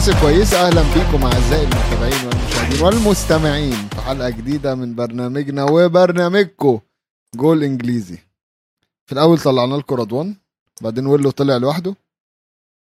الناس 0.00 0.16
الكويسة. 0.16 0.66
أهلا 0.66 0.82
بيكم 0.82 1.24
أعزائي 1.26 1.62
المتابعين 1.64 2.26
والمشاهدين 2.26 2.82
والمستمعين 2.82 3.72
في 3.72 4.00
حلقة 4.00 4.30
جديدة 4.30 4.74
من 4.74 4.94
برنامجنا 4.94 5.64
وبرنامجكم 5.64 6.78
جول 7.34 7.64
إنجليزي. 7.64 8.18
في 9.06 9.12
الأول 9.12 9.38
طلعنا 9.38 9.74
لكم 9.74 9.94
رضوان 9.94 10.34
بعدين 10.80 11.06
ويلو 11.06 11.30
طلع 11.30 11.56
لوحده. 11.56 11.94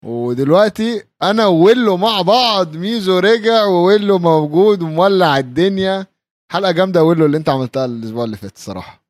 ودلوقتي 0.05 1.03
أنا 1.23 1.45
وويلو 1.45 1.97
مع 1.97 2.21
بعض 2.21 2.75
ميزو 2.75 3.19
رجع 3.19 3.63
وويلو 3.65 4.17
موجود 4.19 4.81
ومولع 4.81 5.37
الدنيا. 5.37 6.05
حلقة 6.51 6.71
جامدة 6.71 7.03
ويلو 7.03 7.25
اللي 7.25 7.37
أنت 7.37 7.49
عملتها 7.49 7.85
الأسبوع 7.85 8.23
اللي 8.23 8.37
فات 8.37 8.55
الصراحة. 8.55 9.03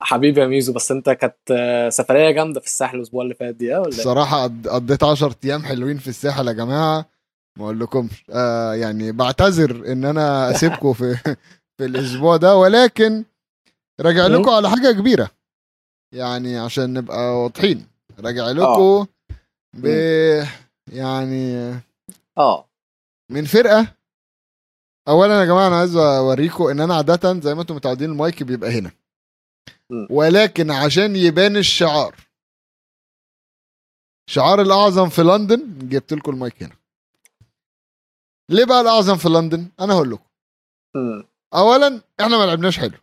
حبيبي 0.00 0.40
يا 0.40 0.46
ميزو 0.46 0.72
بس 0.72 0.90
أنت 0.92 1.10
كانت 1.10 1.36
آه، 1.50 1.88
سفرية 1.88 2.30
جامدة 2.30 2.60
في 2.60 2.66
الساحل 2.66 2.96
الأسبوع 2.96 3.22
اللي 3.22 3.34
فات 3.34 3.54
دي 3.54 3.74
آه 3.76 3.80
ولا 3.80 3.88
إيه؟ 3.92 3.98
الصراحة 3.98 4.42
قض- 4.46 4.68
قضيت 4.68 5.02
10 5.04 5.34
أيام 5.44 5.62
حلوين 5.62 5.98
في 5.98 6.08
الساحل 6.08 6.48
يا 6.48 6.52
جماعة. 6.52 7.17
ما 7.58 7.64
أقول 7.64 7.80
لكمش 7.80 8.24
آه 8.30 8.74
يعني 8.74 9.12
بعتذر 9.12 9.92
إن 9.92 10.04
أنا 10.04 10.50
أسيبكم 10.50 10.92
في 10.92 11.14
في 11.78 11.84
الأسبوع 11.84 12.36
ده 12.36 12.56
ولكن 12.56 13.24
راجع 14.00 14.28
مم. 14.28 14.34
لكم 14.34 14.50
على 14.50 14.70
حاجة 14.70 14.92
كبيرة. 14.92 15.30
يعني 16.14 16.58
عشان 16.58 16.92
نبقى 16.94 17.42
واضحين. 17.42 17.86
راجع 18.20 18.50
لكم 18.50 19.06
ب 19.76 19.86
يعني 20.92 21.72
آه. 22.38 22.68
من 23.30 23.44
فرقة. 23.44 23.94
أولا 25.08 25.40
يا 25.40 25.44
جماعة 25.44 25.66
أنا 25.68 25.78
عايز 25.78 25.96
أوريكم 25.96 26.64
إن 26.64 26.80
أنا 26.80 26.94
عادة 26.94 27.40
زي 27.40 27.54
ما 27.54 27.60
أنتم 27.60 27.74
متعودين 27.76 28.10
المايك 28.10 28.42
بيبقى 28.42 28.70
هنا. 28.78 28.90
ولكن 30.10 30.70
عشان 30.70 31.16
يبان 31.16 31.56
الشعار. 31.56 32.14
شعار 34.30 34.60
الأعظم 34.62 35.08
في 35.08 35.22
لندن 35.22 35.88
جبت 35.88 36.12
لكم 36.12 36.32
المايك 36.32 36.62
هنا. 36.62 36.76
ليه 38.50 38.64
بقى 38.64 38.80
الأعظم 38.80 39.16
في 39.16 39.28
لندن؟ 39.28 39.68
أنا 39.80 39.94
هقول 39.94 40.10
لكم. 40.10 40.24
أولا 41.54 42.00
إحنا 42.20 42.38
ما 42.38 42.44
لعبناش 42.46 42.78
حلو. 42.78 42.98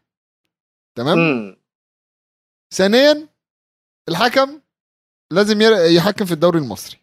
تمام؟ 0.96 1.18
ثانيا 2.74 3.28
الحكم 4.10 4.62
لازم 5.32 5.62
يحكم 5.96 6.26
في 6.26 6.32
الدوري 6.32 6.60
المصري. 6.60 6.98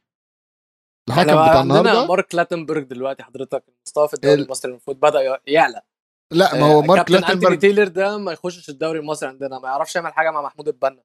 الحكم 1.08 1.20
إحنا 1.28 1.42
بتاع 1.42 1.58
عندنا 1.58 1.80
النهارده 1.80 2.06
مارك 2.06 2.34
لاتنبرج 2.34 2.82
دلوقتي 2.84 3.22
حضرتك 3.22 3.64
المستوى 3.68 4.08
في 4.08 4.14
الدوري 4.14 4.34
ال- 4.34 4.44
المصري 4.44 4.70
المفروض 4.70 4.96
بدأ 5.00 5.40
يعلى. 5.46 5.82
لا 6.30 6.54
ما 6.54 6.66
هو 6.66 6.78
آه، 6.80 6.82
مارك 6.82 7.10
لاتنبرج 7.10 7.58
تايلر 7.58 7.88
ده 7.88 8.18
ما 8.18 8.32
يخشش 8.32 8.68
الدوري 8.68 8.98
المصري 8.98 9.28
عندنا 9.28 9.58
ما 9.58 9.68
يعرفش 9.68 9.96
يعمل 9.96 10.12
حاجة 10.12 10.30
مع 10.30 10.42
محمود 10.42 10.68
البنا. 10.68 11.02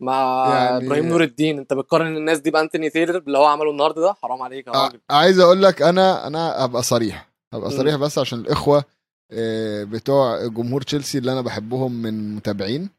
مع 0.00 0.46
يعني- 0.54 0.86
إبراهيم 0.86 1.06
نور 1.06 1.22
الدين. 1.22 1.58
انت 1.58 1.72
بتقارن 1.72 2.16
الناس 2.16 2.38
دي 2.38 2.50
بأنتوني 2.50 2.90
تايلر 2.90 3.18
اللي 3.18 3.38
هو 3.38 3.44
عمله 3.44 3.70
النهارده 3.70 4.00
ده؟ 4.02 4.12
حرام 4.12 4.42
عليك 4.42 4.66
يا 4.66 4.72
ع- 4.76 4.84
راجل. 4.84 5.00
عايز 5.10 5.38
أقول 5.40 5.62
لك 5.62 5.82
أنا 5.82 6.26
أنا 6.26 6.64
ابقى 6.64 6.82
صريح. 6.82 7.28
ابقى. 7.54 7.70
صريح 7.70 7.96
بس 7.96 8.18
عشان 8.18 8.38
الإخوة 8.38 8.84
آه، 9.32 9.84
بتوع 9.84 10.46
جمهور 10.46 10.82
تشيلسي 10.82 11.18
اللي 11.18 11.32
أنا 11.32 11.40
بحبهم 11.40 11.92
من 12.02 12.36
متابعين. 12.36 12.90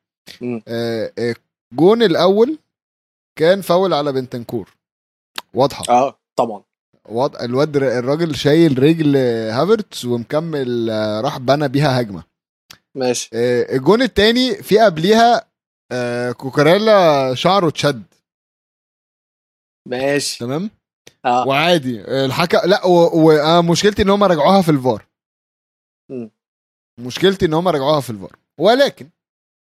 مم. 0.42 0.62
آه، 0.68 1.12
آه، 1.20 1.36
جون 1.74 2.04
الأول 2.04 2.58
كان 3.40 3.62
فاول 3.62 3.94
على 3.94 4.12
بنتنكور. 4.12 4.76
واضحة. 5.54 5.84
آه 5.90 6.20
طبعا. 6.36 6.64
واضح 7.10 7.42
الواد 7.42 7.78
الراجل 7.78 8.36
شايل 8.36 8.84
رجل 8.84 9.18
هافرتس 9.52 10.06
ومكمل 10.06 10.90
آه، 10.90 11.22
راح 11.22 11.38
بنى 11.38 11.68
بيها 11.68 12.02
هجمة. 12.02 12.24
ماشي. 12.96 13.30
آه، 13.34 13.76
الجون 13.76 14.02
التاني 14.02 14.56
في 14.56 14.80
قبليها 14.80 15.48
آه، 15.92 16.32
كوكاريلا 16.32 17.34
شعره 17.36 17.68
اتشد. 17.68 18.04
ماشي. 19.88 20.40
تمام؟ 20.40 20.70
آه. 21.26 21.48
وعادي. 21.48 22.02
الحكم 22.26 22.58
لا 22.70 22.82
ومشكلتي 22.86 24.02
إن 24.02 24.10
هم 24.10 24.24
رجعوها 24.24 24.62
في 24.62 24.72
الفار. 24.72 25.06
مم. 26.12 26.32
مشكلتي 27.00 27.46
إن 27.46 27.54
هم 27.54 27.68
رجعوها 27.68 28.02
في 28.02 28.10
الفار. 28.10 28.36
ولكن 28.60 29.10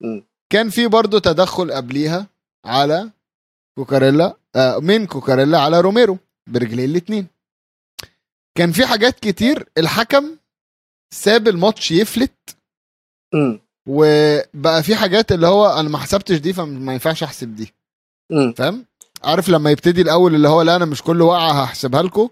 مم. 0.01 0.23
كان 0.49 0.69
في 0.69 0.87
برضه 0.87 1.19
تدخل 1.19 1.71
قبليها 1.71 2.27
على 2.65 3.11
كوكاريلا 3.77 4.37
آه 4.55 4.79
من 4.79 5.07
كوكاريلا 5.07 5.59
على 5.59 5.81
روميرو 5.81 6.17
برجلين 6.47 6.89
الاتنين. 6.89 7.27
كان 8.57 8.71
في 8.71 8.85
حاجات 8.85 9.19
كتير 9.19 9.69
الحكم 9.77 10.37
ساب 11.13 11.47
الماتش 11.47 11.91
يفلت. 11.91 12.57
امم 13.33 13.59
وبقى 13.87 14.83
في 14.83 14.95
حاجات 14.95 15.31
اللي 15.31 15.47
هو 15.47 15.65
أنا 15.79 15.89
ما 15.89 15.97
حسبتش 15.97 16.37
دي 16.37 16.53
فما 16.53 16.93
ينفعش 16.93 17.23
أحسب 17.23 17.55
دي. 17.55 17.73
فاهم؟ 18.57 18.85
عارف 19.23 19.49
لما 19.49 19.71
يبتدي 19.71 20.01
الأول 20.01 20.35
اللي 20.35 20.47
هو 20.47 20.61
لا 20.61 20.75
أنا 20.75 20.85
مش 20.85 21.03
كل 21.03 21.21
وقعة 21.21 21.63
هحسبها 21.63 22.01
لكم 22.01 22.29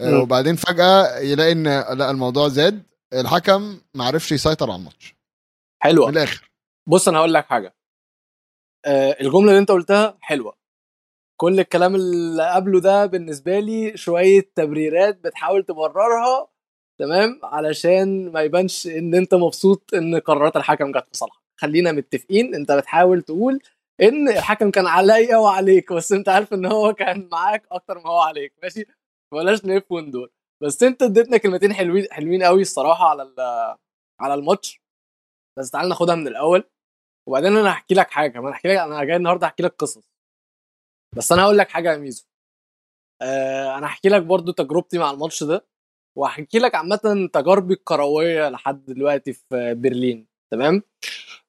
مم. 0.00 0.20
وبعدين 0.20 0.56
فجأة 0.56 1.18
يلاقي 1.18 1.52
إن 1.52 1.64
لا 1.98 2.10
الموضوع 2.10 2.48
زاد 2.48 2.82
الحكم 3.12 3.78
ما 3.94 4.04
عرفش 4.04 4.32
يسيطر 4.32 4.70
على 4.70 4.78
الماتش. 4.78 5.14
حلوة. 5.82 6.06
من 6.06 6.12
الآخر. 6.12 6.50
بص 6.88 7.08
أنا 7.08 7.18
هقول 7.18 7.34
لك 7.34 7.46
حاجة. 7.46 7.74
آه 8.86 9.16
الجملة 9.20 9.48
اللي 9.48 9.58
أنت 9.58 9.70
قلتها 9.70 10.18
حلوة. 10.20 10.54
كل 11.40 11.60
الكلام 11.60 11.94
اللي 11.94 12.50
قبله 12.54 12.80
ده 12.80 13.06
بالنسبة 13.06 13.58
لي 13.58 13.96
شوية 13.96 14.50
تبريرات 14.54 15.16
بتحاول 15.24 15.64
تبررها 15.64 16.48
تمام؟ 16.98 17.40
علشان 17.44 18.32
ما 18.32 18.42
يبانش 18.42 18.86
إن 18.86 19.14
أنت 19.14 19.34
مبسوط 19.34 19.94
إن 19.94 20.16
قرارات 20.20 20.56
الحكم 20.56 20.92
جت 20.92 21.06
في 21.06 21.14
صالحك 21.16 21.38
خلينا 21.60 21.92
متفقين 21.92 22.54
أنت 22.54 22.72
بتحاول 22.72 23.22
تقول 23.22 23.60
إن 24.02 24.28
الحكم 24.28 24.70
كان 24.70 24.86
عليا 24.86 25.36
وعليك 25.36 25.92
بس 25.92 26.12
أنت 26.12 26.28
عارف 26.28 26.52
إن 26.54 26.66
هو 26.66 26.92
كان 26.92 27.28
معاك 27.32 27.66
أكتر 27.72 27.98
ما 27.98 28.10
هو 28.10 28.18
عليك. 28.20 28.54
ماشي؟ 28.62 28.86
بلاش 29.32 29.64
نلف 29.64 29.92
وندور 29.92 30.30
بس 30.62 30.82
أنت 30.82 31.02
اديتنا 31.02 31.36
كلمتين 31.36 31.72
حلوين 31.74 32.06
حلوين 32.12 32.42
قوي 32.42 32.62
الصراحة 32.62 33.04
على 33.08 33.22
على 34.20 34.34
الماتش. 34.34 34.80
بس 35.58 35.70
تعال 35.70 35.88
ناخدها 35.88 36.14
من 36.14 36.28
الأول. 36.28 36.64
وبعدين 37.28 37.56
أنا 37.56 37.70
هحكي 37.72 37.94
لك 37.94 38.10
حاجة 38.10 38.38
أنا 38.38 38.50
هحكي 38.50 38.68
لك 38.68 38.76
أنا 38.78 39.04
جاي 39.04 39.16
النهارده 39.16 39.46
احكي 39.46 39.62
لك 39.62 39.74
قصص. 39.78 40.04
بس 41.16 41.32
أنا 41.32 41.42
هقول 41.42 41.58
لك 41.58 41.68
حاجة 41.70 41.92
يا 41.92 41.96
ميزو. 41.98 42.24
آه 43.22 43.78
أنا 43.78 43.86
هحكي 43.86 44.08
لك 44.08 44.22
برضو 44.22 44.52
تجربتي 44.52 44.98
مع 44.98 45.10
الماتش 45.10 45.44
ده. 45.44 45.66
وهحكي 46.18 46.58
لك 46.58 46.74
عامة 46.74 47.30
تجاربي 47.32 47.74
الكروية 47.74 48.48
لحد 48.48 48.84
دلوقتي 48.84 49.32
في 49.32 49.74
برلين 49.74 50.26
تمام؟ 50.52 50.82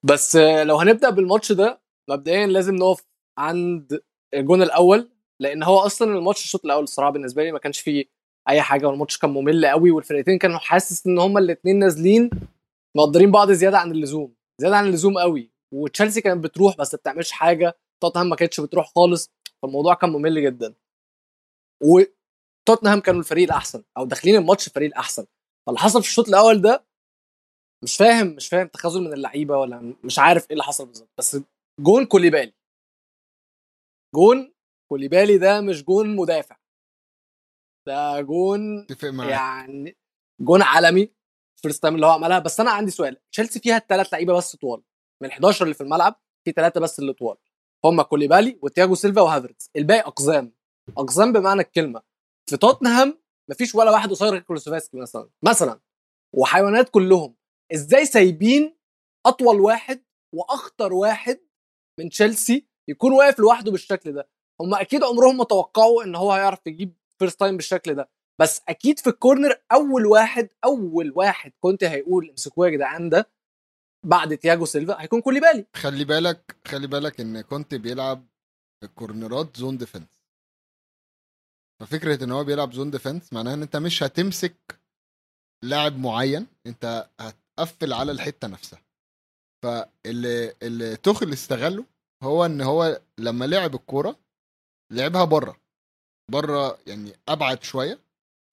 بس 0.03 0.35
لو 0.35 0.75
هنبدأ 0.77 1.09
بالماتش 1.09 1.51
ده 1.51 1.81
مبدئيا 2.09 2.47
لازم 2.47 2.75
نقف 2.75 3.05
عند 3.37 4.01
الجون 4.33 4.61
الأول 4.61 5.09
لأن 5.41 5.63
هو 5.63 5.77
أصلا 5.79 6.17
الماتش 6.17 6.43
الشوط 6.43 6.65
الأول 6.65 6.83
الصراحة 6.83 7.11
بالنسبة 7.11 7.43
لي 7.43 7.51
ما 7.51 7.59
كانش 7.59 7.79
فيه 7.79 8.05
أي 8.49 8.61
حاجة 8.61 8.87
والماتش 8.87 9.17
كان 9.17 9.29
ممل 9.29 9.65
قوي 9.65 9.91
والفرقتين 9.91 10.37
كانوا 10.37 10.57
حاسس 10.57 11.07
إن 11.07 11.19
هما 11.19 11.39
الاثنين 11.39 11.79
نازلين 11.79 12.29
مقدرين 12.97 13.31
بعض 13.31 13.51
زيادة 13.51 13.77
عن 13.79 13.91
اللزوم 13.91 14.33
زيادة 14.61 14.77
عن 14.77 14.87
اللزوم 14.87 15.17
قوي. 15.17 15.51
وتشيلسي 15.73 16.21
كانت 16.21 16.43
بتروح 16.43 16.77
بس 16.77 16.93
ما 16.93 16.97
بتعملش 16.97 17.31
حاجة 17.31 17.77
توتنهام 18.03 18.29
ما 18.29 18.35
كانتش 18.35 18.59
بتروح 18.61 18.91
خالص 18.95 19.31
فالموضوع 19.61 19.93
كان 19.93 20.09
ممل 20.09 20.43
جدا. 20.43 20.73
وتوتنهام 22.69 22.99
كانوا 22.99 23.19
الفريق 23.19 23.43
الأحسن 23.43 23.83
أو 23.97 24.05
داخلين 24.05 24.35
الماتش 24.35 24.67
الفريق 24.67 24.87
الأحسن. 24.87 25.25
فاللي 25.67 25.79
حصل 25.79 26.01
في 26.03 26.09
الشوط 26.09 26.27
الأول 26.27 26.61
ده 26.61 26.85
مش 27.83 27.97
فاهم 27.97 28.27
مش 28.27 28.49
فاهم 28.49 28.67
تخاذل 28.67 29.01
من 29.01 29.13
اللعيبة 29.13 29.57
ولا 29.57 29.95
مش 30.03 30.19
عارف 30.19 30.43
إيه 30.43 30.51
اللي 30.51 30.63
حصل 30.63 30.85
بالظبط. 30.85 31.09
بس 31.17 31.37
جون 31.79 32.05
كوليبالي. 32.05 32.53
جون 34.15 34.53
كوليبالي 34.91 35.37
ده 35.37 35.61
مش 35.61 35.83
جون 35.83 36.15
مدافع. 36.15 36.57
ده 37.87 38.21
جون 38.21 38.87
يعني 39.29 39.97
جون 40.41 40.61
عالمي 40.61 41.11
first 41.61 41.81
time 41.81 41.95
اللي 41.95 42.05
هو 42.05 42.11
عملها. 42.11 42.39
بس 42.39 42.59
أنا 42.59 42.71
عندي 42.71 42.91
سؤال. 42.91 43.17
تشيلسي 43.31 43.59
فيها 43.59 43.77
الثلاث 43.77 44.13
لعيبة 44.13 44.33
بس 44.37 44.55
طوال. 44.55 44.83
من 45.21 45.27
ال 45.27 45.31
11 45.31 45.63
اللي 45.63 45.75
في 45.75 45.81
الملعب 45.81 46.21
في 46.45 46.51
ثلاثة 46.51 46.79
بس 46.79 46.99
اللي 46.99 47.13
طوال. 47.13 47.37
هم 47.85 48.01
كوليبالي 48.01 48.59
وتياجو 48.61 48.95
سيلفا 48.95 49.21
وهافرتز. 49.21 49.69
الباقي 49.75 49.99
أقزام. 49.99 50.53
أقزام 50.97 51.33
بمعنى 51.33 51.61
الكلمة. 51.61 52.14
في 52.49 52.57
توتنهام 52.57 53.21
مفيش 53.49 53.75
ولا 53.75 53.91
واحد 53.91 54.09
قصير 54.09 54.27
غير 54.29 54.39
كولوسيفسكي 54.41 54.97
مثلا 54.97 55.29
مثلا. 55.43 55.79
وحيوانات 56.35 56.89
كلهم. 56.89 57.35
إزاي 57.73 58.05
سايبين 58.05 58.77
أطول 59.25 59.59
واحد 59.61 60.03
وأخطر 60.35 60.93
واحد 60.93 61.39
من 61.99 62.09
تشيلسي 62.09 62.67
يكون 62.89 63.11
واقف 63.11 63.39
لوحده 63.39 63.71
بالشكل 63.71 64.13
ده؟ 64.13 64.29
هم 64.61 64.75
أكيد 64.75 65.03
عمرهم 65.03 65.37
ما 65.37 65.43
توقعوا 65.43 66.03
إن 66.03 66.15
هو 66.15 66.31
هيعرف 66.31 66.67
يجيب 66.67 66.93
first 67.19 67.39
time 67.39 67.55
بالشكل 67.55 67.93
ده. 67.95 68.09
بس 68.41 68.61
أكيد 68.69 68.99
في 68.99 69.07
ال 69.07 69.15
corner 69.15 69.61
أول 69.71 70.05
واحد 70.05 70.49
أول 70.65 71.13
واحد 71.15 71.51
كنت 71.59 71.83
هيقول 71.83 72.29
امسكوه 72.29 72.67
يا 72.67 72.71
جدعان 72.71 73.09
ده 73.09 73.31
بعد 74.05 74.37
تياجو 74.37 74.65
سيلفا 74.65 75.01
هيكون 75.01 75.21
كوليبالي. 75.21 75.65
خلي 75.75 76.05
بالك 76.05 76.57
خلي 76.67 76.87
بالك 76.87 77.19
إن 77.19 77.41
كنت 77.41 77.75
بيلعب 77.75 78.27
الكورنرات 78.83 79.57
zone 79.57 79.77
defense 79.77 80.07
ففكرة 81.79 82.23
إن 82.23 82.31
هو 82.31 82.43
بيلعب 82.43 82.73
zone 82.73 82.91
defense 82.91 83.33
معناها 83.33 83.53
إن 83.53 83.61
أنت 83.61 83.75
مش 83.75 84.03
هتمسك 84.03 84.79
لاعب 85.63 85.97
معين 85.97 86.47
أنت 86.67 87.09
هتقفل 87.19 87.93
على 87.93 88.11
الحتة 88.11 88.47
نفسها. 88.47 88.81
فاللي 89.63 90.53
اللي 90.63 90.95
توخل 90.95 91.33
استغله 91.33 91.85
هو 92.23 92.45
إن 92.45 92.61
هو 92.61 93.01
لما 93.17 93.45
لعب 93.45 93.75
الكورة 93.75 94.15
لعبها 94.91 95.23
بره 95.23 95.57
بره 96.31 96.77
يعني 96.87 97.13
أبعد 97.27 97.63
شوية 97.63 97.99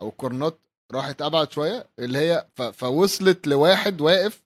أو 0.03 0.09
الكورنات 0.09 0.59
راحت 0.93 1.23
أبعد 1.23 1.53
شوية 1.53 1.87
اللي 1.99 2.19
هي. 2.19 2.47
فوصلت 2.73 3.47
لواحد 3.47 4.01
واقف 4.01 4.43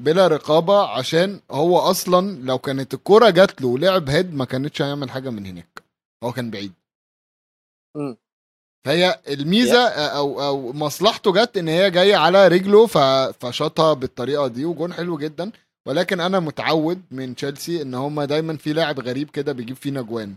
بلا 0.00 0.28
رقابة 0.28 0.88
عشان 0.88 1.40
هو 1.50 1.78
أصلا 1.78 2.42
لو 2.42 2.58
كانت 2.58 2.94
الكرة 2.94 3.30
جات 3.30 3.60
له 3.62 3.68
ولعب 3.68 4.08
هيد 4.08 4.34
ما 4.34 4.44
كانتش 4.44 4.82
هيعمل 4.82 5.10
حاجة 5.10 5.30
من 5.30 5.46
هناك. 5.46 5.82
هو 6.24 6.32
كان 6.32 6.50
بعيد. 6.50 6.72
مم. 7.96 8.16
فهي 8.86 9.20
الميزة 9.28 9.88
أو 9.88 10.42
أو 10.42 10.72
مصلحته 10.72 11.32
جت 11.32 11.56
إن 11.56 11.68
هي 11.68 11.90
جاية 11.90 12.16
على 12.16 12.48
رجله. 12.48 12.86
فشاطها 13.32 13.92
بالطريقة 13.92 14.46
دي 14.46 14.64
وجون 14.64 14.92
حلو 14.92 15.18
جدا 15.18 15.50
ولكن 15.86 16.20
أنا 16.20 16.40
متعود 16.40 17.02
من 17.10 17.34
تشيلسي 17.36 17.82
إن 17.82 17.94
هما 17.94 18.24
دايما 18.24 18.56
في 18.56 18.72
لاعب 18.72 19.00
غريب 19.00 19.30
كده 19.30 19.52
بيجيب 19.52 19.76
فينا 19.76 20.02
جوان 20.02 20.34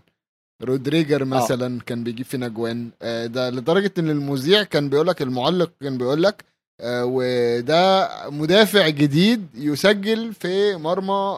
رودريجر 0.64 1.26
مثلا 1.26 1.82
كان 1.82 2.04
بيجيب 2.04 2.26
فينا 2.26 2.48
جوان 2.48 2.90
آه، 3.02 3.26
ده 3.26 3.50
لدرجة 3.50 3.92
إن 4.00 4.10
المذيع 4.10 4.64
كان 4.64 4.90
بيقول 4.90 5.08
لك 5.08 5.22
المعلق 5.22 5.72
كان 5.82 5.98
بيقول 5.98 6.24
لك 6.24 6.46
آه، 6.82 7.06
وده 7.06 8.10
مدافع 8.30 8.90
جديد 8.90 9.48
يسجل 9.56 10.34
في 10.34 10.76
مرمى 10.76 11.38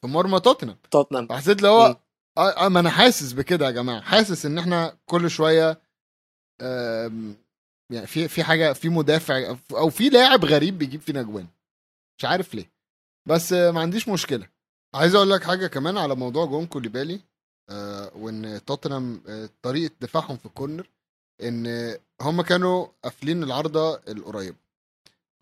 في 0.00 0.06
مرمى 0.06 0.40
توتنهام 0.40 0.76
توتنهام 0.90 1.26
فحسيت 1.26 1.58
اللي 1.58 1.68
هو. 1.68 1.96
آه 2.38 2.66
آه، 2.66 2.68
ما 2.68 2.80
أنا 2.80 2.90
حاسس 2.90 3.32
بكده 3.32 3.66
يا 3.66 3.70
جماعة. 3.70 4.00
حاسس 4.00 4.46
إن 4.46 4.58
إحنا 4.58 4.96
كل 5.06 5.30
شوية 5.30 5.80
يعني 7.90 8.06
في 8.06 8.28
في 8.28 8.44
حاجة 8.44 8.72
في 8.72 8.88
مدافع 8.88 9.56
أو 9.70 9.90
في 9.90 10.08
لاعب 10.08 10.44
غريب 10.44 10.78
بيجيب 10.78 11.00
فينا 11.00 11.22
جوان. 11.22 11.46
مش 12.18 12.24
عارف 12.24 12.54
ليه. 12.54 12.70
بس 13.28 13.52
ما 13.52 13.80
عنديش 13.80 14.08
مشكلة. 14.08 14.48
عايز 14.94 15.14
أقول 15.14 15.30
لك 15.30 15.44
حاجة 15.44 15.66
كمان 15.66 15.96
على 15.98 16.14
موضوع 16.14 16.44
جون 16.46 16.66
كوليبالي 16.66 17.20
آه 17.70 18.10
وإن 18.16 18.60
توتنهام 18.66 19.20
آه 19.28 19.48
طريقة 19.62 19.94
دفاعهم 20.00 20.36
في 20.36 20.46
الكورنر 20.46 20.86
إن 21.42 21.96
هم 22.20 22.42
كانوا 22.42 22.86
قافلين 23.04 23.42
العارضة 23.42 23.94
القريبة. 24.08 24.56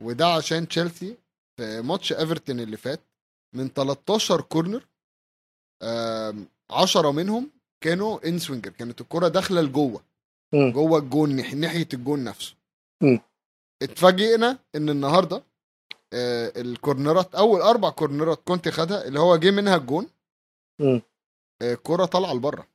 وده 0.00 0.26
عشان 0.26 0.68
تشيلسي 0.68 1.16
في 1.56 1.80
ماتش 1.82 2.12
إيفرتون 2.12 2.60
اللي 2.60 2.76
فات 2.76 3.00
من 3.54 3.68
13 3.68 4.40
كورنر 4.40 4.84
10 6.70 7.10
منهم 7.10 7.50
كانوا 7.80 8.28
in-swinger 8.28 8.70
كانت 8.70 9.00
الكرة 9.00 9.28
داخلة 9.28 9.60
لجوه. 9.60 10.04
جوه 10.54 10.98
الجون 10.98 11.56
ناحية 11.60 11.88
الجون 11.94 12.24
نفسه 12.24 12.54
مم. 13.02 13.20
اتفاجئنا 13.82 14.58
إن 14.74 14.88
النهارده 14.88 15.42
آه، 16.12 16.52
الكورنرات 16.56 17.34
أول 17.34 17.60
أربع 17.60 17.90
كورنرات 17.90 18.40
كنت 18.44 18.68
خدها 18.68 19.04
اللي 19.04 19.20
هو 19.20 19.36
جه 19.36 19.50
منها 19.50 19.76
الجون. 19.76 20.06
آه، 20.80 21.02
الكرة 21.62 22.04
طالعة 22.04 22.32
لبره 22.34 22.66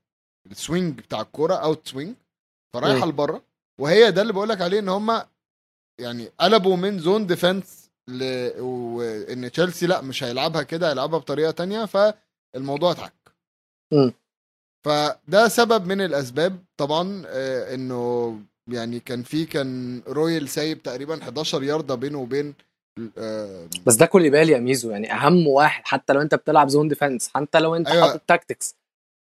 ال 0.51 0.59
swing 0.59 0.97
بتاع 0.99 1.21
الكوره 1.21 1.53
out 1.55 1.87
swing 1.87 2.15
فرايحة. 2.73 3.05
لبره 3.07 3.41
وهي 3.81 4.11
ده 4.11 4.21
اللي 4.21 4.33
بقول 4.33 4.49
لك 4.49 4.61
عليه 4.61 4.79
إن 4.79 4.89
هم 4.89 5.21
يعني 5.99 6.31
قلبوا 6.39 6.75
من 6.75 6.99
zone 6.99 7.27
defense 7.27 7.89
ل... 8.07 8.23
وان 8.59 9.51
تشيلسي 9.51 9.87
لأ 9.87 10.01
مش 10.01 10.23
هيلعبها 10.23 10.63
كده 10.63 10.89
هيلعبها 10.89 11.19
بطريقة 11.19 11.51
تانية 11.51 11.85
فالموضوع 12.53 12.91
اتعك. 12.91 13.13
فده 14.85 15.47
سبب 15.47 15.85
من 15.87 16.01
الأسباب 16.01 16.65
طبعا 16.77 17.23
آه، 17.27 17.75
إنه 17.75 18.39
يعني 18.67 18.99
كان 18.99 19.23
في 19.23 19.45
كان 19.45 20.01
رويال 20.07 20.49
سايب 20.49 20.83
تقريبا 20.83 21.23
11 21.23 21.63
ياردة 21.63 21.95
بينه 21.95 22.19
وبين 22.19 22.53
آه، 23.17 23.67
بس 23.85 23.95
ده 23.95 24.05
كل 24.05 24.29
بالي 24.29 24.51
يا 24.51 24.59
ميزو 24.59 24.91
يعني 24.91 25.13
أهم 25.13 25.47
واحد 25.47 25.83
حتى 25.85 26.13
لو 26.13 26.21
أنت 26.21 26.35
بتلعب 26.35 26.67
zone 26.67 26.87
defense 26.87 27.29
حتى 27.35 27.59
لو 27.59 27.75
أنت 27.75 27.87
أيوة. 27.87 28.07
حاطط 28.07 28.21
tactics 28.27 28.75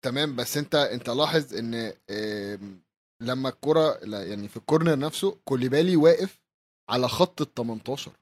تمام 0.04 0.36
بس 0.36 0.56
أنت 0.56 0.74
أنت 0.74 1.10
لاحظ 1.10 1.54
إن 1.54 1.92
لما 3.22 3.48
الكرة 3.48 3.98
لا، 4.02 4.26
يعني 4.26 4.48
في 4.48 4.56
ال 4.56 4.62
corner 4.62 4.98
نفسه 4.98 5.36
كوليبالي 5.44 5.96
واقف 5.96 6.40
على 6.90 7.08
خط 7.08 7.40
ال 7.40 7.54
18 7.54 8.10
مم. 8.10 8.16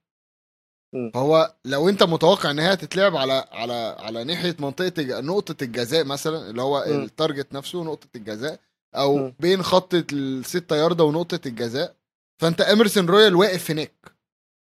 فهو 1.14 1.54
لو 1.64 1.88
انت 1.88 2.02
متوقع 2.02 2.50
ان 2.50 2.58
هي 2.58 2.72
هتتلعب 2.72 3.16
على 3.16 3.44
على 3.52 3.96
على 3.98 4.24
ناحية 4.24 4.56
منطقة 4.58 5.20
نقطة 5.20 5.64
الجزاء 5.64 6.04
مثلا 6.04 6.50
اللي 6.50 6.62
هو. 6.62 6.82
ال 6.82 6.92
target 6.92 7.52
نفسه 7.52 7.84
نقطه 7.84 8.08
الجزاء 8.16 8.60
أو 8.96 9.16
مم. 9.16 9.34
بين 9.40 9.62
خط 9.62 9.94
الستة 10.12 10.76
ياردة 10.76 11.04
ونقطة 11.04 11.40
الجزاء 11.46 11.96
فأنت 12.42 12.60
اميرسون 12.60 13.06
رويال 13.06 13.34
واقف 13.36 13.70
هناك. 13.70 14.12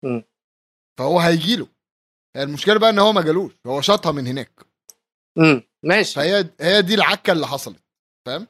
مم. 0.05 0.23
فهو 0.99 1.19
هيجي 1.19 1.55
له. 1.55 1.67
المشكلة 2.37 2.79
بقى 2.79 2.89
إن 2.89 2.99
هو 2.99 3.11
ما 3.13 3.21
جالوش 3.21 3.51
هو 3.67 3.81
شاطها 3.81 4.11
من 4.11 4.27
هناك. 4.27 4.51
امم 5.37 5.63
ماشي. 5.83 6.15
فهي 6.15 6.49
هي 6.61 6.81
دي 6.81 6.95
العكة 6.95 7.31
اللي 7.33 7.47
حصلت 7.47 7.83
فاهم؟ 8.27 8.47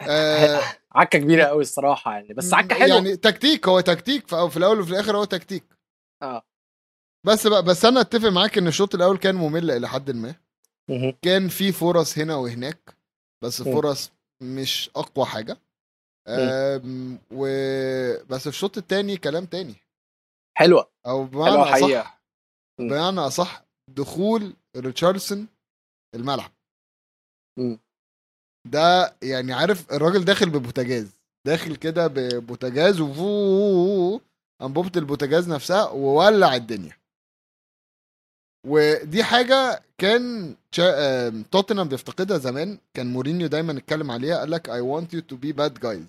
آه 0.00 0.60
عكة 0.92 1.18
كبيرة 1.18 1.44
قوي 1.44 1.62
الصراحة 1.62 2.12
يعني 2.12 2.34
بس 2.34 2.54
عكة 2.54 2.74
حلوة. 2.74 2.96
يعني 2.96 3.16
تكتيك 3.16 3.68
هو 3.68 3.80
تكتيك 3.80 4.28
في 4.28 4.56
الأول 4.56 4.80
وفي 4.80 4.90
الآخر 4.90 5.16
هو 5.16 5.24
تكتيك. 5.24 5.64
آه. 6.22 6.42
بس 7.28 7.46
بقى 7.46 7.62
بس 7.62 7.84
أنا 7.84 8.00
أتفق 8.00 8.28
معاك 8.28 8.58
إن 8.58 8.66
الشوط 8.66 8.94
الأول 8.94 9.18
كان 9.18 9.34
ممل 9.34 9.70
إلى 9.70 9.88
حد 9.88 10.10
ما. 10.10 10.34
كان 11.22 11.48
في 11.48 11.72
فرص 11.72 12.18
هنا 12.18 12.36
وهناك 12.36 12.96
بس. 13.44 13.62
فرص 13.62 14.12
مش 14.42 14.90
أقوى 14.96 15.26
حاجة 15.26 15.56
و 17.30 17.46
بس 18.24 18.46
الشوط 18.46 18.78
التاني 18.78 19.16
كلام 19.16 19.44
تاني 19.46 19.74
حلوة 20.58 20.90
أو 21.06 21.24
بمعنى 21.24 21.64
حقيقة 21.64 22.00
اصح 22.00 22.20
مم. 22.80 22.88
بمعنى 22.88 23.20
أصح 23.20 23.64
دخول 23.90 24.54
ريتشاردسون 24.76 25.46
الملعب 26.14 26.50
مم. 27.58 27.78
ده 28.66 29.14
يعني 29.22 29.52
عارف 29.52 29.92
الراجل 29.92 30.24
داخل 30.24 30.50
ببوتاجاز 30.50 31.10
داخل 31.46 31.76
كده 31.76 32.06
ببوتاجاز 32.06 33.00
وفو 33.00 34.20
أنبوبة 34.62 34.92
البوتاجاز 34.96 35.48
نفسها 35.48 35.88
وولع 35.90 36.54
الدنيا 36.54 36.97
ودي 38.66 39.24
حاجة 39.24 39.82
كان 39.98 40.54
توتنهام 41.50 41.88
بيفتقدها 41.88 42.38
زمان. 42.38 42.78
كان 42.94 43.12
مورينيو 43.12 43.46
دايما 43.48 43.78
اتكلم 43.78 44.10
عليها 44.10 44.38
قال 44.38 44.50
لك 44.50 44.70
I 44.70 44.80
want 44.82 45.14
you 45.16 45.20
to 45.32 45.36
be 45.36 45.52
bad 45.52 45.82
guys. 45.82 46.04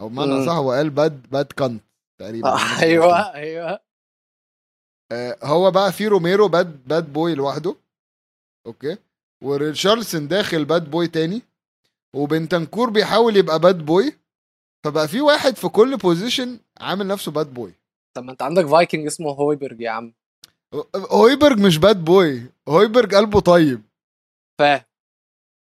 أو 0.00 0.08
بمعنى. 0.08 0.46
صح 0.46 0.52
هو 0.52 0.72
قال 0.72 0.90
bad 0.90 1.30
bad 1.30 1.46
كانت 1.46 1.82
تقريبا. 2.18 2.48
آه، 2.48 2.82
أيوه 2.82 3.34
أيوه. 3.34 3.80
آه، 5.12 5.38
هو 5.42 5.70
بقى 5.70 5.92
في 5.92 6.06
روميرو 6.06 6.48
bad 6.48 6.88
bad 6.88 7.12
boy 7.12 7.34
لوحده. 7.34 7.76
okay. 8.66 8.96
وريتشارلسون 9.42 10.28
داخل 10.28 10.64
bad 10.64 10.90
boy 10.90 11.08
تاني. 11.08 11.42
وبنتنكور 12.14 12.90
بيحاول 12.90 13.36
يبقى 13.36 13.58
bad 13.58 13.86
boy 13.86 14.12
فبقى 14.84 15.08
في 15.08 15.20
واحد 15.20 15.56
في 15.56 15.68
كل 15.68 15.96
position 15.96 16.58
عامل 16.80 17.06
نفسه 17.06 17.32
bad 17.32 17.54
boy 17.54 17.72
طب 18.14 18.24
ما 18.24 18.32
أنت 18.32 18.42
عندك 18.42 18.66
فايكنج 18.66 19.06
اسمه 19.06 19.30
هويبرج 19.30 19.80
يا 19.80 19.90
عم. 19.90 20.12
هويبرج 20.96 21.58
مش 21.60 21.78
bad 21.78 22.04
boy 22.04 22.42
هويبرج 22.68 23.14
قلبه 23.14 23.40
طيب. 23.40 23.82
فاهم 24.60 24.80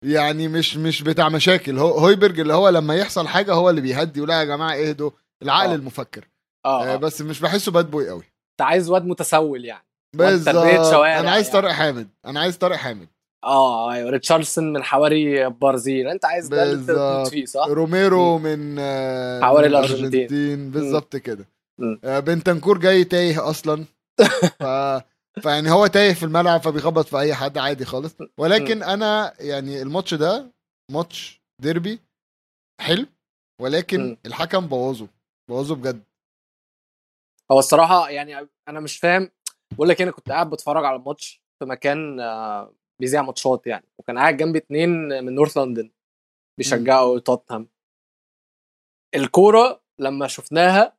يعني 0.04 0.49
مش 0.49 0.76
مش 0.76 1.02
بتاع 1.02 1.28
مشاكل. 1.28 1.78
هو 1.78 1.99
هويبرج 1.99 2.40
اللي 2.40 2.54
هو 2.54 2.68
لما 2.68 2.94
يحصل 2.97 3.28
حاجة 3.28 3.52
هو 3.52 3.71
اللي 3.71 3.80
بيهدي. 3.80 4.21
ولا 4.21 4.38
يا 4.40 4.44
جماعة 4.44 4.75
اهدوا. 4.75 5.11
العقل 5.42 5.71
آه. 5.71 5.75
المفكر. 5.75 6.28
آه 6.66 6.85
آه. 6.85 6.94
آه. 6.94 6.97
بس 6.97 7.23
مش 7.23 7.40
بحسه 7.40 7.73
bad 7.73 7.90
boy 7.90 8.09
قوي. 8.09 8.25
انت 8.25 8.62
عايز 8.62 8.90
واد 8.90 9.04
متسول 9.06 9.64
يعني. 9.64 9.87
بالظبط. 10.16 10.54
أنا 10.56 11.30
عايز 11.30 11.47
يعني. 11.47 11.61
طارق 11.61 11.71
حامد. 11.71 12.09
أنا 12.26 12.40
عايز 12.40 12.56
طارق 12.59 12.76
حامد. 12.76 13.09
آه 13.44 13.92
أيوه. 13.92 14.11
ريتشاردسون 14.11 14.73
من 14.73 14.82
حواري 14.82 15.49
برازيل 15.49 16.09
أنت 16.09 16.25
عايز 16.25 16.49
ده 16.49 16.73
اللي 16.73 17.30
فيه 17.30 17.44
صح؟ 17.44 17.66
روميرو 17.68 18.38
من 18.38 18.76
آه، 18.78 19.40
حوالي 19.40 19.68
من 19.68 19.75
الأرجنتين. 19.75 20.71
بالظبط 20.71 21.16
كده. 21.16 21.49
آه، 22.04 22.21
بنتنكور 22.21 22.78
جاي 22.78 23.04
تايه 23.04 23.50
أصلا. 23.50 23.85
ف... 24.61 24.64
فيعني 25.42 25.71
هو 25.71 25.87
تايه 25.87 26.14
في 26.14 26.23
الملعب 26.23 26.61
فبيخبط 26.61 27.07
في 27.07 27.19
أي 27.19 27.35
حد 27.35 27.59
عادي 27.59 27.85
خالص. 27.85 28.16
ولكن 28.38 28.83
أنا 28.83 29.35
يعني 29.40 29.83
الماتش 29.83 30.14
ده 30.14 30.52
ماتش 30.90 31.42
ديربي 31.61 32.00
حلو 32.81 33.07
ولكن. 33.61 34.16
الحكم 34.26 34.66
بوظه 34.66 35.09
بوظه 35.50 35.75
بجد. 35.75 36.04
هو 37.50 37.59
الصراحة 37.59 38.11
يعني 38.11 38.49
أنا 38.69 38.81
مش 38.81 38.99
فاهم 38.99 39.31
بقول 39.75 39.88
لك 39.88 40.00
إيه، 40.00 40.04
أنا 40.04 40.12
كنت 40.12 40.31
قاعد 40.31 40.50
بتفرج 40.50 40.85
على 40.85 40.97
الماتش 40.97 41.42
في 41.59 41.64
مكان 41.64 42.21
آه، 42.21 42.75
بيذيع 43.00 43.23
ماتشات 43.23 43.66
يعني 43.66 43.88
وكان 43.99 44.19
قاعد 44.19 44.37
جنبي 44.37 44.59
اتنين 44.59 44.90
من 45.25 45.35
نورث 45.35 45.59
لندن 45.59 45.90
بيشجعوا 46.59 47.19
توتنهام 47.19 47.69
الكورة 49.14 49.83
لما 49.99 50.26
شفناها 50.26 50.97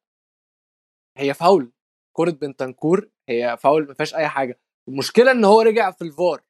هي 1.18 1.34
فاول. 1.34 1.72
كوره 2.14 2.32
بنتنكور 2.32 3.10
هي 3.30 3.58
فاول 3.60 3.88
ما 3.88 3.94
فيهاش 3.94 4.16
أي 4.16 4.28
حاجة. 4.28 4.60
المشكلة 4.88 5.32
إن 5.32 5.46
هو 5.46 5.62
رجع 5.62 5.92
في 5.92 6.02
الفار. 6.02 6.44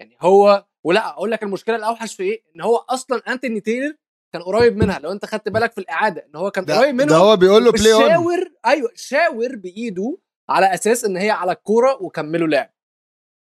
يعني 0.00 0.16
هو 0.20 0.66
ولا 0.84 1.08
أقول 1.08 1.30
لك 1.30 1.42
المشكلة 1.42 1.76
الأوحش 1.76 2.14
في 2.14 2.22
إيه؟ 2.22 2.44
إن 2.56 2.60
هو 2.60 2.76
أصلا 2.76 3.22
انتوني 3.28 3.60
تايلر 3.60 3.96
كان 4.32 4.42
قريب 4.42 4.76
منها. 4.76 4.98
لو 4.98 5.12
أنت 5.12 5.24
خدت 5.26 5.48
بالك 5.48 5.72
في 5.72 5.78
الإعادة 5.78 6.26
إن 6.26 6.36
هو 6.36 6.50
كان 6.50 6.64
قريب 6.64 6.94
منها 6.94 7.06
ده 7.06 7.16
هو 7.16 7.36
بيقول 7.36 7.64
له 7.64 7.72
play 7.72 7.92
on 7.92 8.08
شاور 8.08 8.52
أيوه 8.66 8.90
شاور 8.94 9.56
بإيده 9.56 10.18
على 10.48 10.74
أساس 10.74 11.04
إن 11.04 11.16
هي 11.16 11.30
على 11.30 11.52
الكورة 11.52 12.02
وكملوا 12.02 12.48
لعب. 12.48 12.74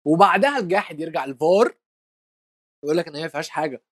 وبعدها 0.07 0.59
الجاحد 0.59 0.99
يرجع 0.99 1.25
الفار 1.25 1.75
يقول 2.83 2.97
لك 2.97 3.07
إن 3.07 3.15
هي 3.15 3.21
ما 3.21 3.27
فيهاش 3.27 3.49
حاجة. 3.49 3.83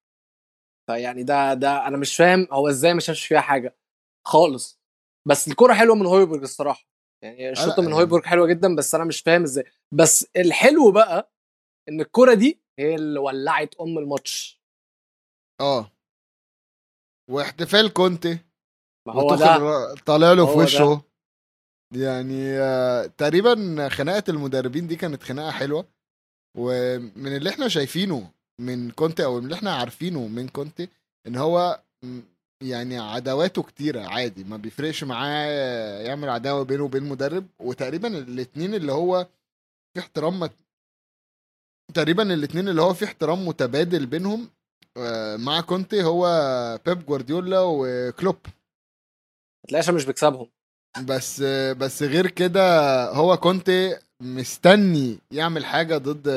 فيعني 0.87 1.23
ده 1.23 1.53
ده 1.53 1.87
أنا 1.87 1.97
مش 1.97 2.17
فاهم 2.17 2.47
هو 2.51 2.69
إزاي 2.69 2.93
ما 2.93 2.99
شافش 2.99 3.25
فيها 3.25 3.41
حاجة. 3.41 3.77
خالص. 4.25 4.81
بس 5.27 5.47
الكورة 5.47 5.73
حلوة 5.73 5.95
من 5.95 6.05
هويبرج 6.05 6.41
الصراحة. 6.41 6.92
يعني 7.23 7.49
الشوطة 7.49 7.81
من 7.81 7.87
يعني- 7.87 7.97
هويبرج 7.99 8.25
حلوة 8.25 8.47
جدا 8.47 8.75
بس 8.75 8.95
أنا 8.95 9.03
مش 9.03 9.21
فاهم 9.21 9.43
إزاي. 9.43 9.65
بس 9.93 10.27
الحلو 10.37 10.91
بقى 10.91 11.31
إن 11.89 12.01
الكوره 12.01 12.33
دي 12.33 12.59
هي 12.79 12.95
اللي 12.95 13.19
ولعت 13.19 13.75
أم 13.81 13.97
الماتش. 13.97 14.61
آه. 15.61 15.91
واحتفال 17.31 17.93
كونتي. 17.93 18.39
ما 19.07 19.13
هو 19.13 19.35
ده. 19.35 19.95
طالع 20.05 20.33
له 20.33 20.45
في. 20.45 20.57
وشه. 20.59 21.01
يعني 21.95 22.59
آه، 22.59 23.05
تقريبا 23.05 23.89
خناقة 23.89 24.23
المدربين 24.29 24.87
دي 24.87 24.95
كانت 24.95 25.23
خناقة 25.23 25.51
حلوة. 25.51 25.87
ومن 26.57 27.35
اللي 27.35 27.49
إحنا 27.49 27.67
شايفينه 27.67 28.31
من 28.61 28.91
كونتي 28.91 29.25
أو 29.25 29.37
اللي 29.37 29.55
إحنا 29.55 29.75
عارفينه 29.75 30.27
من 30.27 30.47
كونتي 30.47 30.89
إن 31.27 31.35
هو 31.35 31.83
يعني 32.61 32.99
عداواته 32.99 33.63
كتيرة 33.63 34.01
عادي 34.01 34.43
ما 34.43 34.57
بيفرقش 34.57 35.03
معاه 35.03 35.47
يعمل 36.01 36.29
عداوة 36.29 36.63
بينه 36.63 36.83
وبين 36.83 37.03
المدرب 37.03 37.47
وتقريبا 37.59 38.07
الاتنين 38.17 38.73
اللي 38.75 38.91
هو 38.91 39.27
في 39.93 39.99
احترام 39.99 40.39
مت... 40.39 40.51
تقريبا 41.93 42.33
الاتنين 42.33 42.69
اللي 42.69 42.81
هو 42.81 42.93
في 42.93 43.05
احترام 43.05 43.47
متبادل 43.47 44.05
بينهم 44.05 44.49
آه، 44.97 45.35
مع 45.35 45.61
كونتي 45.61 46.03
هو 46.03 46.25
بيب 46.85 47.05
جوارديولا 47.05 47.59
وكلوب. 47.63 48.37
هتلاقي 49.65 49.93
مش 49.93 50.05
بيكسبهم. 50.05 50.49
بس 51.01 51.41
بس 51.77 52.03
غير 52.03 52.27
كده 52.27 52.61
هو 53.11 53.37
كونتي 53.37 53.97
مستني 54.21 55.19
يعمل 55.31 55.65
حاجة 55.65 55.97
ضد 55.97 56.27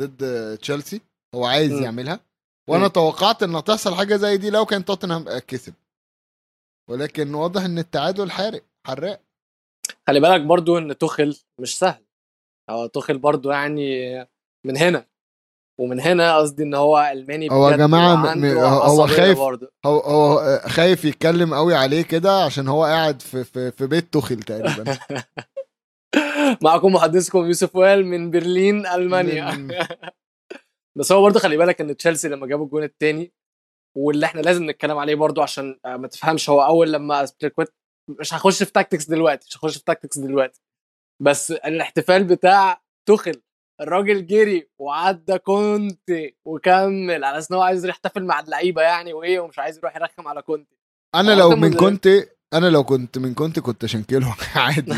ضد 0.00 0.58
تشيلسي 0.58 1.00
هو 1.34 1.44
عايز 1.44 1.72
مم. 1.72 1.82
يعملها. 1.82 2.20
وأنا. 2.68 2.88
توقعت 2.88 3.42
ان 3.42 3.54
هتحصل 3.54 3.94
حاجة 3.94 4.16
زي 4.16 4.36
دي 4.36 4.50
لو 4.50 4.66
كان 4.66 4.84
توتنهام 4.84 5.38
كسب. 5.38 5.74
ولكن 6.90 7.34
واضح 7.34 7.62
ان 7.64 7.78
التعادل 7.78 8.30
حارق 8.30 8.62
حراق. 8.86 9.20
خلي 10.08 10.20
بالك 10.20 10.40
برضو 10.40 10.78
إن 10.78 10.98
توخل 10.98 11.36
مش 11.60 11.78
سهل. 11.78 12.04
هو 12.70 12.86
توخل 12.86 13.18
برضو 13.18 13.50
يعني 13.50 14.18
من 14.66 14.76
هنا. 14.76 15.06
ومن 15.80 16.00
هنا 16.00 16.36
قصدي 16.36 16.62
إن 16.62 16.74
هو 16.74 17.10
ألماني 17.12 17.50
هو 17.50 17.70
يا 17.70 17.76
م- 18.16 18.44
هو 18.58 19.06
خايف- 19.06 19.38
برضو. 19.38 19.66
هو 19.86 19.98
هو 20.00 20.60
خايف 20.66 21.04
يتكلم 21.04 21.54
قوي 21.54 21.74
عليه 21.74 22.02
كده 22.02 22.44
عشان 22.44 22.68
هو 22.68 22.84
قاعد 22.84 23.22
في 23.22 23.44
في, 23.44 23.70
في 23.70 23.86
بيت 23.86 24.12
توخل 24.12 24.42
تقريبا. 24.42 24.98
معكم 26.62 26.92
محدثكم 26.92 27.38
يوسف 27.46 27.76
وائل 27.76 28.06
من 28.06 28.30
برلين 28.30 28.86
ألمانيا. 28.86 29.68
بس 30.98 31.12
هو 31.12 31.22
برضه 31.22 31.40
خلي 31.40 31.56
بالك 31.56 31.80
إن 31.80 31.96
تشيلسي 31.96 32.28
لما 32.28 32.46
جابوا 32.46 32.64
الجون 32.64 32.82
الثاني 32.82 33.32
واللي 33.96 34.26
إحنا 34.26 34.40
لازم 34.40 34.70
نتكلم 34.70 34.98
عليه 34.98 35.14
برضه 35.14 35.42
عشان 35.42 35.80
آه، 35.84 35.96
ما 35.96 36.08
تفهمش 36.08 36.50
هو 36.50 36.62
أول 36.62 36.92
لما 36.92 37.26
أزبليكويتا 37.26 37.68
مش 38.08 38.34
هخش 38.34 38.62
في 38.62 38.72
tactics 38.72 39.04
دلوقتي 39.04 39.46
مش 39.50 39.56
هخش 39.56 39.78
في 39.78 39.84
tactics 39.84 40.18
دلوقتي 40.18 40.60
بس 41.22 41.50
الاحتفال 41.50 42.24
بتاع 42.24 42.82
توخل 43.08 43.42
الراجل 43.80 44.26
جري 44.26 44.70
وعدى 44.78 45.38
كونتي 45.38 46.36
وكمل 46.44 47.24
على 47.24 47.38
أساس 47.38 47.50
إن 47.50 47.56
هو 47.56 47.62
عايز 47.62 47.86
يحتفل 47.86 48.24
مع 48.24 48.40
اللعيبة 48.40 48.82
يعني 48.82 49.12
وإيه 49.12 49.40
ومش 49.40 49.58
عايز 49.58 49.78
يروح 49.78 49.96
يرخم 49.96 50.28
على 50.28 50.42
كونتي 50.42 50.76
أنا 51.14 51.32
لو 51.32 51.50
من 51.50 51.60
مدرب. 51.60 51.80
أنا 52.54 52.66
لو 52.66 52.84
كنت 52.84 53.18
من 53.18 53.23
كونتي 53.23 53.34
كنت 53.34 53.58
شنكلته 53.58 54.34
عادي. 54.56 54.94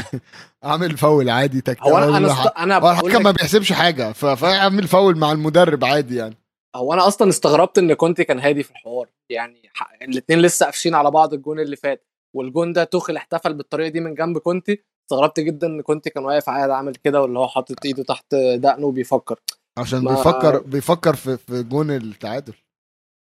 أعمل 0.64 0.96
فاول 0.96 1.30
عادي 1.30 1.60
تكتيك 1.60 1.82
هو 1.82 1.98
أنا 1.98 2.16
أنا 2.16 2.32
است... 2.32 2.52
أنا 2.58 2.90
الحكم 2.92 3.22
ما 3.22 3.30
بيحسبش 3.30 3.72
حاجة 3.72 4.12
فأعمل 4.12 4.88
فاول 4.88 5.16
مع 5.18 5.32
المدرب 5.32 5.84
عادي 5.84 6.16
يعني. 6.16 6.36
هو 6.76 6.92
أنا 6.92 7.06
أصلا 7.06 7.28
استغربت 7.28 7.78
إن 7.78 7.92
كونتي 7.94 8.24
كان 8.24 8.38
هادي 8.38 8.62
في 8.62 8.70
الحوار. 8.70 9.08
يعني 9.30 9.62
الاثنين 10.02 10.38
لسه 10.38 10.64
قافشين 10.66 10.94
على 10.94 11.10
بعض 11.10 11.34
الجون 11.34 11.60
اللي 11.60 11.76
فات 11.76 12.06
والجون 12.36 12.72
ده 12.72 12.84
توخل 12.84 13.16
احتفل 13.16 13.54
بالطريقة 13.54 13.88
دي 13.88 14.00
من 14.00 14.14
جنب 14.14 14.38
كونتي. 14.38 14.84
استغربت 15.04 15.40
جدا 15.40 15.66
إن 15.66 15.80
كونتي 15.80 16.10
كان 16.10 16.24
واقف 16.24 16.46
قاعد 16.46 16.70
عامل 16.70 16.94
كده 16.94 17.22
واللي 17.22 17.38
هو 17.38 17.48
حاطط 17.48 17.76
إيده 17.84 18.02
تحت 18.02 18.34
دقنه 18.34 18.86
وبيفكر. 18.86 19.38
عشان 19.78 19.98
ما- 19.98 20.14
بيفكر 20.14 20.58
بيفكر 20.58 21.14
في 21.16 21.36
في 21.36 21.62
جون 21.62 21.90
التعادل. 21.90 22.54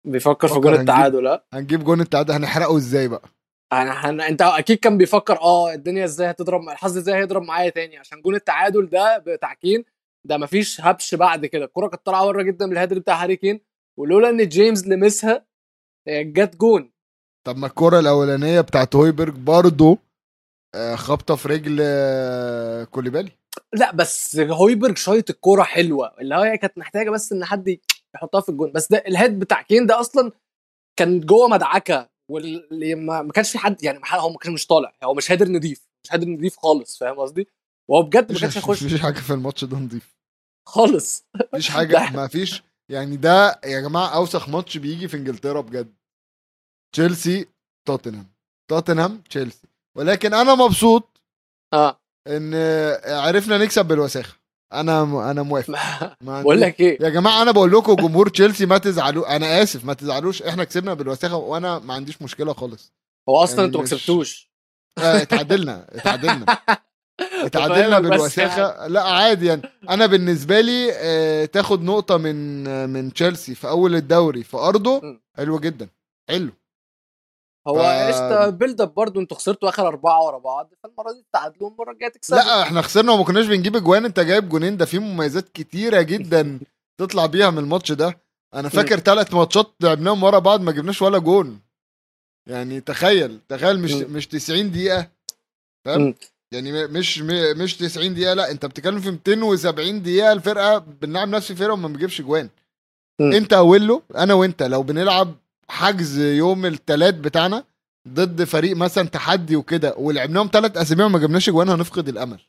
بيفكر 0.07 0.47
في 0.47 0.53
جون 0.53 0.65
هنجيب- 0.67 0.79
التعادل 0.79 1.27
ها 1.27 1.43
هنجيب 1.53 1.83
جون 1.83 2.01
التعادل 2.01 2.33
هنحرقه 2.33 2.77
إزاي 2.77 3.07
بقى؟ 3.07 3.21
أنا 3.81 3.91
هن... 4.09 4.21
أنت 4.21 4.41
أكيد 4.41 4.77
كان 4.77 4.97
بيفكر 4.97 5.41
آه 5.41 5.73
الدنيا 5.73 6.05
إزاي 6.05 6.29
هتضرب 6.29 6.61
الحظ 6.61 6.97
إزاي 6.97 7.15
هيضرب 7.15 7.41
معايا 7.43 7.69
تاني 7.69 7.97
عشان 7.97 8.21
جون 8.21 8.35
التعادل 8.35 8.89
ده 8.89 9.17
بتاع 9.17 9.53
كين 9.53 9.85
ده 10.27 10.37
مفيش 10.37 10.81
هبش 10.81 11.15
بعد 11.15 11.45
كده. 11.45 11.65
الكرة 11.65 11.87
كانت 11.87 12.05
طالعة 12.05 12.25
بره 12.25 12.41
جدا 12.41 12.65
من 12.65 12.71
ال 12.71 12.75
header 12.75 12.99
بتاع 12.99 13.23
هاري 13.23 13.35
كين 13.35 13.59
ولولا 13.99 14.29
إن 14.29 14.47
جيمس 14.47 14.87
لمسها 14.87 15.45
هي 16.07 16.23
جت 16.23 16.55
جون. 16.55 16.91
طب 17.47 17.57
ما 17.57 17.67
الكرة 17.67 17.99
الأولانية 17.99 18.61
بتاعت 18.61 18.95
هويبرج 18.95 19.33
برضه 19.33 19.97
آه، 20.75 20.95
خبطة 20.95 21.35
في 21.35 21.47
رجل 21.47 21.77
آه، 21.81 22.83
كوليبالي. 22.83 23.31
لا 23.73 23.91
بس 23.95 24.39
هويبرج 24.39 24.97
شايط 24.97 25.29
الكوره 25.29 25.63
حلوة 25.63 26.15
اللي 26.21 26.35
هي 26.35 26.57
كانت 26.57 26.77
محتاجة 26.77 27.09
بس 27.09 27.31
إن 27.33 27.45
حد 27.45 27.77
يحطها 28.15 28.41
في 28.41 28.49
الجون. 28.49 28.71
بس 28.71 28.91
ده 28.91 28.97
ال 29.07 29.12
header 29.12 29.39
بتاع 29.39 29.61
كين 29.61 29.85
ده 29.85 29.99
أصلا 29.99 30.31
كان 30.99 31.19
جوه 31.19 31.47
مدعكة. 31.47 32.09
واللي 32.31 32.95
ما 32.95 33.21
ما 33.21 33.31
كانش 33.31 33.51
في 33.51 33.57
حد 33.57 33.83
يعني 33.83 33.99
هو 34.13 34.29
ما 34.29 34.37
كانش 34.37 34.53
مش 34.53 34.67
طالع 34.67 34.93
هو 35.03 35.13
مش 35.13 35.31
header 35.31 35.47
نضيف 35.47 35.87
مش 36.03 36.13
header 36.13 36.27
نضيف 36.27 36.57
خالص 36.57 36.97
فاهم 36.97 37.19
قصدي؟ 37.19 37.47
وهو 37.89 38.01
بجد 38.03 38.31
ما 38.31 38.39
كانش 38.39 38.57
هيخش 38.57 38.83
مفيش 38.83 39.01
حاجة 39.01 39.19
في 39.19 39.33
الماتش 39.33 39.63
ده 39.63 39.77
نضيف. 39.77 40.15
خالص. 40.67 41.25
مفيش 41.53 41.69
حاجة 41.75 41.93
ده- 41.93 42.09
ما 42.09 42.27
فيش 42.27 42.63
يعني 42.91 43.15
ده 43.17 43.59
يا 43.65 43.79
جماعة 43.81 44.15
أوسخ 44.15 44.49
ماتش 44.49 44.77
بيجي 44.77 45.07
في 45.07 45.17
إنجلترا 45.17 45.61
بجد. 45.61 45.93
تشيلسي 46.95 47.47
توتنهام. 47.87 48.33
توتنهام 48.71 49.17
تشيلسي. 49.21 49.67
ولكن 49.97 50.33
أنا 50.33 50.55
مبسوط 50.55 51.21
آه. 51.73 51.99
إن 52.27 52.53
عرفنا 53.05 53.57
نكسب 53.57 53.85
بالوساخة. 53.85 54.37
أنا 54.79 55.31
أنا 55.31 55.43
موافق. 55.43 55.69
ما 56.21 56.41
بقول 56.41 56.53
عندي- 56.55 56.65
لك 56.65 56.79
إيه؟ 56.79 57.03
يا 57.03 57.09
جماعة 57.09 57.41
أنا 57.41 57.51
بقول 57.51 57.71
لكم 57.71 57.93
جمهور 57.95 58.29
تشيلسي 58.29 58.65
ما 58.65 58.77
تزعلوا 58.77 59.35
أنا 59.35 59.63
آسف 59.63 59.85
ما 59.85 59.93
تزعلوش. 59.93 60.41
إحنا 60.41 60.63
كسبنا 60.63 60.93
بالوساخة 60.93 61.35
وأنا 61.35 61.79
ما 61.79 61.93
عنديش 61.93 62.21
مشكلة 62.21 62.53
خالص. 62.53 62.93
هو 63.29 63.43
أصلا 63.43 63.55
يعني 63.55 63.67
أنتوا 63.67 63.79
ما 63.79 63.83
مش- 63.85 63.91
كسبتوش. 63.93 64.51
آه، 64.97 65.21
اتعادلنا 65.21 65.85
اتعادلنا. 65.91 66.45
اتعادلنا 67.45 67.99
بس 67.99 68.05
يعني. 68.05 68.09
بالوساخه 68.09 68.87
لا 68.87 69.03
عادي 69.03 69.45
يعني. 69.45 69.61
أنا 69.89 70.05
بالنسبة 70.05 70.61
لي 70.61 70.89
آه، 70.93 71.45
تاخد 71.45 71.81
نقطة 71.83 72.17
من 72.17 72.67
آه، 72.67 72.85
من 72.85 73.13
تشيلسي 73.13 73.55
في 73.55 73.67
أول 73.69 73.95
الدوري 73.95 74.43
في 74.43 74.57
أرضه 74.57 74.99
م. 75.03 75.21
حلو 75.37 75.59
جدا. 75.59 75.89
حلو. 76.29 76.49
هو 77.67 77.81
قشطة 78.07 78.49
build 78.49 78.81
up 78.81 78.93
برضه 78.93 79.21
أنتوا 79.21 79.37
خسرتوا 79.37 79.69
آخر 79.69 79.87
أربعة 79.87 80.25
ورا 80.25 80.37
بعض 80.37 80.73
فالمرة 80.83 81.11
دي 81.11 81.25
تعادلوا 81.33 81.69
المره 81.69 81.91
الجاية 81.91 82.09
تكسبوا 82.11 82.37
لا 82.39 82.61
إحنا 82.61 82.81
خسرنا 82.81 83.11
وما 83.11 83.23
كناش 83.23 83.45
بنجيب 83.45 83.75
اجوان 83.75 84.05
انت 84.05 84.19
جايب 84.19 84.49
جونين 84.49 84.77
ده 84.77 84.85
فيه 84.85 84.99
مميزات 84.99 85.49
كتيرة 85.49 86.01
جدا 86.01 86.59
تطلع 86.99 87.25
بيها 87.25 87.49
من 87.49 87.57
الماتش 87.57 87.91
ده 87.91 88.17
أنا 88.53 88.69
فاكر 88.69 88.99
ثلاث 88.99 89.33
ماتشات 89.33 89.71
لعبناهم 89.79 90.23
ورا 90.23 90.39
بعض 90.39 90.61
ما 90.61 90.71
جبناش 90.71 91.01
ولا 91.01 91.17
جون 91.17 91.59
يعني 92.49 92.81
تخيل 92.81 93.39
تخيل 93.49 93.79
مش. 93.79 93.91
مش 93.93 94.27
90 94.27 94.71
دقيقة. 94.71 95.07
فاهم 95.85 96.15
يعني 96.53 96.87
مش 96.87 97.19
مش 97.57 97.77
90 97.77 98.13
دقيقة 98.13 98.33
لا 98.33 98.51
انت 98.51 98.65
بتتكلم 98.65 98.99
في 98.99 99.11
270 99.11 100.01
دقيقة 100.01 100.31
الفرقة 100.31 100.77
بنلعب 100.77 101.27
نفس 101.27 101.51
الفرقة 101.51 101.73
وما 101.73 101.87
بنجيبش 101.87 102.21
جوان. 102.21 102.49
انت 103.21 103.53
اولو 103.53 104.03
أنا 104.15 104.33
وانت 104.33 104.63
لو 104.63 104.83
بنلعب 104.83 105.35
حجز 105.69 106.19
يوم 106.19 106.65
الثلاث 106.65 107.15
بتاعنا 107.15 107.63
ضد 108.07 108.43
فريق 108.43 108.75
مثلا 108.75 109.07
تحدي 109.07 109.55
وكده 109.55 109.95
ولعبناهم 109.97 110.49
ثلاث 110.53 110.77
أسابيع 110.77 111.05
وما 111.05 111.19
جبناش 111.19 111.49
جوان 111.49 111.69
هنفقد 111.69 112.07
الأمل. 112.07 112.39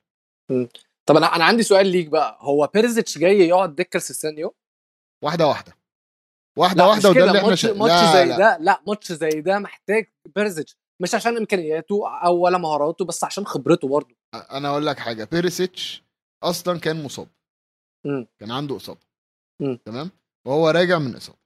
طب 1.06 1.16
أنا 1.16 1.36
أنا 1.36 1.44
عندي 1.44 1.62
سؤال 1.62 1.86
ليك 1.86 2.08
بقى. 2.08 2.38
هو 2.40 2.70
بيريسيتش 2.74 3.18
جاي 3.18 3.38
يقعد 3.48 3.74
دكه 3.74 3.98
سيسينيون 3.98 4.54
واحدة 5.24 5.46
واحدة. 5.46 5.76
واحدة 6.58 6.82
لا 6.82 6.88
واحدة 6.88 7.10
وده 7.10 7.20
اللي 7.24 7.38
إحنا 7.38 7.48
ماتش 7.48 7.60
شا... 7.60 7.72
ماتش 7.72 8.12
زي 8.12 8.24
لا. 8.24 8.36
ده 8.38 8.58
لا 8.60 8.82
ماتش 8.86 9.12
زي 9.12 9.40
ده 9.40 9.58
محتاج 9.58 10.12
بيريسيتش. 10.36 10.76
مش 11.02 11.14
عشان 11.14 11.36
إمكانياته 11.36 12.08
أو 12.24 12.36
ولا 12.36 12.58
مهاراته 12.58 13.04
بس 13.04 13.24
عشان 13.24 13.46
خبرته 13.46 13.88
برضه. 13.88 14.16
أنا 14.34 14.68
أقول 14.68 14.86
لك 14.86 14.98
حاجة. 14.98 15.24
بيريسيتش 15.24 16.04
أصلا 16.42 16.78
كان 16.78 17.02
مصاب. 17.02 17.28
مم. 18.06 18.26
كان 18.40 18.50
عنده 18.50 18.76
إصابة. 18.76 19.00
تمام؟ 19.84 20.10
وهو 20.46 20.68
راجع 20.68 20.98
من 20.98 21.16
إصابة. 21.16 21.38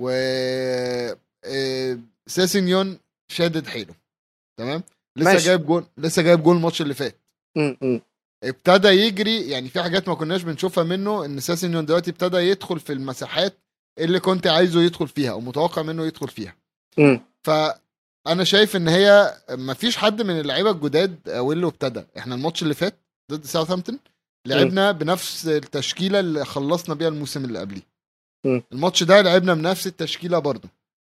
و 0.00 0.10
آه، 1.44 1.98
سيسينيون 2.26 2.98
شادد 3.32 3.66
حيله 3.66 3.94
تمام 4.58 4.82
لسه 5.16 5.32
ماشي. 5.32 5.44
جايب 5.46 5.66
جون 5.66 5.86
لسه 5.98 6.22
جايب 6.22 6.42
جون 6.42 6.56
الماتش 6.56 6.82
اللي 6.82 6.94
فات. 6.94 7.16
ابتدى 8.44 8.88
يجري 8.88 9.50
يعني 9.50 9.68
في 9.68 9.82
حاجات 9.82 10.08
ما 10.08 10.14
كناش 10.14 10.42
بنشوفها 10.42 10.84
منه 10.84 11.24
إن 11.24 11.40
سيسينيون 11.40 11.86
دلوقتي 11.86 12.10
ابتدى 12.10 12.36
يدخل 12.36 12.80
في 12.80 12.92
المساحات 12.92 13.54
اللي 13.98 14.20
كنت 14.20 14.46
عايزه 14.46 14.82
يدخل 14.82 15.08
فيها 15.08 15.30
أو 15.30 15.40
متوقع 15.40 15.82
منه 15.82 16.06
يدخل 16.06 16.28
فيها 16.28 16.56
م. 16.98 17.18
فانا 17.42 18.44
شايف 18.44 18.76
إن 18.76 18.88
هي 18.88 19.34
ما 19.50 19.74
فيش 19.74 19.96
حد 19.96 20.22
من 20.22 20.40
اللعيبة 20.40 20.70
الجداد 20.70 21.16
واللي 21.28 21.66
ابتدى 21.66 22.04
إحنا 22.18 22.34
الماتش 22.34 22.62
اللي 22.62 22.74
فات 22.74 22.94
ضد 23.32 23.44
ساوثهامبتون 23.44 23.98
لعبنا 24.46 24.92
بنفس 24.92 25.46
التشكيلة 25.46 26.20
اللي 26.20 26.44
خلصنا 26.44 26.94
بيها 26.94 27.08
الموسم 27.08 27.44
اللي 27.44 27.58
قبليه. 27.58 27.91
الماتش 28.72 29.02
ده 29.02 29.20
لعبنا 29.22 29.54
بنفس 29.54 29.86
التشكيلة 29.86 30.38
برضه. 30.38 30.68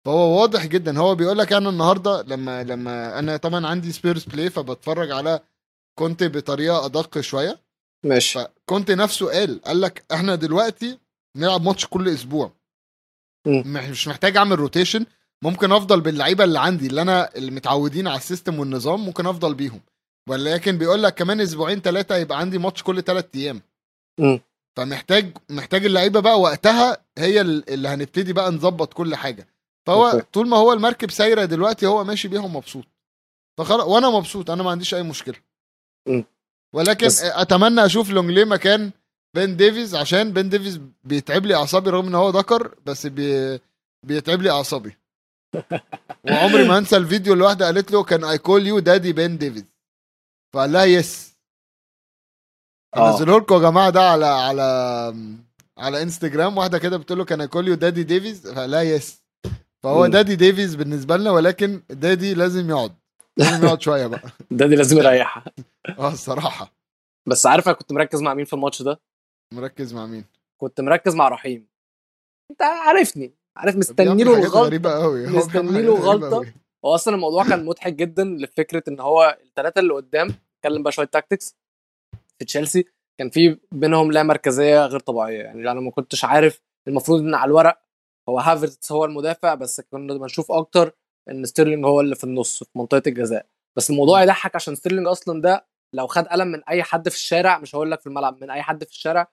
فهو 0.06 0.42
واضح 0.42 0.66
جدا. 0.66 1.00
هو 1.00 1.16
بيقول 1.16 1.38
لك 1.38 1.54
أنا 1.54 1.70
النهارده 1.70 2.22
لما 2.22 2.64
لما 2.64 3.20
أنا 3.20 3.38
طبعا 3.38 3.68
عندي 3.68 3.92
Spurs 3.92 4.24
Play 4.24 4.50
فبتفرج 4.50 5.12
على 5.12 5.40
كونتي 6.00 6.24
بطريقة 6.24 6.86
أدق 6.86 7.20
شوية. 7.20 7.60
ماشي. 8.06 8.40
فكونتي 8.68 8.92
نفسه 8.92 9.32
قال 9.32 9.62
قال 9.62 9.82
لك 9.82 10.04
إحنا 10.14 10.36
دلوقتي 10.36 10.98
نلعب 11.38 11.62
ماتش 11.62 11.86
كل 11.86 12.10
أسبوع. 12.10 12.52
مح- 13.48 13.90
مش 13.90 14.08
محتاج 14.08 14.38
أعمل 14.38 14.60
rotation 14.60 15.06
ممكن 15.44 15.72
أفضل 15.72 16.02
باللعيبة 16.02 16.44
اللي 16.44 16.60
عندي 16.60 16.88
اللي 16.88 17.02
أنا 17.02 17.36
اللي 17.36 17.52
متعودين 17.52 18.08
على 18.08 18.18
ال 18.18 18.24
system 18.24 18.60
والنظام 18.60 19.06
ممكن 19.06 19.26
أفضل 19.28 19.54
بيهم. 19.54 19.82
ولكن 20.30 20.78
بيقول 20.78 21.04
لك 21.04 21.16
كمان 21.16 21.42
أسبوعين 21.42 21.80
ثلاثة 21.82 22.16
يبقى 22.16 22.40
عندي 22.40 22.58
ماتش 22.58 22.84
كل 22.84 23.04
ثلاث 23.04 23.26
أيام. 23.36 23.62
مم. 24.20 24.40
فمحتاج 24.78 25.38
محتاج 25.50 25.86
اللعيبة 25.86 26.20
بقى 26.20 26.40
وقتها 26.40 26.98
هي 27.18 27.42
ال- 27.42 27.70
اللي 27.70 27.88
هنبتدي 27.88 28.34
بقى 28.34 28.52
نظبط 28.52 28.94
كل 28.94 29.16
حاجة 29.16 29.48
فهو 29.88 30.08
okay. 30.08 30.26
طول 30.34 30.48
ما 30.48 30.58
هو 30.58 30.74
المركب 30.74 31.12
سايرة 31.12 31.46
دلوقتي 31.46 31.86
هو 31.86 32.04
ماشي 32.04 32.28
بيهم 32.28 32.56
مبسوط 32.56 32.86
فخلاص 33.58 33.88
وأنا 33.88 34.10
مبسوط 34.10 34.50
أنا 34.52 34.64
ما 34.64 34.72
عنديش 34.72 34.94
أي 34.94 35.04
مشكلة. 35.04 35.36
ولكن 36.76 37.06
بس- 37.08 37.24
أتمنى 37.24 37.86
أشوف 37.86 38.10
لونجلي 38.10 38.46
مكان 38.46 38.92
بين 39.36 39.58
ديفيز 39.58 39.96
عشان 39.96 40.34
بين 40.34 40.50
ديفيز 40.50 40.80
بيتعب 41.04 41.46
لي 41.46 41.56
أعصابي 41.56 41.90
رغم 41.90 42.08
إن 42.08 42.16
هو 42.16 42.30
ذكر 42.30 42.76
بس 42.86 43.08
بي... 43.08 43.60
بيتعب 44.06 44.42
لي 44.42 44.50
أعصابي 44.52 44.98
وعمري 46.32 46.68
ما 46.68 46.78
انسى 46.78 46.98
الفيديو 46.98 47.34
اللي 47.34 47.44
واحدة 47.44 47.66
قالت 47.66 47.92
له 47.92 48.04
can 48.04 48.24
I 48.24 48.38
call 48.38 48.68
you 48.68 48.80
daddy 48.80 49.14
بين 49.14 49.38
ديفيز 49.38 49.66
فقال 50.54 50.72
لها 50.72 50.86
yes. 50.86 51.37
انزله 52.98 53.38
لكم 53.38 53.56
يا 53.56 53.60
جماعة 53.60 53.90
ده 53.90 54.02
على 54.02 54.26
على 54.26 54.64
على 55.78 56.02
إنستجرام. 56.02 56.58
واحدة 56.58 56.78
كده 56.80 56.98
بتقول 56.98 57.20
له 57.20 57.26
can 57.26 57.42
I 57.42 57.48
call 57.48 57.68
you 57.68 57.76
daddy 57.76 58.04
ديفيز 58.04 58.48
لها 58.48 58.82
yes 58.82 59.24
فهو 59.84 60.00
مم. 60.06 60.12
daddy 60.12 60.36
ديفيز 60.36 60.76
بالنسبة 60.76 61.18
لنا 61.18 61.32
ولكن 61.32 61.82
daddy 61.90 62.34
لازم 62.34 62.70
يقعد. 62.70 62.94
لازم 63.38 63.66
يقعد 63.66 63.82
شوية 63.82 64.08
بقى. 64.08 64.22
daddy 64.52 64.76
لازم 64.76 64.98
يريحها 64.98 65.44
آه 66.00 66.12
الصراحة. 66.12 66.74
بس 67.28 67.46
عارف 67.46 67.68
أنا 67.68 67.76
كنت 67.76 67.92
مركز 67.94 68.22
مع 68.22 68.34
مين 68.34 68.46
في 68.46 68.54
الماتش 68.54 68.82
ده؟ 68.82 69.00
مركز 69.54 69.94
مع 69.94 70.06
مين؟ 70.06 70.26
كنت 70.62 70.82
مركز 70.82 71.16
مع 71.16 71.28
رحيم. 71.30 71.68
انت 72.52 72.62
عارفني. 72.62 73.34
عارف 73.58 73.76
مستني 73.76 74.24
له 74.24 74.34
الغلطة. 74.38 74.60
غريبة 74.62 74.92
قوي 74.92 75.28
مستني 75.28 75.82
له. 75.82 76.30
قوي. 76.32 76.54
هو 76.86 76.96
أصلا 76.96 77.16
الموضوع 77.16 77.44
كان 77.44 77.66
مضحك 77.66 77.94
جدا 77.94 78.24
لفكرة 78.24 78.84
إن 78.88 79.00
هو 79.00 79.38
الثلاثه 79.46 79.80
اللي 79.80 79.94
قدام. 79.94 80.36
اتكلم 80.58 80.84
بقى 80.84 80.92
شوية 80.92 81.06
tactics 81.06 81.56
في 82.40 82.46
تشيلسي 82.46 82.86
كان 83.20 83.30
في 83.30 83.60
بينهم 83.72 84.12
لا 84.12 84.24
مركزية 84.24 84.86
غير 84.86 85.00
طبيعية. 85.00 85.44
يعني 85.44 85.72
أنا 85.72 85.80
ما 85.80 85.92
كنتش 85.92 86.26
عارف 86.26 86.62
المفروض 86.88 87.20
إن 87.22 87.36
على 87.36 87.50
الورق 87.50 87.82
هو 88.30 88.40
هافرتس 88.40 88.92
هو 88.92 89.06
المدافع 89.06 89.54
بس 89.56 89.82
كنا 89.82 90.14
بنشوف 90.14 90.52
أكتر 90.52 90.92
إن 91.30 91.46
ستيرلينج 91.46 91.86
هو 91.86 92.02
اللي 92.02 92.16
في 92.16 92.24
النص 92.24 92.64
في 92.64 92.70
منطقة 92.80 93.02
الجزاء. 93.08 93.46
بس 93.78 93.90
الموضوع 93.90 94.24
يضحك 94.24 94.56
عشان 94.56 94.76
ستيرلينج 94.76 95.08
أصلا 95.08 95.42
ده 95.42 95.68
لو 95.94 96.08
خد 96.08 96.28
قلم 96.28 96.48
من 96.48 96.64
أي 96.64 96.84
حد 96.84 97.10
في 97.10 97.16
الشارع 97.16 97.60
مش 97.60 97.76
هقول 97.76 97.92
لك 97.92 98.00
في 98.02 98.08
الملعب 98.08 98.42
من 98.42 98.50
أي 98.50 98.62
حد 98.62 98.84
في 98.84 98.92
الشارع 98.92 99.28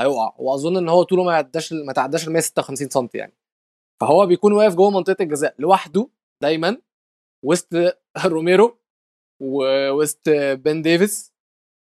هيقع. 0.00 0.34
وأظن 0.38 0.76
إن 0.76 0.88
هو 0.88 1.02
طوله 1.02 1.24
ما 1.24 1.32
يعداش 1.32 1.72
ما 1.72 1.92
تعداش 1.92 2.28
ال 2.28 2.32
156 2.32 2.88
سم 2.90 3.08
يعني. 3.14 3.36
فهو 4.00 4.26
بيكون 4.26 4.52
واقف 4.52 4.74
جوه 4.74 4.90
منطقة 4.90 5.22
الجزاء 5.22 5.54
لوحده 5.58 6.08
دايما 6.42 6.76
وسط 7.44 7.68
روميرو 8.26 8.78
ووسط 9.42 10.28
بن 10.54 10.82
ديفيس 10.82 11.29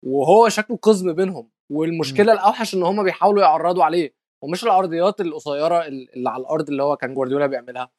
وهو 0.06 0.50
شكله 0.50 0.78
قزم 0.78 1.14
بينهم. 1.14 1.50
والمشكلة 1.72 2.34
الأوحش 2.34 2.76
إن 2.76 2.84
هم 2.84 3.04
بيحاولوا 3.04 3.44
يعرضوا 3.44 3.84
عليه 3.84 4.16
ومش 4.44 4.64
العرضيات 4.64 5.22
القصيرة 5.22 5.86
اللي 5.88 6.30
على 6.30 6.42
الأرض 6.42 6.70
اللي 6.70 6.84
هو 6.84 6.98
كان 6.98 7.14
جوارديولا 7.14 7.48
بيعملها. 7.48 7.92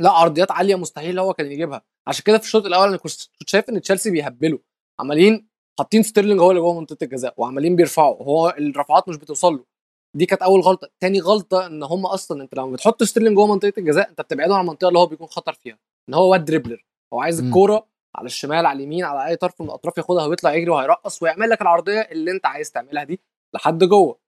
لا 0.00 0.10
عرضيات 0.10 0.50
عالية 0.50 0.74
مستحيل 0.74 1.18
هو 1.18 1.34
كان 1.34 1.52
يجيبها. 1.52 1.82
عشان 2.06 2.24
كده 2.24 2.38
في 2.38 2.44
الشوط 2.44 2.66
الأول 2.66 2.88
أنا 2.88 2.96
كنت 2.96 3.12
شايف 3.46 3.68
إن 3.68 3.80
تشيلسي 3.80 4.10
بيهبلوا. 4.10 4.58
عمالين 5.00 5.48
حاطين 5.78 6.02
ستيرلينج 6.02 6.40
هو 6.40 6.50
اللي 6.50 6.62
جوه 6.62 6.80
منطقة 6.80 7.04
الجزاء 7.04 7.34
وعمالين 7.36 7.76
بيرفعوا. 7.76 8.22
هو 8.22 8.54
الرفعات 8.58 9.08
مش 9.08 9.16
بتوصل 9.16 9.52
له. 9.52 9.64
دي 10.16 10.26
كانت 10.26 10.42
أول 10.42 10.60
غلطة. 10.60 10.88
تاني 11.00 11.20
غلطة 11.20 11.66
إن 11.66 11.82
هم 11.82 12.06
أصلا 12.06 12.42
أنت 12.42 12.54
لما 12.54 12.72
بتحط 12.72 13.02
ستيرلينج 13.02 13.36
جوه 13.36 13.46
منطقة 13.46 13.72
الجزاء 13.78 14.10
أنت 14.10 14.20
بتبعده 14.20 14.54
عن 14.54 14.60
المنطقة 14.60 14.88
اللي 14.88 14.98
هو 14.98 15.06
بيكون 15.06 15.26
خطر 15.26 15.52
فيها. 15.52 15.78
إن 16.08 16.14
هو 16.14 16.30
واد 16.30 16.44
dribbler. 16.44 16.84
هو 17.12 17.20
عايز. 17.20 17.40
الكورة 17.40 17.89
على 18.16 18.26
الشمال 18.26 18.66
على 18.66 18.76
اليمين 18.76 19.04
على 19.04 19.26
أي 19.26 19.36
طرف 19.36 19.60
من 19.60 19.66
الأطراف 19.66 19.98
ياخدها 19.98 20.26
ويطلع 20.26 20.54
يجري 20.54 20.70
وهيرقص 20.70 21.22
ويعمل 21.22 21.50
لك 21.50 21.62
العرضية 21.62 22.00
اللي 22.00 22.30
أنت 22.30 22.46
عايز 22.46 22.72
تعملها 22.72 23.04
دي 23.04 23.20
لحد 23.54 23.84
جوه. 23.84 24.18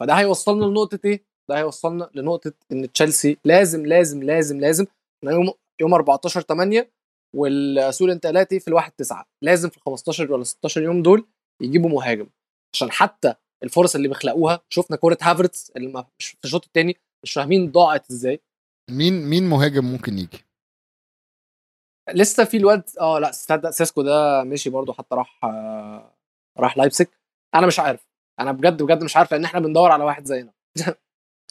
فده 0.00 0.14
هيوصلنا 0.14 0.64
لنقطة 0.64 0.98
إيه؟ 1.04 1.24
ده 1.50 1.58
هيوصلنا 1.58 2.10
لنقطة 2.14 2.52
إن 2.72 2.92
تشيلسي 2.92 3.38
لازم 3.44 3.86
لازم 3.86 4.22
لازم 4.22 4.60
لازم 4.60 4.86
يوم 5.24 5.52
يوم 5.80 5.94
14 5.94 6.40
8 6.40 6.90
والسوق 7.36 8.06
الانتقالاتي 8.08 8.60
في 8.60 8.68
الواحد 8.68 8.92
9 8.92 9.26
لازم 9.42 9.68
في 9.68 9.76
ال 9.76 9.82
15 9.82 10.32
ولا 10.32 10.44
16 10.44 10.82
يوم 10.82 11.02
دول 11.02 11.26
يجيبوا 11.62 11.90
مهاجم. 11.90 12.26
عشان 12.74 12.90
حتى 12.90 13.34
الفرص 13.62 13.94
اللي 13.94 14.08
بيخلقوها 14.08 14.60
شفنا 14.68 14.96
كورة 14.96 15.18
هافرتس 15.22 15.70
اللي 15.76 16.04
في 16.18 16.44
الشوط 16.44 16.64
الثاني 16.64 16.96
مش 17.24 17.32
فاهمين 17.32 17.72
ضاعت 17.72 18.10
إزاي. 18.10 18.40
مين 18.90 19.24
مين 19.26 19.48
مهاجم 19.48 19.84
ممكن 19.84 20.18
يجي؟ 20.18 20.45
لسه 22.14 22.44
في 22.44 22.56
الواد 22.56 22.82
آه 23.00 23.18
لأ 23.18 23.30
تصدق 23.30 23.70
سيسكو 23.70 24.02
ده 24.02 24.42
مشي 24.44 24.70
برضو 24.70 24.92
حتى 24.92 25.14
راح 25.14 25.44
آه، 25.44 26.14
راح 26.58 26.76
لايبزيج 26.76 27.10
أنا 27.54 27.66
مش 27.66 27.80
عارف. 27.80 28.06
أنا 28.40 28.52
بجد 28.52 28.82
بجد 28.82 29.02
مش 29.04 29.16
عارف 29.16 29.32
لأن 29.32 29.44
إحنا 29.44 29.60
بندور 29.60 29.90
على 29.92 30.04
واحد 30.04 30.24
زينا. 30.24 30.52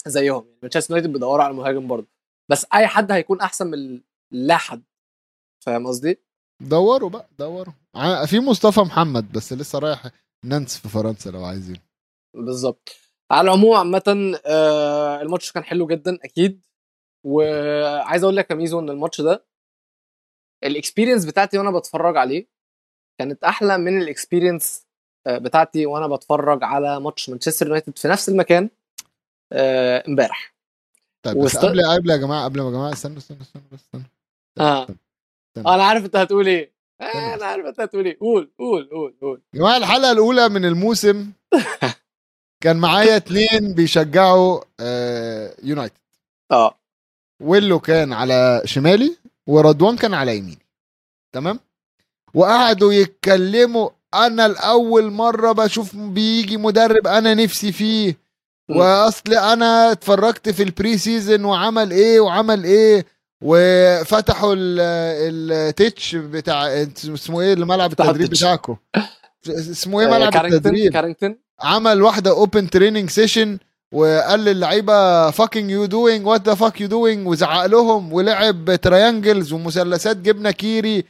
زيهم 0.08 0.46
يعني. 0.46 0.58
مانشستر 0.64 0.94
يونايتد 0.94 1.14
بيدوروا 1.14 1.44
على 1.44 1.54
مهاجم 1.54 1.88
برضو 1.88 2.08
بس 2.52 2.66
أي 2.74 2.88
حد 2.88 3.12
هيكون 3.12 3.42
أحسن 3.42 3.68
من 3.68 4.02
لا 4.32 4.58
حد. 4.58 4.84
فاهم 5.66 5.88
قصدي؟ 5.88 6.20
دوروا 6.62 7.10
بقى 7.10 7.30
دوروا. 7.40 7.74
في 8.26 8.40
مصطفى 8.40 8.80
محمد 8.82 9.32
بس 9.32 9.54
لسه 9.54 9.80
رايح 9.80 10.08
نانت 10.46 10.78
في 10.78 10.90
فرنسا 10.90 11.30
لو 11.30 11.44
عايزين. 11.44 11.78
بالظبط. 12.34 12.90
على 13.32 13.42
العموم 13.52 13.76
عامة 13.76 14.38
آه، 14.46 15.22
الماتش 15.22 15.52
كان 15.52 15.64
حلو 15.64 15.88
جدا 15.88 16.20
أكيد. 16.24 16.62
وعايز 17.26 18.24
أقول 18.24 18.36
لك 18.36 18.52
يا 18.52 18.56
ميزو 18.56 18.80
إن 18.80 18.90
الماتش 18.90 19.22
ده 19.22 19.46
ال 20.64 20.69
experience 20.69 21.26
بتاعتي 21.26 21.58
وأنا 21.58 21.72
بتفرج 21.72 22.18
عليه 22.18 22.48
كانت 23.20 23.44
أحلى 23.44 23.78
من 23.78 24.02
ال 24.02 24.09
experience 24.09 24.86
آه، 25.28 25.38
بتاعتي 25.38 25.86
وأنا 25.86 26.08
بتفرج 26.08 26.64
على 26.64 27.00
ماتش 27.00 27.30
مانشستر 27.30 27.66
يونايتد 27.66 27.98
في 27.98 28.08
نفس 28.08 28.30
المكان 28.30 28.70
آه، 29.54 30.04
امبارح. 30.08 30.56
طيب 31.26 31.38
بس 31.38 31.56
وست- 31.56 31.66
قبل 31.66 31.82
قبل 31.86 32.10
يا 32.10 32.18
جماعة 32.18 32.44
قبل 32.46 32.60
يا 32.60 32.70
جماعة 32.70 32.94
استنوا 32.94 33.18
استنوا 33.18 33.42
استنوا 33.42 33.66
بس 33.72 33.80
استنوا 33.80 34.06
آه. 34.60 34.88
أنا 35.58 35.84
عارف 35.84 36.06
أنت 36.06 36.16
هتقول 36.16 36.48
إيه. 36.48 36.74
آه،. 37.02 37.34
أنا 37.36 37.46
عارف 37.46 37.66
أنت 37.66 37.80
هتقول 37.80 38.06
إيه. 38.06 38.18
قول 38.20 38.52
قول 38.60 38.90
قول 38.90 39.16
قول. 39.22 39.42
يا 39.54 39.60
جماعة 39.60 39.78
الحلقة 39.78 40.12
الأولى 40.12 40.50
من 40.50 40.66
الموسم 40.66 41.32
كان 42.64 42.78
معايا 42.78 43.18
اتنين 43.18 43.74
بيشجعوا 43.76 44.62
آه، 44.80 45.56
يونايتد. 45.64 45.98
آه. 46.52 46.78
ويلو 47.44 47.80
كان 47.80 48.14
على 48.14 48.62
شمالي 48.66 49.18
ورضوان 49.48 49.96
كان 49.96 50.14
على 50.14 50.38
يميني. 50.38 50.58
تمام؟ 51.34 51.60
وقعدوا 52.34 52.94
يتكلموا. 52.94 53.90
أنا 54.14 54.46
الأول 54.46 55.12
مرة 55.12 55.52
بشوف 55.52 55.96
بيجي 55.96 56.58
مدرب 56.58 57.08
أنا 57.08 57.34
نفسي 57.34 57.72
فيه. 57.72 58.18
وأصل 58.70 59.34
أنا 59.34 59.92
اتفرجت 59.92 60.50
في 60.50 60.64
ال 60.64 60.98
pre-season 60.98 61.46
وعمل 61.46 61.92
إيه 61.92 62.20
وعمل 62.20 62.64
إيه. 62.64 63.06
وفتحوا 63.42 64.54
ال- 64.58 64.80
ال 65.52 65.62
touch 65.62 66.16
بتاع 66.16 66.68
اسمه 66.98 67.42
إيه 67.42 67.54
الملعب 67.54 67.92
التدريب. 67.92 68.30
بتاعكم. 68.30 68.76
اسمه 69.50 70.00
إيه 70.02 70.08
آه، 70.08 70.10
ملعب 70.18 70.46
التدريب؟ 70.46 70.94
كارينجتون 70.94 71.36
عمل 71.62 72.02
واحدة 72.02 72.32
open 72.32 72.70
training 72.70 73.10
session 73.10 73.58
وقال 73.96 74.40
للعيبة 74.40 75.32
fucking 75.32 75.72
you 75.72 75.86
doing 75.86 76.28
what 76.28 76.46
the 76.46 76.56
fuck 76.56 76.82
you 76.82 76.88
doing 76.88 77.28
وزعق 77.28 77.66
لهم 77.66 78.14
ولعب 78.14 78.76
triangles 78.76 79.54
ومثلثات 79.54 80.18
جبنة 80.18 80.52
كيري. 80.52 81.04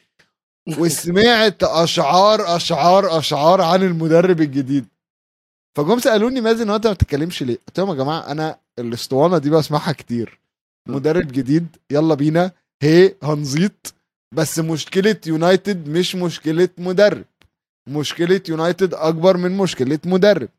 وسمعت 0.79 1.63
أشعار 1.63 2.55
أشعار 2.55 3.17
أشعار 3.17 3.61
عن 3.61 3.83
المدرب 3.83 4.41
الجديد. 4.41 4.85
فجم 5.77 5.99
سألوني 5.99 6.41
مازن 6.41 6.69
هو 6.69 6.75
أنت 6.75 6.87
ما 6.87 6.93
بتتكلمش 6.93 7.43
ليه؟ 7.43 7.57
قلت 7.67 7.79
لهم 7.79 7.89
يا 7.89 7.95
جماعة 7.95 8.31
أنا 8.31 8.57
الأسطوانة 8.79 9.37
دي 9.37 9.49
بسمعها 9.49 9.91
كتير. 9.91 10.39
مدرب 10.87 11.27
جديد 11.27 11.67
يلا 11.91 12.15
بينا. 12.15 12.51
هي 12.81 13.15
هنزيط. 13.23 13.93
بس 14.31 14.59
مشكلة 14.59 15.17
يونايتد 15.27 15.89
مش 15.89 16.15
مشكلة 16.15 16.69
مدرب. 16.77 17.25
مشكلة 17.87 18.41
يونايتد 18.49 18.93
أكبر 18.93 19.37
من 19.37 19.57
مشكلة 19.57 19.99
مدرب. 20.05 20.49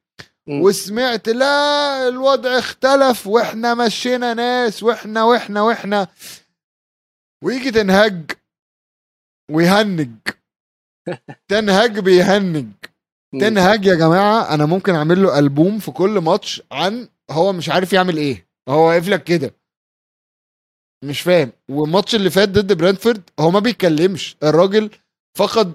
وسمعت 0.49 1.29
لا 1.29 2.09
الوضع 2.09 2.59
اختلف 2.59 3.27
وإحنا 3.27 3.75
مشينا 3.75 4.35
ناس 4.35 4.83
وإحنا 4.83 5.25
وإحنا 5.25 5.63
وإحنا. 5.63 6.09
ويجي 7.45 7.71
تنهج 7.71 8.31
ويهنج. 9.51 10.17
تنهج 11.51 11.99
بيهنج. 11.99 12.67
تنهج 13.41 13.85
يا 13.87 13.95
جماعة 13.95 14.55
أنا 14.55 14.67
ممكن 14.67 14.95
أعمل 14.95 15.23
له 15.23 15.39
ألبوم 15.39 15.79
في 15.79 15.91
كل 15.91 16.11
ماتش 16.19 16.63
عن 16.73 17.09
هو 17.31 17.53
مش 17.53 17.69
عارف 17.69 17.93
يعمل 17.93 18.17
إيه. 18.17 18.49
هو 18.69 18.89
واقف 18.89 19.09
لك 19.09 19.25
كده. 19.25 19.55
مش 21.05 21.21
فاهم. 21.21 21.53
والماتش 21.71 22.15
اللي 22.15 22.31
فات 22.31 22.49
ضد 22.49 22.73
برنتفورد 22.73 23.31
هو 23.41 23.51
ما 23.51 23.61
بيتكلمش. 23.61 24.37
الراجل 24.43 24.91
فقد 25.39 25.75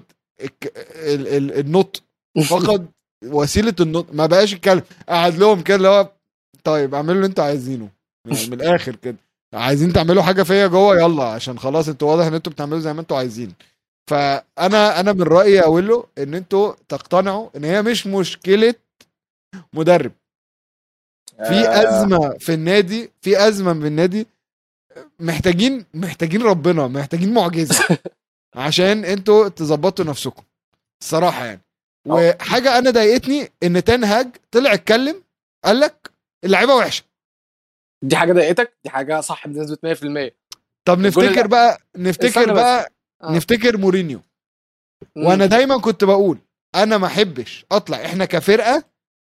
النطق. 1.60 2.02
فقد 2.50 2.92
وسيلة 3.24 3.74
النطق 3.80 4.12
ما 4.12 4.26
بقاش 4.26 4.52
يتكلم. 4.52 4.82
قعد 5.08 5.34
لهم 5.34 5.60
كده 5.62 5.76
اللي 5.76 5.88
هو 5.88 6.12
طيب 6.64 6.94
اعملوا 6.94 7.14
اللي 7.14 7.26
أنتوا 7.26 7.44
عايزينه. 7.44 7.88
من 8.26 8.52
الآخر 8.52 8.96
كده. 8.96 9.16
عايزين 9.54 9.92
تعملوا 9.92 10.22
حاجة 10.22 10.42
فيا 10.42 10.66
جوه 10.66 10.96
يلا 11.00 11.24
عشان 11.24 11.58
خلاص 11.58 11.88
أنتوا 11.88 12.10
واضح 12.10 12.24
ان 12.26 12.34
أنتوا 12.34 12.52
بتعملوا 12.52 12.78
زي 12.80 12.92
ما 12.92 13.00
أنتوا 13.00 13.16
عايزين. 13.16 13.54
فأنا 14.10 15.00
أنا 15.00 15.12
من 15.12 15.22
رأيي 15.22 15.54
يا 15.54 15.66
ويلو 15.66 16.08
ان 16.18 16.34
أنتوا 16.34 16.74
تقتنعوا 16.88 17.48
ان 17.56 17.64
هي 17.64 17.82
مش 17.82 18.06
مشكلة 18.06 18.74
مدرب. 19.74 20.12
في 21.36 21.54
آه. 21.68 21.88
أزمة 22.02 22.38
في 22.38 22.54
النادي 22.54 23.10
في 23.20 23.48
أزمة 23.48 23.72
في 23.80 23.86
النادي 23.86 24.26
محتاجين 25.20 25.84
محتاجين 25.94 26.42
ربنا 26.42 26.86
محتاجين 26.88 27.34
معجزة 27.34 27.98
عشان 28.56 29.04
أنتوا 29.04 29.48
تظبطوا 29.48 30.04
نفسكم. 30.04 30.42
الصراحة 31.02 31.44
يعني. 31.44 31.60
وحاجة 32.08 32.78
أنا 32.78 32.90
ضايقتني 32.90 33.48
إن 33.62 33.84
تنهاج 33.84 34.36
طلع 34.50 34.72
اتكلم 34.74 35.24
قال 35.64 35.80
لك 35.80 36.10
اللعيبة 36.44 36.74
وحشة. 36.74 37.04
دي 38.04 38.16
حاجة 38.16 38.32
ضايقتك؟ 38.32 38.78
دي 38.84 38.90
حاجة 38.90 39.20
صح 39.20 39.46
بنسبة 39.46 39.94
100% 39.94 40.30
طب 40.88 40.98
نفتكر 40.98 41.46
بقى 41.46 41.78
نفتكر. 41.96 42.52
بقى 42.54 42.92
آه. 43.22 43.32
نفتكر 43.32 43.76
مورينيو. 43.76 44.20
مم. 45.16 45.26
وأنا 45.26 45.46
دايما 45.46 45.78
كنت 45.80 46.04
بقول 46.04 46.38
أنا 46.74 46.98
ما 46.98 47.06
أحبش 47.06 47.66
أطلع 47.72 48.04
إحنا 48.04 48.24
كفرقة 48.24 48.84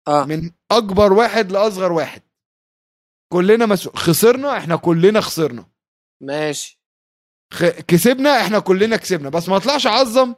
آه. 0.08 0.26
من 0.26 0.52
أكبر 0.72 1.14
واحد 1.14 1.52
لأصغر 1.52 1.92
واحد. 1.92 2.22
كلنا 3.34 3.66
مسؤول 3.66 3.98
خسرنا 3.98 4.58
إحنا 4.58 4.76
كلنا 4.76 5.22
خسرنا. 5.22 5.66
ماشي. 6.24 6.82
خ... 7.54 7.64
كسبنا 7.66 8.42
إحنا 8.42 8.60
كلنا 8.60 8.96
كسبنا. 8.98 9.30
بس 9.30 9.50
ما 9.50 9.58
أطلعش 9.58 9.88
أعظم 9.88 10.36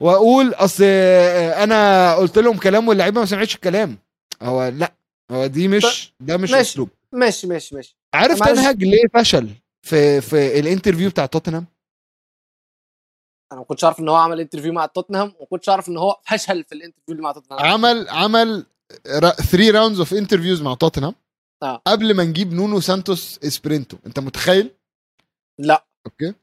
واقول 0.00 0.54
اصل 0.54 0.84
أنا 0.84 2.14
قلت 2.14 2.38
لهم 2.38 2.58
كلام 2.58 2.88
واللعيبة 2.88 3.20
ما 3.20 3.26
سمعتش 3.26 3.54
الكلام. 3.54 3.98
هو 4.42 4.68
لا 4.68 4.92
هو 5.30 5.46
دي 5.46 5.68
مش 5.68 6.12
ده 6.20 6.36
مش 6.36 6.50
ماشي. 6.50 6.60
أسلوب. 6.60 6.88
ماشي 7.12 7.46
ماشي 7.46 7.74
ماشي. 7.74 7.96
عارف. 8.14 8.38
تنهج 8.38 8.84
ليه 8.84 9.08
فشل 9.14 9.50
في 9.82 10.20
في 10.20 10.60
ال 10.60 10.65
interview 10.65 11.10
بتاع 11.10 11.26
توتنهام؟ 11.26 11.66
أنا 13.52 13.60
ما 13.60 13.66
كنتش 13.66 13.84
عارف 13.84 14.00
إن 14.00 14.08
هو 14.08 14.16
عمل 14.16 14.40
interview 14.40 14.72
مع 14.72 14.86
توتنهام 14.86 15.32
وما 15.38 15.46
كنتش 15.50 15.68
عارف 15.68 15.88
إن 15.88 15.96
هو 15.96 16.20
فشل 16.24 16.64
في 16.64 16.74
ال 16.74 16.78
interview 16.78 17.12
اللي 17.12 17.22
مع 17.22 17.32
توتنهام. 17.32 17.66
عمل 17.66 18.08
عمل 18.08 18.66
3 19.04 19.70
rounds 19.70 19.98
of 19.98 20.14
interviews 20.14 20.62
مع 20.62 20.74
توتنهام. 20.74 21.14
آه. 21.62 21.82
قبل 21.86 22.14
ما 22.14 22.24
نجيب 22.24 22.52
نونو 22.52 22.80
سانتوس 22.80 23.38
اسبيريتو. 23.44 23.96
أنت 24.06 24.18
متخيل؟ 24.18 24.70
لا. 25.58 25.86
okay. 26.06 26.34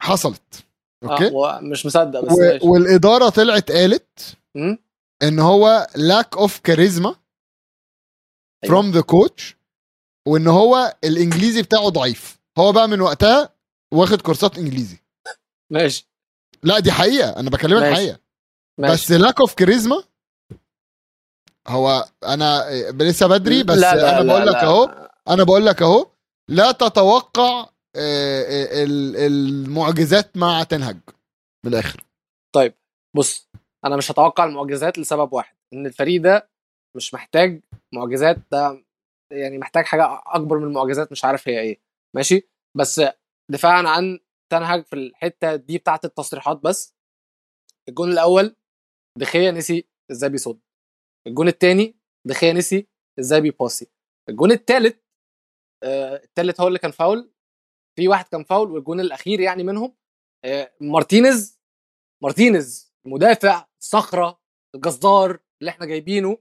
حصلت. 0.00 0.67
okay 1.04 1.28
آه 1.28 1.60
مش 1.60 1.86
مصدق 1.86 2.20
بس 2.20 2.32
و... 2.62 2.72
والإدارة 2.72 3.28
طلعت 3.28 3.72
قالت؟ 3.72 4.36
إن 5.22 5.38
هو 5.38 5.86
lack 5.96 6.38
of 6.40 6.50
charisma 6.68 7.14
أيوة. 8.64 8.82
from 8.82 8.94
the 8.94 9.02
coach 9.02 9.54
وإن 10.28 10.46
هو 10.46 10.96
الإنجليزي 11.04 11.62
بتاعه 11.62 11.88
ضعيف 11.88 12.40
هو 12.58 12.72
بقى 12.72 12.88
من 12.88 13.00
وقتها 13.00 13.54
واخد 13.94 14.22
كورسات 14.22 14.58
إنجليزي 14.58 14.98
ماشي 15.72 16.08
لا 16.62 16.78
دي 16.78 16.92
حقيقة 16.92 17.40
أنا 17.40 17.50
بكلمك 17.50 17.82
ماشي. 17.82 17.94
حقيقة 17.94 18.18
ماشي 18.78 18.92
بس 19.16 19.22
lack 19.26 19.34
of 19.46 19.50
charisma 19.62 20.04
هو 21.68 22.08
أنا 22.24 22.64
لسه 22.92 23.26
بدري 23.26 23.62
بس 23.62 23.78
لا 23.78 23.94
لا 23.94 24.20
أنا 24.20 24.32
بقول 24.32 24.46
لك. 24.46 24.54
أهو 24.56 25.08
أنا 25.28 25.44
بقول 25.44 25.66
لك 25.66 25.82
أهو 25.82 26.10
لا 26.48 26.72
تتوقع 26.72 27.50
آه، 27.60 27.62
آه، 27.62 27.77
المعجزات 29.26 30.36
مع 30.36 30.62
تنهج 30.62 30.96
من 31.66 31.72
الآخر. 31.72 32.04
بص 33.16 33.48
أنا 33.84 33.96
مش 33.96 34.10
هتوقع 34.10 34.44
المعجزات 34.44 34.98
لسبب 34.98 35.32
واحد 35.32 35.56
إن 35.72 35.86
الفريق 35.86 36.22
ده 36.22 36.50
مش 36.96 37.14
محتاج 37.14 37.62
معجزات 37.94 38.36
ده 38.52 38.84
يعني 39.32 39.58
محتاج 39.58 39.84
حاجة 39.84 40.22
أكبر 40.26 40.58
من 40.58 40.64
المعجزات 40.64 41.12
مش 41.12 41.24
عارف 41.24 41.48
هي 41.48 41.60
إيه. 41.60 41.80
ماشي؟ 42.16 42.48
بس 42.76 43.00
دفاعا 43.50 43.82
عن 43.88 44.18
تنهج 44.52 44.84
في 44.84 44.92
الحتة 44.92 45.56
دي 45.56 45.78
بتاعت 45.78 46.04
التصريحات 46.04 46.56
بس 46.56 46.94
الجون 47.88 48.12
الأول 48.12 48.56
دخيا 49.18 49.50
نسي 49.50 49.88
إزاي 50.10 50.30
بيصد؟ 50.30 50.60
الجون 51.26 51.48
الثاني 51.48 51.96
دخيا 52.26 52.52
نسي 52.52 52.86
إزاي 53.18 53.40
بيباصي؟ 53.40 53.86
الجون 54.28 54.52
الثالث 54.52 54.96
آه 55.84 56.16
الثالث 56.16 56.60
هو 56.60 56.68
اللي 56.68 56.78
كان 56.78 56.90
فاول 56.90 57.30
في 57.98 58.08
واحد 58.08 58.28
كان 58.28 58.44
فاول 58.44 58.70
والجون 58.70 59.00
الأخير 59.00 59.40
يعني 59.40 59.62
منهم 59.62 59.96
آه 60.44 60.72
مارتينيز 60.80 61.60
مارتينيز 62.22 62.94
مدافع 63.06 63.66
صخرة 63.82 64.40
الجزار 64.74 65.38
اللي 65.60 65.70
إحنا 65.70 65.86
جايبينه 65.86 66.38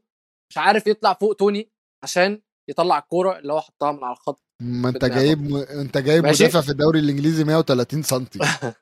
مش 0.51 0.57
عارف 0.57 0.87
يطلع 0.87 1.13
فوق 1.13 1.35
توني 1.35 1.71
عشان 2.03 2.41
يطلع 2.69 2.97
الكورة 2.97 3.39
اللي 3.39 3.53
هو 3.53 3.61
حطها 3.61 3.91
من 3.91 4.03
على 4.03 4.13
الخط. 4.13 4.43
ما 4.61 4.89
أنت. 4.89 5.05
جايب 5.05 5.39
م... 5.41 5.55
أنت 5.55 5.97
جايب 5.97 6.23
ماشي. 6.23 6.43
مدافع 6.43 6.61
في 6.61 6.71
الدوري 6.71 6.99
الإنجليزي 6.99 7.43
130 7.43 8.03
سم 8.03 8.25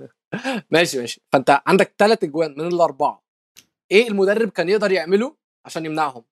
ماشي 0.73 0.99
ماشي. 0.99 1.21
فأنت 1.33 1.61
عندك 1.67 1.95
ثلاث 1.97 2.23
أجوان 2.23 2.51
من 2.51 2.67
الأربعة. 2.67 3.23
إيه 3.91 4.07
المدرب 4.07 4.49
كان 4.49 4.69
يقدر 4.69 4.91
يعمله 4.91 5.37
عشان 5.65 5.85
يمنعهم؟ 5.85 6.23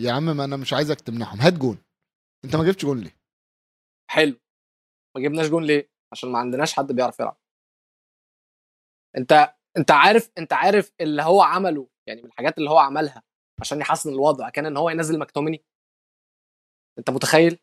يا 0.00 0.12
عم 0.12 0.36
ما 0.36 0.44
أنا 0.44 0.56
مش 0.56 0.72
عايزك 0.72 1.00
تمنعهم. 1.00 1.40
هات 1.40 1.52
جون. 1.52 1.78
أنت 2.44 2.56
ما 2.56 2.64
جبتش 2.64 2.84
جون 2.84 3.00
ليه؟ 3.00 3.16
حلو. 4.10 4.36
ما 5.16 5.22
جبناش 5.22 5.48
جون 5.48 5.64
ليه؟ 5.64 5.90
عشان 6.12 6.32
ما 6.32 6.38
عندناش 6.38 6.72
حد 6.72 6.92
بيعرف 6.92 7.20
يلعب. 7.20 7.40
انت 9.16 9.54
انت 9.76 9.90
عارف 9.90 10.30
انت 10.38 10.52
عارف 10.52 10.92
اللي 11.00 11.22
هو 11.22 11.42
عمله 11.42 11.88
يعني 12.08 12.22
من 12.22 12.28
الحاجات 12.28 12.58
اللي 12.58 12.70
هو 12.70 12.78
عملها 12.78 13.22
عشان 13.60 13.80
يحسن 13.80 14.10
الوضع 14.10 14.48
كان 14.48 14.66
إن 14.66 14.76
هو 14.76 14.90
ينزل 14.90 15.18
مكتومني 15.18 15.64
انت 16.98 17.10
متخيل؟ 17.10 17.58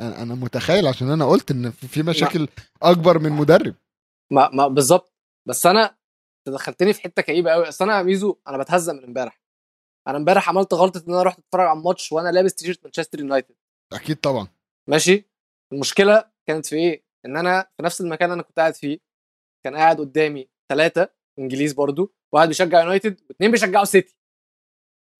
أنا 0.00 0.34
متخيل 0.34 0.86
عشان 0.86 1.10
أنا 1.10 1.28
قلت 1.28 1.50
إن 1.50 1.70
في 1.70 2.02
مشاكل 2.02 2.48
أكبر 2.82 3.18
من 3.18 3.32
مدرب. 3.32 3.74
ما 4.32 4.48
ما 4.48 4.68
بالظبط 4.68 5.14
بس 5.48 5.66
أنا 5.66 5.84
انت 5.84 6.54
دخلتني 6.54 6.92
في 6.92 7.02
حتة 7.02 7.22
كئيبة 7.22 7.50
قوي 7.50 7.68
أصل 7.68 7.84
أنا 7.84 7.98
يا 7.98 8.02
ميزو 8.02 8.36
أنا 8.48 8.58
بتهزم 8.58 8.96
من 8.96 9.04
إمبارح. 9.04 9.42
أنا 10.08 10.16
إمبارح 10.16 10.48
عملت 10.48 10.74
غلطة 10.74 11.04
إن 11.08 11.14
أنا 11.14 11.22
رحت 11.22 11.38
أتفرج 11.38 11.66
على 11.66 11.78
الماتش 11.78 12.12
وأنا 12.12 12.28
لابس 12.28 12.54
تيشيرت 12.54 12.84
مانشستر 12.84 13.20
يونايتد. 13.20 13.54
أكيد 13.92 14.16
طبعا. 14.16 14.48
ماشي؟ 14.88 15.35
المشكلة 15.72 16.30
كانت 16.46 16.66
في 16.66 16.76
إيه؟ 16.76 17.04
إن 17.26 17.36
أنا 17.36 17.62
في 17.76 17.82
نفس 17.82 18.00
المكان 18.00 18.24
اللي 18.30 18.34
أنا 18.34 18.42
كنت 18.42 18.58
قاعد 18.58 18.74
فيه 18.74 18.98
كان 19.64 19.76
قاعد 19.76 20.00
قدامي 20.00 20.48
ثلاثة 20.68 21.14
إنجليز 21.38 21.72
برضو 21.72 22.14
واحد 22.32 22.48
بيشجع 22.48 22.80
يونايتد 22.80 23.20
واثنين 23.30 23.50
بيشجعوا 23.50 23.84
سيتي. 23.84 24.18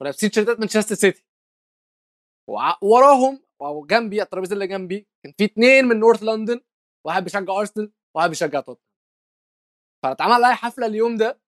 ولابسين 0.01 0.31
تيشيرتات 0.31 0.61
مانشستر 0.61 0.95
سيتي. 0.95 1.27
وراهم 2.83 3.43
أو 3.63 3.87
جنبي 3.87 4.23
الترابيزة 4.23 4.55
اللي 4.55 4.67
جنبي 4.67 5.09
كان 5.25 5.33
في 5.39 5.45
اثنين 5.45 5.85
من 5.85 6.01
نورث 6.01 6.23
لندن 6.23 6.61
واحد 7.07 7.25
بيشجع 7.25 7.59
أرسنال 7.59 7.93
وواحد 8.15 8.29
بيشجع 8.29 8.61
توتنهام. 8.61 8.87
فاتعمل 10.03 10.33
عليا 10.33 10.55
حفلة 10.55 10.87
اليوم 10.87 11.17
ده. 11.17 11.41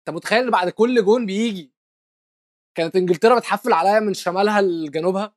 أنت 0.00 0.16
متخيل 0.16 0.50
بعد 0.50 0.68
كل 0.68 1.04
جون 1.04 1.26
بيجي 1.26 1.74
كانت 2.76 2.96
إنجلترا 2.96 3.38
بتحفل 3.38 3.72
عليا 3.72 4.00
من 4.00 4.14
شمالها 4.14 4.60
لجنوبها؟ 4.62 5.36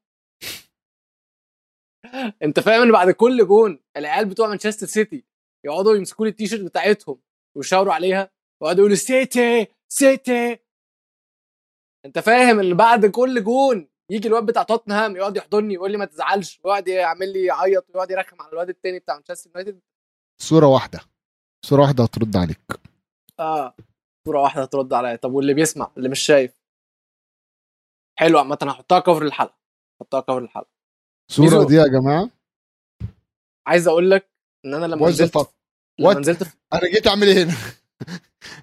انت 2.44 2.60
فاهم 2.60 2.82
ان 2.82 2.92
بعد 2.92 3.12
كل 3.12 3.48
جون 3.48 3.80
العيال 3.98 4.26
بتوع 4.26 4.48
مانشستر 4.48 4.88
سيتي 4.88 5.26
يقعدوا 5.66 5.96
يمسكوا 5.96 6.26
لي 6.26 6.30
التيشيرت 6.30 6.62
بتاعتهم 6.62 7.22
ويشاوروا 7.58 7.94
عليها 7.94 8.32
ويقعدوا 8.62 8.80
يقولوا 8.82 8.96
سيتي 8.96 9.68
سيتي. 9.88 10.60
انت 12.06 12.20
فاهم 12.20 12.60
ان 12.60 12.74
بعد 12.74 13.06
كل 13.06 13.44
جون 13.44 13.90
يجي 14.12 14.28
الواد 14.28 14.46
بتاع 14.46 14.64
توتنهام 14.64 15.16
يقعد 15.16 15.38
يحضني 15.38 15.74
يقول 15.74 15.92
لي 15.92 15.98
ما 15.98 16.06
تزعلش 16.06 16.62
ويقعد 16.64 16.88
يعمل 16.88 17.34
لي 17.34 17.46
يعيط 17.46 17.86
ويقعد 17.90 18.12
يرخم 18.12 18.42
على 18.42 18.52
الواد 18.52 18.70
التاني 18.70 19.00
بتاع 19.00 19.16
مانشستر 19.16 19.50
يونايتد. 19.50 19.82
صورة 20.42 20.68
واحدة. 20.68 21.00
صورة 21.66 21.82
واحدة 21.82 22.04
هترد 22.04 22.38
عليك. 22.38 22.62
آه. 23.40 23.76
صورة 24.28 24.42
واحدة 24.42 24.62
هترد 24.62 24.94
عليا. 24.94 25.16
طب 25.16 25.32
واللي 25.32 25.54
بيسمع 25.54 25.92
اللي 25.98 26.10
مش 26.10 26.20
شايف. 26.20 26.62
حلو. 28.20 28.40
عامة 28.40 28.58
هحطها 28.62 29.00
cover 29.00 29.22
الحلقة 29.22 29.58
هحطها 30.02 30.20
cover 30.22 30.38
الحلقة 30.38 30.77
ميزو. 31.40 31.64
دي 31.64 31.76
يا 31.76 31.88
جماعة 31.88 32.30
عايز 33.68 33.88
أقول 33.88 34.12
لك 34.12 34.28
إن 34.66 34.74
أنا 34.74 34.86
لما 34.86 35.10
نزلت? 35.10 35.38
لما? 36.14 36.20
نزلت 36.20 36.44
في- 36.44 36.56
أنا 36.74 36.82
جيت 36.94 37.08
أعمل 37.08 37.28
إيه 37.28 37.44
هنا 37.44 37.56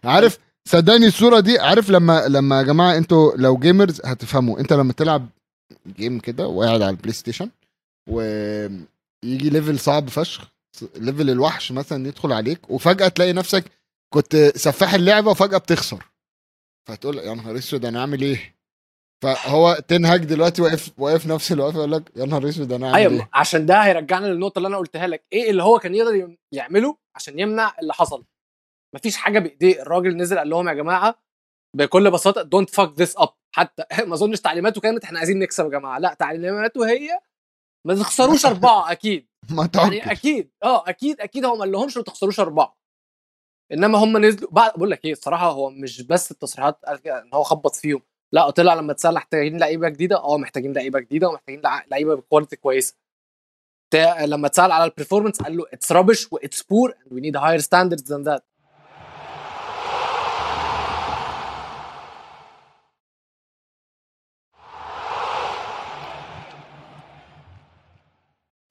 عارف 0.14 0.38
صدقني 0.68 1.06
الصورة 1.06 1.40
دي 1.40 1.58
عارف 1.58 1.90
لما 1.90 2.28
لما 2.28 2.58
يا 2.58 2.62
جماعة 2.62 2.96
أنتوا 2.96 3.32
لو 3.36 3.56
gamers 3.58 4.00
هتفهموا 4.04 4.60
أنت 4.60 4.72
لما 4.72 4.92
تلعب 4.92 5.28
game 5.86 6.18
كده 6.20 6.46
وقاعد 6.46 6.82
على 6.82 6.90
البلاي 6.90 7.12
ستيشن 7.12 7.50
ويجي 8.10 9.50
level 9.50 9.78
صعب 9.78 10.08
فشخ 10.08 10.48
level 10.96 11.30
الوحش 11.30 11.72
مثلا 11.72 12.08
يدخل 12.08 12.32
عليك 12.32 12.70
وفجأة 12.70 13.08
تلاقي 13.08 13.32
نفسك 13.32 13.64
كنت 14.14 14.36
سفاح 14.56 14.94
اللعبة 14.94 15.30
وفجأة 15.30 15.58
بتخسر 15.58 16.04
فتقول 16.88 17.18
يا 17.18 17.34
نهار 17.34 17.58
أسود 17.58 17.84
أنا 17.84 18.00
عامل 18.00 18.22
إيه 18.22 18.54
فهو 19.24 19.74
تنهج 19.88 20.24
دلوقتي 20.24 20.62
واقف 20.62 20.90
واقف 20.98 21.26
نفس 21.26 21.52
الوقف 21.52 21.74
يقول 21.74 21.92
لك 21.92 22.10
يا 22.16 22.24
نهار 22.26 22.48
أسود 22.48 22.72
أنا 22.72 22.86
أعمل 22.86 22.96
أيوه 22.98 23.12
إيه؟ 23.12 23.30
عشان 23.34 23.66
ده 23.66 23.78
هيرجعنا 23.84 24.26
للنقطة 24.26 24.56
اللي 24.58 24.68
أنا 24.68 24.76
قلتها 24.76 25.06
لك. 25.06 25.24
إيه 25.32 25.50
اللي 25.50 25.62
هو 25.62 25.78
كان 25.78 25.94
يقدر 25.94 26.36
يعمله 26.52 26.96
عشان 27.16 27.38
يمنع 27.38 27.74
اللي 27.82 27.92
حصل؟ 27.94 28.24
مفيش 28.94 29.16
حاجة 29.16 29.38
بإيديه. 29.38 29.82
الراجل 29.82 30.16
نزل 30.16 30.38
قال 30.38 30.48
لهم 30.50 30.68
يا 30.68 30.74
جماعة 30.74 31.14
بكل 31.76 32.10
بساطة 32.10 32.42
don't 32.42 32.70
fuck 32.70 32.92
this 33.00 33.16
up 33.18 33.28
حتى 33.54 33.84
ما 34.08 34.14
أظنش 34.14 34.40
تعليماته 34.40 34.80
كانت 34.80 35.04
إحنا 35.04 35.18
عايزين 35.18 35.38
نكسب 35.38 35.64
يا 35.64 35.70
جماعة. 35.70 35.98
لا 35.98 36.14
تعليماته 36.14 36.88
هي 36.90 37.20
ما 37.86 37.94
تخسروش 37.94 38.46
أربعة 38.52 38.92
أكيد. 38.92 39.28
ما 39.50 39.70
يعني 39.74 40.12
أكيد. 40.12 40.50
آه 40.62 40.88
أكيد 40.88 41.20
أكيد 41.20 41.44
هو 41.44 41.54
ما 41.54 41.60
قالهمش 41.60 41.96
ما 41.96 42.02
تخسروش 42.02 42.40
أربعة. 42.40 42.76
إنما 43.72 43.98
هم 43.98 44.18
نزلوا 44.18 44.50
بعد 44.50 44.72
بقول 44.72 44.90
لك 44.90 45.04
إيه 45.04 45.12
الصراحة 45.12 45.50
هو 45.50 45.70
مش 45.70 46.02
بس 46.02 46.30
التصريحات 46.30 46.84
إن 46.84 47.30
هو 47.34 47.42
خبط 47.42 47.74
فيهم. 47.74 48.02
لا 48.34 48.50
طلع 48.50 48.74
لما 48.74 48.92
اتسال 48.92 49.14
محتاجين 49.14 49.58
لعيبة 49.58 49.88
جديدة. 49.88 50.16
آه 50.16 50.38
محتاجين 50.38 50.72
لعيبة 50.72 51.00
جديدة 51.00 51.28
ومحتاجين 51.28 51.60
لع- 51.60 51.84
لعيبة 51.90 52.14
ب 52.14 52.19
quality 52.19 52.56
كويسة. 52.56 52.94
لما 54.24 54.46
اتسال 54.46 54.72
على 54.72 54.84
ال 54.84 54.89
performance 54.89 55.42
قال 55.42 55.56
له 55.56 55.64
it's 55.72 55.92
rubbish 55.92 56.32
and 56.32 56.45
it's 56.45 56.62
poor 56.62 56.90
and 56.90 57.12
we 57.12 57.20
need 57.20 57.36
higher 57.36 57.58
standards 57.58 58.12
than 58.12 58.22
that 58.22 58.44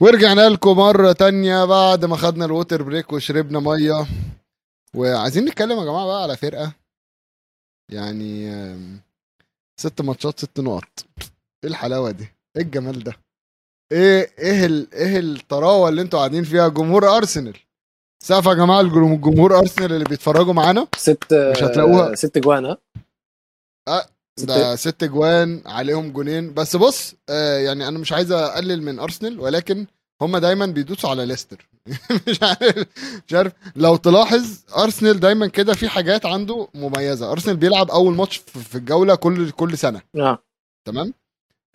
ورجعنا 0.01 0.49
لكم 0.49 0.77
مرة 0.77 1.11
تانية 1.11 1.65
بعد 1.65 2.05
ما 2.05 2.15
خدنا 2.15 2.45
ال 2.45 2.51
water 2.51 2.83
break 2.83 3.13
وشربنا 3.13 3.59
مية. 3.59 4.05
وعايزين 4.95 5.45
نتكلم 5.45 5.79
يا 5.79 5.85
جماعة 5.85 6.05
بقى 6.05 6.23
على 6.23 6.37
فرقة. 6.37 6.73
يعني 7.91 8.49
ست 9.83 10.01
ماتشات 10.01 10.39
ست 10.39 10.59
نقط. 10.59 11.05
إيه 11.63 11.69
الحلاوة 11.69 12.11
دي؟ 12.11 12.23
إيه 12.57 12.63
الجمال 12.63 13.03
ده؟ 13.03 13.13
إيه 13.91 14.31
إيه 14.39 14.65
ال... 14.65 14.93
إيه 14.93 15.19
الطراوة 15.19 15.89
اللي 15.89 16.01
أنتوا 16.01 16.19
قاعدين 16.19 16.43
فيها؟ 16.43 16.67
جمهور 16.67 17.17
أرسنال. 17.17 17.57
سقف 18.23 18.45
يا 18.45 18.53
جماعة 18.53 18.81
الجم- 18.81 19.15
جمهور 19.21 19.57
أرسنال 19.59 19.93
اللي 19.93 20.05
بيتفرجوا 20.05 20.53
معانا؟ 20.53 20.87
ست 20.97 21.33
مش 21.33 21.63
هتلاقوها. 21.63 22.15
ست 22.15 22.37
جوان 22.37 22.65
ها؟ 22.65 22.77
ست- 24.39 24.45
ده 24.47 24.75
ست 24.75 25.03
جوان 25.03 25.61
عليهم 25.65 26.11
جونين. 26.11 26.53
بس 26.53 26.75
بص 26.75 27.15
آه 27.29 27.57
يعني 27.57 27.87
أنا 27.87 27.99
مش 27.99 28.11
عايز 28.13 28.31
أقلل 28.31 28.81
من 28.83 28.99
أرسنال 28.99 29.39
ولكن 29.39 29.85
هم 30.21 30.37
دايما 30.37 30.65
بيدوسوا 30.65 31.09
على 31.09 31.25
ليستر. 31.25 31.69
مش 32.27 32.43
عارف 32.43 32.87
مش 33.27 33.33
عارف. 33.33 33.53
لو 33.75 33.95
تلاحظ 33.95 34.59
أرسنال 34.77 35.19
دايما 35.19 35.47
كده 35.47 35.73
في 35.73 35.89
حاجات 35.89 36.25
عنده 36.25 36.67
مميزة. 36.73 37.31
أرسنال 37.31 37.57
بيلعب 37.57 37.91
أول 37.91 38.15
ماتش 38.15 38.37
في 38.37 38.75
الجولة 38.75 39.15
كل 39.15 39.51
كل 39.51 39.77
سنة. 39.77 40.01
آه. 40.15 40.43
تمام؟ 40.85 41.13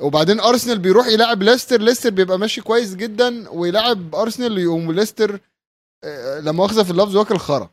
وبعدين 0.00 0.40
أرسنال 0.40 0.78
بيروح 0.78 1.06
يلعب 1.06 1.42
ليستر. 1.42 1.80
ليستر 1.80 2.10
بيبقى 2.10 2.38
ماشي 2.38 2.60
كويس 2.60 2.94
جدا 2.94 3.48
ويلعب 3.50 4.14
أرسنال 4.14 4.58
يقوم 4.58 4.92
ليستر 4.92 5.40
آه، 6.04 6.40
لا 6.40 6.52
مؤاخذه 6.52 6.82
في 6.82 6.90
اللفظ 6.90 7.16
واكل 7.16 7.38
خرا. 7.38 7.70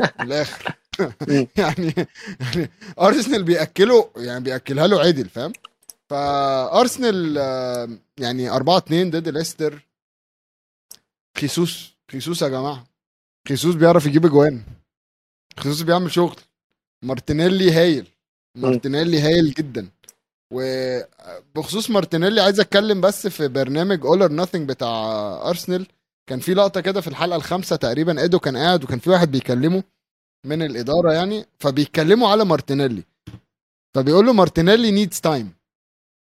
من 0.00 0.06
الآخر. 0.20 0.74
يعني 1.56 1.94
يعني 2.40 2.70
أرسنال 3.00 3.42
بياكله 3.42 4.10
يعني 4.16 4.44
بيأكلها 4.44 4.86
له 4.86 5.00
عدل 5.00 5.28
فاهم؟ 5.28 5.52
فأرسنال 6.10 7.38
آه، 7.38 7.88
يعني 8.18 8.50
4 8.50 8.78
2 8.78 9.10
ضد 9.10 9.28
ليستر. 9.28 9.87
خيسوس 11.40 11.96
خيسوس 12.10 12.42
يا 12.42 12.48
جماعة 12.48 12.84
خيسوس 13.48 13.74
بيعرف 13.74 14.06
يجيب 14.06 14.26
اجوان 14.26 14.62
خيسوس 15.58 15.82
بيعمل 15.82 16.10
شغل 16.10 16.36
مارتينيلي 17.04 17.72
هايل 17.72 18.08
مارتينيلي 18.56 19.20
هايل 19.20 19.50
جدا 19.50 19.88
وبخصوص 20.52 21.90
مارتينيلي 21.90 22.40
عايز 22.40 22.60
أتكلم 22.60 23.00
بس 23.00 23.26
في 23.26 23.48
برنامج 23.48 24.06
All 24.06 24.22
or 24.22 24.32
Nothing 24.32 24.68
بتاع 24.68 24.88
ارسنال 25.48 25.86
كان 26.28 26.40
في 26.40 26.54
لقطة 26.54 26.80
كده 26.80 27.00
في 27.00 27.08
الحلقة 27.08 27.36
الخامسة 27.36 27.76
تقريبا 27.76 28.22
إيدو 28.22 28.38
كان 28.38 28.56
قاعد 28.56 28.84
وكان 28.84 28.98
في 28.98 29.10
واحد 29.10 29.30
بيكلمه 29.30 29.82
من 30.46 30.62
الإدارة 30.62 31.12
يعني 31.12 31.46
فبيتكلموا 31.58 32.28
على 32.28 32.44
مارتينيلي. 32.44 33.02
فبيقول 33.96 34.26
له 34.26 34.32
مارتينيلي 34.32 34.90
needs 34.90 35.20
time 35.20 35.52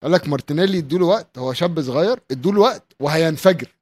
قال 0.03 0.11
لك 0.11 0.27
مارتينيلي 0.27 0.77
ادوا 0.77 0.99
له 0.99 1.05
وقت 1.05 1.37
هو 1.37 1.53
شاب 1.53 1.81
صغير 1.81 2.19
ادوا 2.31 2.51
له 2.51 2.59
وقت 2.61 2.95
وهينفجر. 2.99 3.75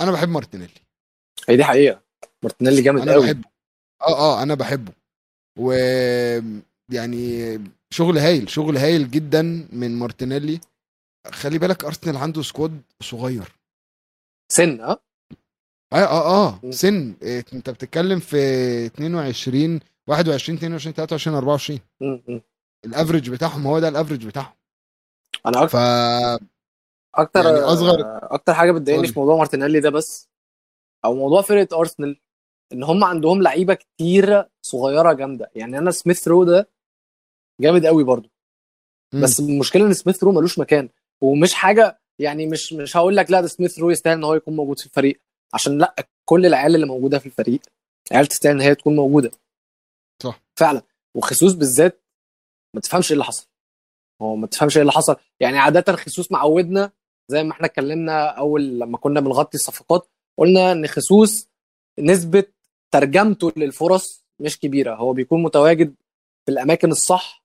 أنا 0.00 0.10
بحب 0.12 0.28
مارتينيلي. 0.28 0.72
هي 1.48 1.56
دي 1.56 1.64
حقيقة. 1.64 2.02
مارتينيلي 2.42 2.82
جامد 2.82 3.08
قوي 3.08 3.26
بحبه. 3.26 3.48
آه 4.02 4.16
آه 4.18 4.42
أنا 4.42 4.54
بحبه. 4.54 4.92
و 5.58 5.72
يعني 6.92 7.58
شغل 7.90 8.18
هايل 8.18 8.50
شغل 8.50 8.76
هايل 8.76 9.10
جدا 9.10 9.42
من 9.72 9.98
مارتينيلي. 9.98 10.60
خلي 11.32 11.58
بالك 11.58 11.84
أرسنال 11.84 12.16
عنده 12.16 12.42
squad 12.42 12.82
صغير. 13.02 13.52
سن 14.52 14.80
آه؟ 14.80 15.00
آه 15.92 15.96
آه 15.96 16.46
آه. 16.48 16.70
سن. 16.70 17.14
إيه، 17.22 17.44
أنت 17.52 17.70
بتتكلم 17.70 18.20
في 18.20 18.36
22 18.86 19.80
21 20.06 20.56
22 20.58 20.94
23 20.94 21.36
24 21.36 21.80
م- 22.00 22.04
م. 22.34 22.40
ال 22.84 22.90
average 22.90 23.30
بتاعهم 23.30 23.66
هو 23.66 23.78
ده 23.78 23.88
ال 23.88 23.93
average 23.93 24.26
بتاعهم. 24.26 24.52
أنا 25.46 25.66
ف 25.66 25.76
أكتر 27.14 27.44
يعني 27.44 27.56
أصغر- 27.66 28.32
أكتر 28.32 28.54
حاجة 28.54 28.72
بتضايقني. 28.72 29.08
في 29.08 29.18
موضوع 29.18 29.36
مارتينيلي 29.36 29.80
ده 29.80 29.90
بس 29.90 30.28
أو 31.04 31.14
موضوع 31.14 31.42
فرقة 31.42 31.78
أرسنال 31.80 32.20
إن 32.72 32.82
هم 32.82 33.04
عندهم 33.04 33.42
لعيبة 33.42 33.74
كتير 33.74 34.48
صغيرة 34.62 35.12
جامدة. 35.12 35.50
يعني 35.54 35.78
أنا 35.78 35.90
سميث 35.90 36.28
رو 36.28 36.44
ده 36.44 36.68
جامد 37.60 37.86
قوي 37.86 38.04
برضو. 38.04 38.28
مم. 39.14 39.22
بس 39.22 39.40
المشكلة 39.40 39.86
إن 39.86 39.92
سميث 39.94 40.24
رو 40.24 40.32
ملوش 40.32 40.58
مكان. 40.58 40.88
ومش 41.20 41.54
حاجة 41.54 42.00
يعني 42.18 42.46
مش 42.46 42.72
مش 42.72 42.96
هقول 42.96 43.16
لك 43.16 43.30
لا 43.30 43.40
ده 43.40 43.46
سميث 43.46 43.78
رو 43.78 43.90
يستاهل 43.90 44.16
إن 44.16 44.24
هو 44.24 44.34
يكون 44.34 44.56
موجود 44.56 44.78
في 44.78 44.86
الفريق. 44.86 45.20
عشان 45.54 45.78
لأ 45.78 45.94
كل 46.24 46.46
العيال 46.46 46.74
اللي 46.74 46.86
موجودة 46.86 47.18
في 47.18 47.26
الفريق 47.26 47.60
عيال 48.12 48.26
تستاهل 48.26 48.54
إن 48.54 48.60
هي 48.60 48.74
تكون 48.74 48.96
موجودة. 48.96 49.30
صح. 50.22 50.42
فعلا. 50.58 50.82
وخصوص 51.16 51.52
بالذات 51.52 52.02
ما 52.74 52.80
تفهمش 52.80 53.10
إيه 53.10 53.12
اللي 53.12 53.24
حصل. 53.24 53.46
هو 54.22 54.36
ما 54.36 54.46
تفهمش 54.46 54.76
إيه 54.76 54.80
اللي 54.82 54.92
حصل. 54.92 55.16
يعني 55.40 55.58
عاده 55.58 55.96
خصوص 55.96 56.32
معودنا 56.32 56.92
زي 57.30 57.42
ما 57.44 57.52
إحنا 57.52 57.66
اتكلمنا 57.66 58.26
أول 58.28 58.78
لما 58.78 58.98
كنا 58.98 59.20
بنغطي 59.20 59.54
الصفقات 59.56 60.08
قلنا 60.38 60.72
إن 60.72 60.86
خصوص 60.86 61.48
نسبة 61.98 62.44
ترجمته 62.90 63.52
للفرص 63.56 64.24
مش 64.40 64.58
كبيرة. 64.58 64.94
هو 64.94 65.12
بيكون 65.12 65.42
متواجد 65.42 65.94
في 66.46 66.52
الأماكن 66.52 66.90
الصح 66.90 67.44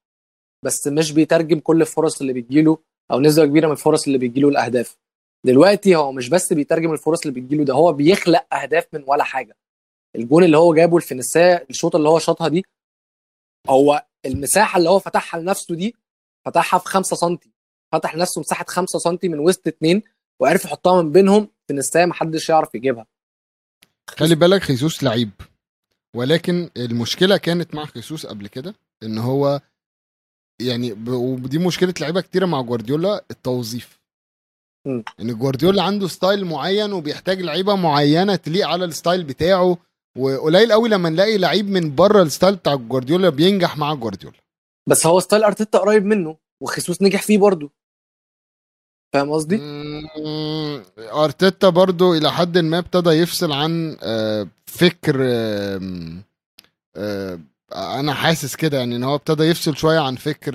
بس 0.64 0.86
مش 0.88 1.12
بيترجم 1.12 1.60
كل 1.60 1.80
الفرص 1.82 2.20
اللي 2.20 2.32
بتجيله 2.32 2.78
أو 3.10 3.20
نسبة 3.20 3.46
كبيرة 3.46 3.66
من 3.66 3.72
الفرص 3.72 4.06
اللي 4.06 4.18
بتجيله 4.18 4.48
الأهداف. 4.48 4.98
دلوقتي 5.44 5.96
هو 5.96 6.12
مش 6.12 6.28
بس 6.28 6.52
بيترجم 6.52 6.92
الفرص 6.92 7.26
اللي 7.26 7.40
بتجيله 7.40 7.64
ده 7.64 7.74
هو 7.74 7.92
بيخلق 7.92 8.54
أهداف 8.54 8.86
من 8.92 9.04
ولا 9.06 9.24
حاجة. 9.24 9.56
الجون 10.16 10.44
اللي 10.44 10.56
هو 10.58 10.74
جابه 10.74 10.96
الفينيسيه 10.96 11.66
الشوطه 11.70 11.96
اللي 11.96 12.08
هو 12.08 12.18
شاطها 12.18 12.48
دي 12.48 12.64
هو 13.68 14.06
المساحة 14.26 14.78
اللي 14.78 14.90
هو 14.90 14.98
فتحها 14.98 15.40
لنفسه 15.40 15.74
دي 15.74 15.94
فتحها 16.46 16.78
في 16.78 16.88
5 16.88 17.16
سم 17.16 17.36
فتح 17.98 18.14
لنفسه 18.14 18.40
مساحة 18.40 18.64
5 18.68 18.98
سم 18.98 19.18
من 19.22 19.38
وسط 19.38 19.66
اتنين 19.66 20.02
وعرف 20.40 20.64
يحطها 20.64 21.02
من 21.02 21.12
بينهم 21.12 21.48
فينيسيه 21.68 22.04
محدش 22.04 22.48
يعرف 22.48 22.74
يجيبها. 22.74 23.06
خلي 24.10 24.34
بالك 24.34 24.62
خيسوس 24.62 25.02
لعيب 25.04 25.30
ولكن 26.16 26.70
المشكلة 26.76 27.36
كانت 27.36 27.74
مع 27.74 27.84
خيسوس 27.84 28.26
قبل 28.26 28.46
كده 28.46 28.74
إن 29.02 29.18
هو 29.18 29.60
يعني 30.60 30.92
ودي 31.08 31.58
مشكلة 31.58 31.94
لعيبة 32.00 32.20
كتيرة 32.20 32.46
مع 32.46 32.60
جوارديولا 32.60 33.24
التوظيف. 33.30 34.00
مم. 34.86 35.04
إن 35.20 35.38
جوارديولا 35.38 35.82
عنده 35.82 36.08
style 36.08 36.44
معين 36.44 36.92
وبيحتاج 36.92 37.42
لعيبة 37.42 37.76
معينة 37.76 38.36
تليق 38.36 38.68
على 38.68 38.84
ال 38.84 38.91
style 38.91 39.24
بتاعه 39.24 39.78
وقليل 40.18 40.72
قوي 40.72 40.88
لما 40.88 41.08
نلاقي 41.08 41.38
لعيب 41.38 41.68
من 41.68 41.94
بره 41.94 42.22
ال 42.22 42.28
style 42.28 42.56
بتاع 42.56 42.74
جوارديولا 42.74 43.28
بينجح 43.28 43.76
مع 43.78 43.94
جوارديولا. 43.94 44.36
بس 44.88 45.06
هو 45.06 45.20
style 45.20 45.44
أرتيتا 45.44 45.78
قريب 45.78 46.04
منه 46.04 46.36
وخيسوس 46.62 47.02
نجح 47.02 47.22
فيه 47.22 47.38
برضه. 47.38 47.70
فاهم 49.16 49.32
قصدي؟ 49.32 49.60
أرتيتا 50.98 51.68
برضو 51.68 52.14
إلى 52.14 52.32
حد 52.32 52.58
ما 52.58 52.78
ابتدى 52.78 53.10
يفصل 53.10 53.52
عن 53.52 53.96
آه، 54.02 54.46
فكر 54.66 55.16
آه، 56.96 57.38
أنا 57.74 58.14
حاسس 58.14 58.56
كده 58.56 58.78
يعني 58.78 58.96
إن 58.96 59.04
هو 59.04 59.14
ابتدى 59.14 59.42
يفصل 59.42 59.76
شوية 59.76 59.98
عن 59.98 60.16
فكر 60.16 60.54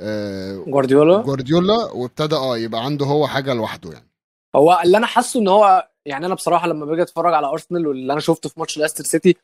آه، 0.00 0.64
جوارديولا؟ 0.66 1.22
جوارديولا 1.22 1.92
وابتدى 1.92 2.36
آه 2.36 2.58
يبقى 2.58 2.84
عنده 2.84 3.06
هو 3.06 3.26
حاجة 3.26 3.54
لوحده 3.54 3.92
يعني. 3.92 4.08
هو 4.56 4.80
اللي 4.84 4.96
أنا 4.96 5.06
حاسه 5.06 5.40
إن 5.40 5.48
هو 5.48 5.88
يعني 6.06 6.26
أنا 6.26 6.34
بصراحة 6.34 6.66
لما 6.66 6.86
باجي 6.86 7.02
أتفرج 7.02 7.34
على 7.34 7.46
أرسنال 7.46 7.86
واللي 7.86 8.12
أنا 8.12 8.20
شفته 8.20 8.48
في 8.48 8.60
ماتش 8.60 8.78
ليستر 8.78 9.04
سيتي 9.04 9.36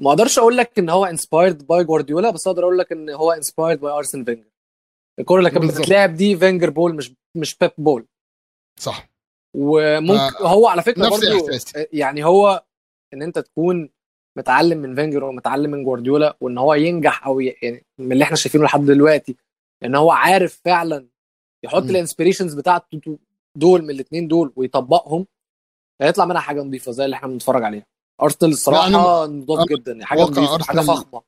ما 0.00 0.10
أقدرش 0.10 0.38
أقول 0.38 0.56
لك 0.56 0.78
إن 0.78 0.90
هو 0.90 1.04
inspired 1.04 1.66
by 1.66 1.84
جوارديولا 1.84 2.30
بس 2.30 2.46
أقدر 2.46 2.62
أقول 2.62 2.78
لك 2.78 2.92
إن 2.92 3.10
هو 3.10 3.32
inspired 3.32 3.80
by 3.80 3.92
ارسن 3.92 4.24
فينجر. 4.24 4.49
الكوره 5.20 5.38
اللي 5.38 5.50
كانت. 5.50 5.64
بتتلعب 5.64 6.14
دي 6.14 6.36
فينجر 6.36 6.70
ball 6.70 6.94
مش 6.94 7.12
مش 7.36 7.58
بيب 7.58 7.70
ball 7.78 8.06
صح 8.80 9.10
وممكن 9.56 10.34
هو 10.40 10.68
على 10.68 10.82
فكرة 10.82 11.06
نفس 11.06 11.24
برضو. 11.24 11.48
يعني 11.92 12.24
هو 12.24 12.64
إن 13.14 13.22
أنت 13.22 13.38
تكون 13.38 13.90
متعلم 14.38 14.78
من 14.78 14.94
فينجر 14.94 15.24
ومتعلم 15.24 15.70
من 15.70 15.84
جوارديولا 15.84 16.36
وإن 16.40 16.58
هو 16.58 16.74
ينجح 16.74 17.26
أو 17.26 17.40
ي... 17.40 17.56
يعني 17.62 17.86
من 17.98 18.12
اللي 18.12 18.24
إحنا 18.24 18.36
شايفينه 18.36 18.64
لحد 18.64 18.80
دلوقتي 18.80 19.36
إن 19.84 19.94
هو 19.94 20.10
عارف 20.10 20.60
فعلا 20.64 21.08
يحط 21.64 21.82
مم. 21.82 21.90
ال 21.90 21.95
inspirations 21.95 22.54
بتاعته 22.54 23.18
دول 23.56 23.82
من 23.82 23.90
الاثنين 23.90 24.28
دول 24.28 24.52
ويطبقهم 24.56 25.26
هيطلع 26.02 26.24
منها 26.24 26.40
حاجة 26.40 26.60
نظيفة 26.60 26.92
زي 26.92 27.04
اللي 27.04 27.16
إحنا 27.16 27.28
بنتفرج 27.28 27.62
عليها 27.62 27.86
أرسنال 28.22 28.50
الصراحة 28.50 29.26
نضاف 29.26 29.68
جدا 29.68 30.04
حاجة 30.04 30.20
نظيفة 30.20 30.64
حاجة 30.64 30.80
فخمة 30.80 31.22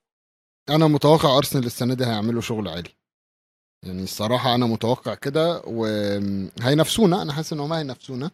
أنا 0.71 0.87
متوقع 0.87 1.39
أرسنال 1.39 1.67
السنة 1.67 1.95
دي 1.95 2.05
هيعملوا 2.05 2.41
شغل 2.41 2.69
عالي 2.69 2.91
يعني 3.83 4.03
الصراحة 4.03 4.55
أنا 4.55 4.67
متوقع 4.67 5.15
كده 5.15 5.63
وهينافسونا 5.67 7.23
أنا 7.23 7.33
حاسس 7.33 7.53
إن 7.53 7.61
هم 7.61 7.73
هينافسونا. 7.73 8.31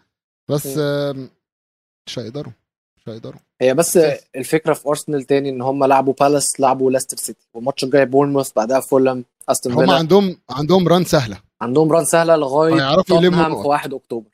بس 0.49 0.67
مش 2.07 2.19
هيقدروا 2.19 2.53
مش 2.97 3.09
هيقدروا. 3.09 3.41
هي 3.61 3.75
بس. 3.75 3.97
الفكرة 4.37 4.75
في 4.75 4.89
أرسنال 4.89 5.23
تاني 5.25 5.49
إن 5.49 5.63
هم 5.63 5.85
لعبوا 5.85 6.15
بالاس 6.21 6.61
لعبوا 6.61 6.91
ليستر 6.91 7.17
سيتي 7.17 7.47
والماتش 7.55 7.85
الجاي 7.85 8.07
بورنموث 8.07 8.53
بعدها 8.57 8.81
فولهام 8.81 9.25
أستون 9.49 9.73
هم 9.73 9.91
عندهم 9.91 10.39
عندهم 10.51 10.89
ران 10.89 11.05
سهلة. 11.05 11.39
عندهم 11.61 11.93
ران 11.93 12.05
سهلة 12.05 12.37
لغاية 12.37 12.75
هيعرفوا 12.75 13.17
يلموا. 13.21 13.63
في 13.63 13.69
1 13.69 13.95
أكتوبر. 13.95 14.31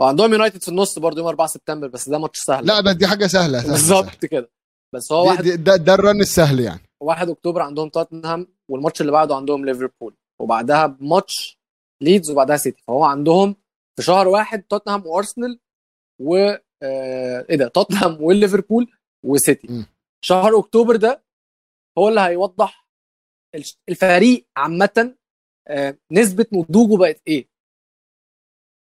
وعندهم 0.00 0.32
يونايتد 0.32 0.62
في 0.62 0.68
النص 0.68 0.98
برضه 0.98 1.18
يوم 1.18 1.28
4 1.28 1.46
سبتمبر 1.46 1.88
بس 1.88 2.08
ده 2.08 2.18
ماتش 2.18 2.38
سهل. 2.38 2.66
لا 2.66 2.80
بس 2.80 2.92
دي 2.94 3.06
حاجة 3.06 3.26
سهلة 3.26 3.58
سهلة، 3.60 3.72
بالظبط 3.72 4.24
كده. 4.24 4.50
بس 4.94 5.12
هو 5.12 5.22
دي- 5.24 5.28
1 5.30 5.42
دي- 5.42 5.56
ده, 5.56 5.76
ده 5.76 5.94
ال 5.94 6.00
run 6.00 6.20
السهل 6.20 6.60
يعني. 6.60 6.80
1 7.00 7.28
أكتوبر 7.30 7.62
عندهم 7.62 7.88
توتنهام 7.88 8.46
والماتش 8.70 9.00
اللي 9.00 9.12
بعده 9.12 9.36
عندهم 9.36 9.64
ليفربول 9.64 10.16
وبعدها 10.40 10.86
بماتش 10.86 11.58
ليدز 12.02 12.30
وبعدها 12.30 12.56
سيتي. 12.56 12.82
فهو 12.82 13.04
عندهم 13.04 13.56
في 13.96 14.02
شهر 14.02 14.28
واحد 14.28 14.62
توتنهام 14.62 15.06
وأرسنال 15.06 15.60
و 16.20 16.36
آه، 16.82 17.46
إيه 17.50 17.56
ده 17.56 17.68
توتنهام 17.68 18.22
وليفربول 18.22 18.92
وسيتي. 19.24 19.86
شهر 20.24 20.58
أكتوبر 20.58 20.96
ده 20.96 21.24
هو 21.98 22.08
اللي 22.08 22.20
هيوضح 22.20 22.86
الفريق 23.88 24.46
عامة 24.56 25.14
آه، 25.68 25.98
نسبة 26.12 26.46
نضوجه 26.52 26.98
بقت 27.00 27.22
إيه. 27.28 27.48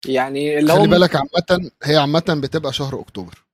يعني 0.09 0.59
اللي 0.59 0.72
هو 0.72 0.76
خلي 0.76 0.88
بالك 0.88 1.16
عامة 1.16 1.70
هي 1.83 1.96
عامة 1.96 2.40
بتبقى 2.42 2.72
شهر 2.72 3.00
أكتوبر. 3.00 3.44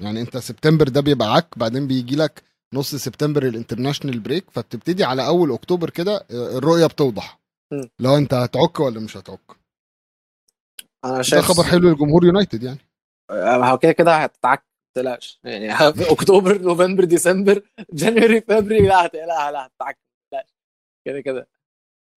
يعني 0.00 0.20
أنت 0.20 0.36
سبتمبر 0.36 0.88
ده 0.88 1.00
بيبقى 1.00 1.34
عك 1.34 1.58
بعدين 1.58 1.86
بيجي 1.86 2.16
لك 2.16 2.42
نص 2.74 2.94
سبتمبر 2.94 3.42
ال 3.42 3.48
international 3.48 4.20
break 4.20 4.50
فبتبتدي 4.50 5.04
على 5.04 5.26
أول 5.26 5.52
أكتوبر 5.52 5.90
كده 5.90 6.16
آه، 6.16 6.58
الرؤية 6.58 6.86
بتوضح. 6.86 7.40
لو 8.00 8.16
أنت 8.16 8.34
هتعك 8.34 8.80
ولا 8.80 9.00
مش 9.00 9.16
هتعك. 9.16 9.40
أنا 11.04 11.16
ده 11.16 11.22
شايف 11.22 11.44
خبر 11.44 11.64
حلو 11.64 11.90
لجمهور 11.90 12.24
يونايتد 12.24 12.62
يعني. 12.62 12.78
آه، 13.30 13.56
هو 13.70 13.78
كده 13.78 13.92
كده 13.92 14.16
هتتعك 14.16 14.64
تقلقش. 14.96 15.40
يعني 15.44 15.68
في 15.96 16.12
أكتوبر 16.12 16.58
نوفمبر 16.62 17.04
ديسمبر 17.04 17.62
January 17.92 18.40
فبراير 18.40 18.82
لا 18.82 19.06
هتقلق 19.06 19.50
لا 19.50 19.66
هتتعك 19.66 19.98
كده 21.04 21.20
كده. 21.20 21.48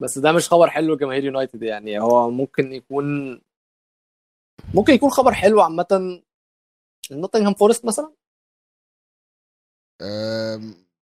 بس 0.02 0.18
ده 0.18 0.32
مش 0.32 0.50
خبر 0.50 0.70
حلو 0.70 0.94
لجماهير 0.94 1.24
يونايتد 1.24 1.64
يعني. 1.64 2.00
هو 2.00 2.30
ممكن 2.30 2.74
يكون 2.74 3.42
ممكن 4.74 4.94
يكون 4.94 5.10
خبر 5.10 5.34
حلو 5.34 5.62
عامة. 5.62 6.22
نوتنغهام 7.12 7.54
فورست 7.54 7.86
مثلا؟ 7.86 8.14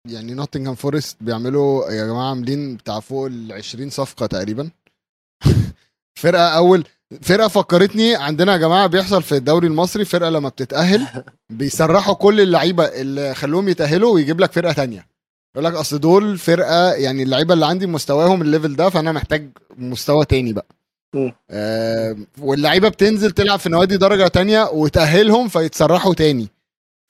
يعني 0.10 0.34
نوتنغهام 0.34 0.76
فورست 0.76 1.18
بيعملوا 1.22 1.92
يا 1.92 2.06
جماعة 2.06 2.30
عاملين 2.30 2.76
بتاع 2.76 3.00
فوق 3.00 3.26
ال 3.26 3.54
20 3.54 3.90
صفقة 3.90 4.26
تقريبا. 4.26 4.70
فرقة 6.22 6.48
أول 6.48 6.84
فرقة 7.22 7.48
فكرتني 7.48 8.16
عندنا 8.16 8.52
يا 8.52 8.58
جماعة 8.58 8.88
بيحصل 8.88 9.24
في 9.24 9.36
الدوري 9.38 9.68
المصري 9.68 10.06
فرقة 10.06 10.30
لما 10.30 10.50
بتتأهل 10.50 11.24
بيسرحوا 11.50 12.14
كل 12.14 12.42
اللعيبة 12.42 12.84
اللي 12.86 13.34
خلوهم 13.36 13.70
يتأهلوا 13.70 14.14
ويجيب 14.14 14.40
لك 14.40 14.52
فرقة 14.52 14.74
تانية. 14.74 15.08
يقول 15.56 15.66
لك 15.66 15.74
أصل 15.74 16.00
دول 16.00 16.38
فرقة 16.38 16.94
يعني 16.94 17.24
اللعيبة 17.24 17.54
اللي 17.54 17.66
عندي 17.66 17.88
مستواهم 17.88 18.42
ال 18.42 18.47
level 18.47 18.76
ده 18.76 18.90
فأنا 18.90 19.12
محتاج 19.12 19.50
مستوى 19.78 20.26
تاني 20.26 20.54
بقى. 20.54 20.66
آه 21.50 22.18
واللعيبة 22.42 22.90
بتنزل 22.90 23.32
تلعب 23.32 23.60
في 23.60 23.70
نوادي 23.70 23.98
درجة 23.98 24.28
تانية 24.28 24.64
وتأهلهم 24.74 25.48
فيتسرحوا 25.48 26.14
تاني. 26.14 26.48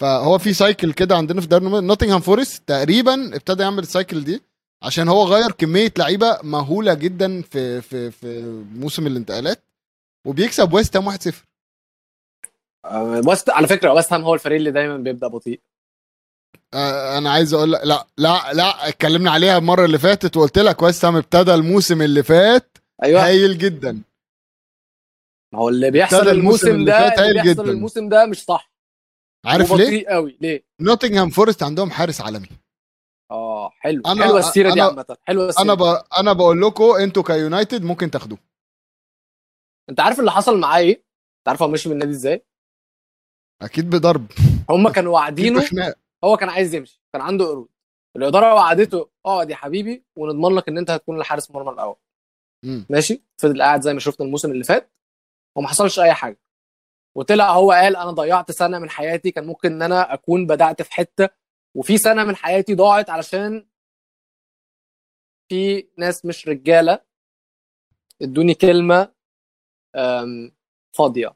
فهو 0.01 0.37
في 0.37 0.53
cycle 0.53 0.93
كده 0.93 1.15
عندنا 1.17 1.41
في 1.41 1.47
دوري 1.47 1.65
نوتنغهام 1.65 2.19
فورست 2.19 2.63
تقريبا 2.67 3.35
ابتدى 3.35 3.63
يعمل 3.63 3.79
ال 3.79 3.87
cycle 3.87 4.23
دي 4.23 4.41
عشان 4.83 5.09
هو 5.09 5.23
غير 5.23 5.51
كمية 5.51 5.93
لعيبة 5.97 6.39
مهولة 6.43 6.93
جدا 6.93 7.41
في 7.41 7.81
في 7.81 8.11
في 8.11 8.41
موسم 8.75 9.07
الانتقالات 9.07 9.63
وبيكسب 10.27 10.73
ويست 10.73 10.97
هام 10.97 11.09
1-0 11.17 11.33
آه، 12.85 13.21
وست 13.25 13.49
على 13.49 13.67
فكرة 13.67 13.93
وست 13.93 14.13
هام 14.13 14.21
هو 14.21 14.33
الفريق 14.33 14.57
اللي 14.57 14.71
دايما 14.71 14.97
بيبدأ 14.97 15.27
بطيء. 15.27 15.61
آه، 16.73 17.17
أنا 17.17 17.31
عايز 17.31 17.53
أقول 17.53 17.71
لك 17.71 17.81
لا 17.83 18.07
لا 18.17 18.53
لا 18.53 18.87
اتكلمنا 18.87 19.31
عليها 19.31 19.57
المرة 19.57 19.85
اللي 19.85 19.97
فاتت 19.99 20.37
وقلت 20.37 20.59
لك 20.59 20.81
ويست 20.81 21.05
هام 21.05 21.15
ابتدى 21.15 21.53
الموسم 21.53 22.01
اللي 22.01 22.23
فات 22.23 22.77
أيوه. 23.03 23.25
هايل 23.25 23.57
جدا. 23.57 24.01
ما 25.53 25.59
هو 25.59 25.69
اللي 25.69 25.91
بيحصل 25.91 26.15
الموسم 26.15 26.39
الموسم 26.39 26.67
اللي 26.71 26.85
ده 26.85 27.07
اللي 27.07 27.21
هايل 27.21 27.33
بيحصل 27.33 27.63
جدا. 27.63 27.71
الموسم 27.71 28.09
ده 28.09 28.25
مش 28.25 28.43
صح. 28.43 28.70
عارف 29.45 29.71
ليه؟ 29.73 30.07
قوي. 30.07 30.37
ليه؟ 30.41 30.63
نوتنغهام 30.81 31.29
فورست 31.29 31.63
عندهم 31.63 31.91
حارس 31.91 32.21
عالمي. 32.21 32.47
آه 33.31 33.69
حلو. 33.69 34.01
أنا- 34.03 34.21
حلوة 34.21 34.39
السيرة 34.39 34.73
دي 34.73 34.81
عامة. 34.81 35.17
حلوة 35.23 35.49
السيرة 35.49 35.63
أنا. 35.65 35.73
ب... 35.73 35.81
أنا 36.19 36.33
بقول 36.33 36.61
لكم 36.61 36.83
أنتوا 36.83 37.23
كيونايتد 37.23 37.83
ممكن 37.83 38.11
تاخدوه. 38.11 38.37
أنت 39.89 39.99
عارف 39.99 40.19
اللي 40.19 40.31
حصل 40.31 40.59
معاه 40.59 40.79
إيه؟ 40.79 40.95
أنت 41.39 41.47
عارف 41.47 41.61
هو 41.63 41.67
مشي 41.69 41.89
من 41.89 41.93
النادي 41.95 42.11
إزاي؟ 42.11 42.45
أكيد 43.61 43.89
بضرب. 43.89 44.31
هم 44.69 44.89
كانوا 44.95 45.13
واعدينه. 45.13 45.63
هو 46.23 46.37
كان 46.37 46.49
عايز 46.49 46.75
يمشي. 46.75 47.01
كان 47.13 47.21
عنده 47.21 47.45
عروض. 47.45 47.69
الإدارة 48.15 48.53
وعدته 48.55 49.09
اقعد 49.25 49.49
يا 49.49 49.55
حبيبي 49.55 50.03
ونضمن 50.17 50.55
لك 50.55 50.67
إن 50.69 50.77
أنت 50.77 50.91
هتكون 50.91 51.17
الحارس 51.19 51.49
المرمى 51.49 51.69
الأول. 51.71 51.95
مم. 52.65 52.85
ماشي؟ 52.89 53.21
فضل 53.41 53.61
قاعد 53.61 53.81
زي 53.81 53.93
ما 53.93 53.99
شفنا 53.99 54.25
الموسم 54.25 54.51
اللي 54.51 54.63
فات. 54.63 54.91
وما 55.57 55.67
حصلش 55.67 55.99
أي 55.99 56.13
حاجة. 56.13 56.39
وطلع 57.17 57.51
هو 57.51 57.71
قال 57.71 57.95
أنا 57.95 58.11
ضيعت 58.11 58.51
سنة 58.51 58.79
من 58.79 58.89
حياتي 58.89 59.31
كان 59.31 59.45
ممكن 59.45 59.71
إن 59.71 59.81
أنا 59.81 60.13
أكون 60.13 60.45
بدأت 60.45 60.81
في 60.81 60.93
حتة 60.93 61.29
وفي 61.75 61.97
سنة 61.97 62.23
من 62.23 62.35
حياتي 62.35 62.75
ضاعت 62.75 63.09
علشان 63.09 63.67
في 65.49 65.87
ناس 65.97 66.25
مش 66.25 66.47
رجالة. 66.47 66.99
ادوني 68.21 68.53
كلمة 68.53 69.11
فاضية. 70.97 71.33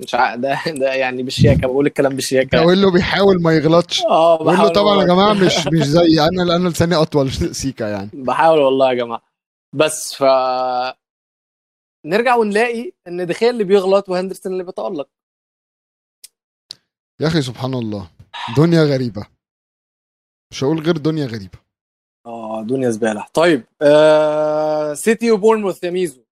مش 0.00 0.14
ع... 0.14 0.34
ده 0.34 0.58
ده 0.66 0.94
يعني 0.94 1.22
بالشياكه 1.22 1.66
بقول 1.66 1.86
الكلام 1.86 2.14
بالشياكه 2.16 2.58
أقول 2.58 2.82
له 2.82 2.90
بيحاول 2.92 3.42
ما 3.42 3.52
يغلطش. 3.52 4.02
آه 4.04 4.36
بقول 4.36 4.56
له 4.56 4.68
طبعا 4.68 5.02
يا. 5.02 5.06
جماعة 5.06 5.32
مش 5.32 5.66
مش 5.66 5.82
زي 5.86 6.20
أنا 6.20 6.56
أنا 6.56 6.68
لساني 6.68 6.94
أطول 6.94 7.32
سيكا 7.32 7.84
يعني. 7.84 8.10
بحاول 8.14 8.58
والله 8.58 8.88
يا 8.88 8.94
جماعة. 8.94 9.22
بس 9.72 10.14
ف 10.14 10.22
نرجع 12.04 12.36
ونلاقي 12.36 12.92
إن 13.08 13.26
دي 13.26 13.36
خيا 13.36 13.50
اللي 13.50 13.64
بيغلط 13.64 14.08
وهندرسون 14.08 14.52
اللي 14.52 14.64
بيتألق. 14.64 15.08
يا 17.20 17.26
أخي 17.26 17.42
سبحان 17.42 17.74
الله. 17.74 18.10
دنيا 18.56 18.82
غريبة. 18.84 19.26
مش 20.50 20.64
هقول 20.64 20.80
غير 20.80 20.96
دنيا 20.96 21.26
غريبة. 21.26 21.58
آه 22.26 22.62
دنيا 22.62 22.90
زبالة. 22.90 23.26
طيب 23.34 23.64
آه 23.82 24.94
سيتي 24.94 25.30
وبورنموث 25.30 25.84
يا 25.84 25.90
ميزو. 25.90 26.24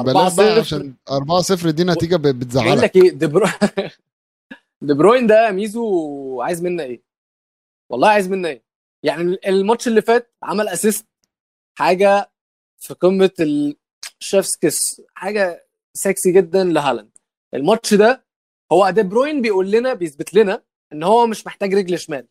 بلاش 0.00 0.36
بقى 0.36 0.56
4-0. 0.56 0.58
عشان 0.60 0.94
4 1.10 1.40
0 1.40 1.70
دي 1.70 1.84
نتيجة 1.84 2.16
ب- 2.16 2.20
بقول 2.22 2.34
بتزعلك 2.38 2.84
لك 2.84 2.96
إيه 2.96 3.10
دي 3.10 3.26
برو... 3.26 3.46
دي 4.82 4.94
بروين 4.94 5.26
ده 5.26 5.46
يا 5.46 5.50
ميزو 5.50 6.40
عايز 6.42 6.62
منا 6.62 6.82
إيه؟ 6.82 7.02
والله 7.90 8.08
عايز 8.08 8.28
منا 8.28 8.48
إيه؟ 8.48 8.62
يعني 9.02 9.38
الماتش 9.46 9.88
اللي 9.88 10.02
فات 10.02 10.34
عمل 10.42 10.68
assist 10.68 11.06
حاجة 11.78 12.30
في 12.78 12.94
قمة 12.94 13.30
الشيفسكس 14.20 15.02
حاجة 15.14 15.66
سكسي 15.96 16.32
جدا 16.32 16.64
لهالاند. 16.64 17.18
الماتش 17.54 17.94
ده 17.94 18.24
هو 18.72 18.90
دي 18.90 19.02
بروين 19.02 19.42
بيقول 19.42 19.70
لنا 19.70 19.94
بيثبت 19.94 20.34
لنا 20.34 20.62
إن 20.92 21.02
هو 21.02 21.26
مش 21.26 21.46
محتاج 21.46 21.74
رجل 21.74 21.98
شمال. 21.98 22.28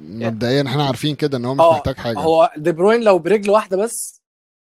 مبدئيا 0.00 0.62
إحنا 0.66 0.86
عارفين 0.86 1.14
كده 1.16 1.38
إن 1.38 1.44
هو 1.44 1.54
مش 1.54 1.60
آه، 1.60 1.72
محتاج 1.72 1.94
حاجة. 1.96 2.18
هو 2.18 2.50
دي 2.56 2.72
بروين 2.72 3.02
لو 3.02 3.18
برجل 3.18 3.50
واحدة 3.50 3.76
بس 3.76 4.22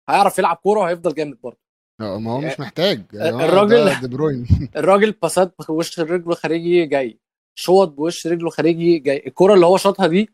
هيعرف 0.09 0.39
يلعب 0.39 0.57
كورة 0.57 0.81
وهيفضل 0.81 1.15
جامد 1.15 1.41
برضه. 1.41 1.59
ما 2.01 2.31
هو 2.33 2.41
مش 2.41 2.61
محتاج. 2.61 3.03
جماعة 3.13 3.45
الراجل- 3.45 4.01
دي 4.01 4.09
بروين 4.09 4.47
الراجل 4.77 5.13
باسات 5.13 5.55
بوش 5.69 6.01
رجله 6.01 6.35
خارجي 6.35 6.87
جاي 6.87 7.19
شوط 7.59 7.89
بوش 7.89 8.27
رجله 8.27 8.51
خارجي 8.51 8.99
جاي. 8.99 9.23
الكرة 9.27 9.55
اللي 9.55 9.67
هو 9.67 9.77
شاطها 9.77 10.07
دي 10.07 10.31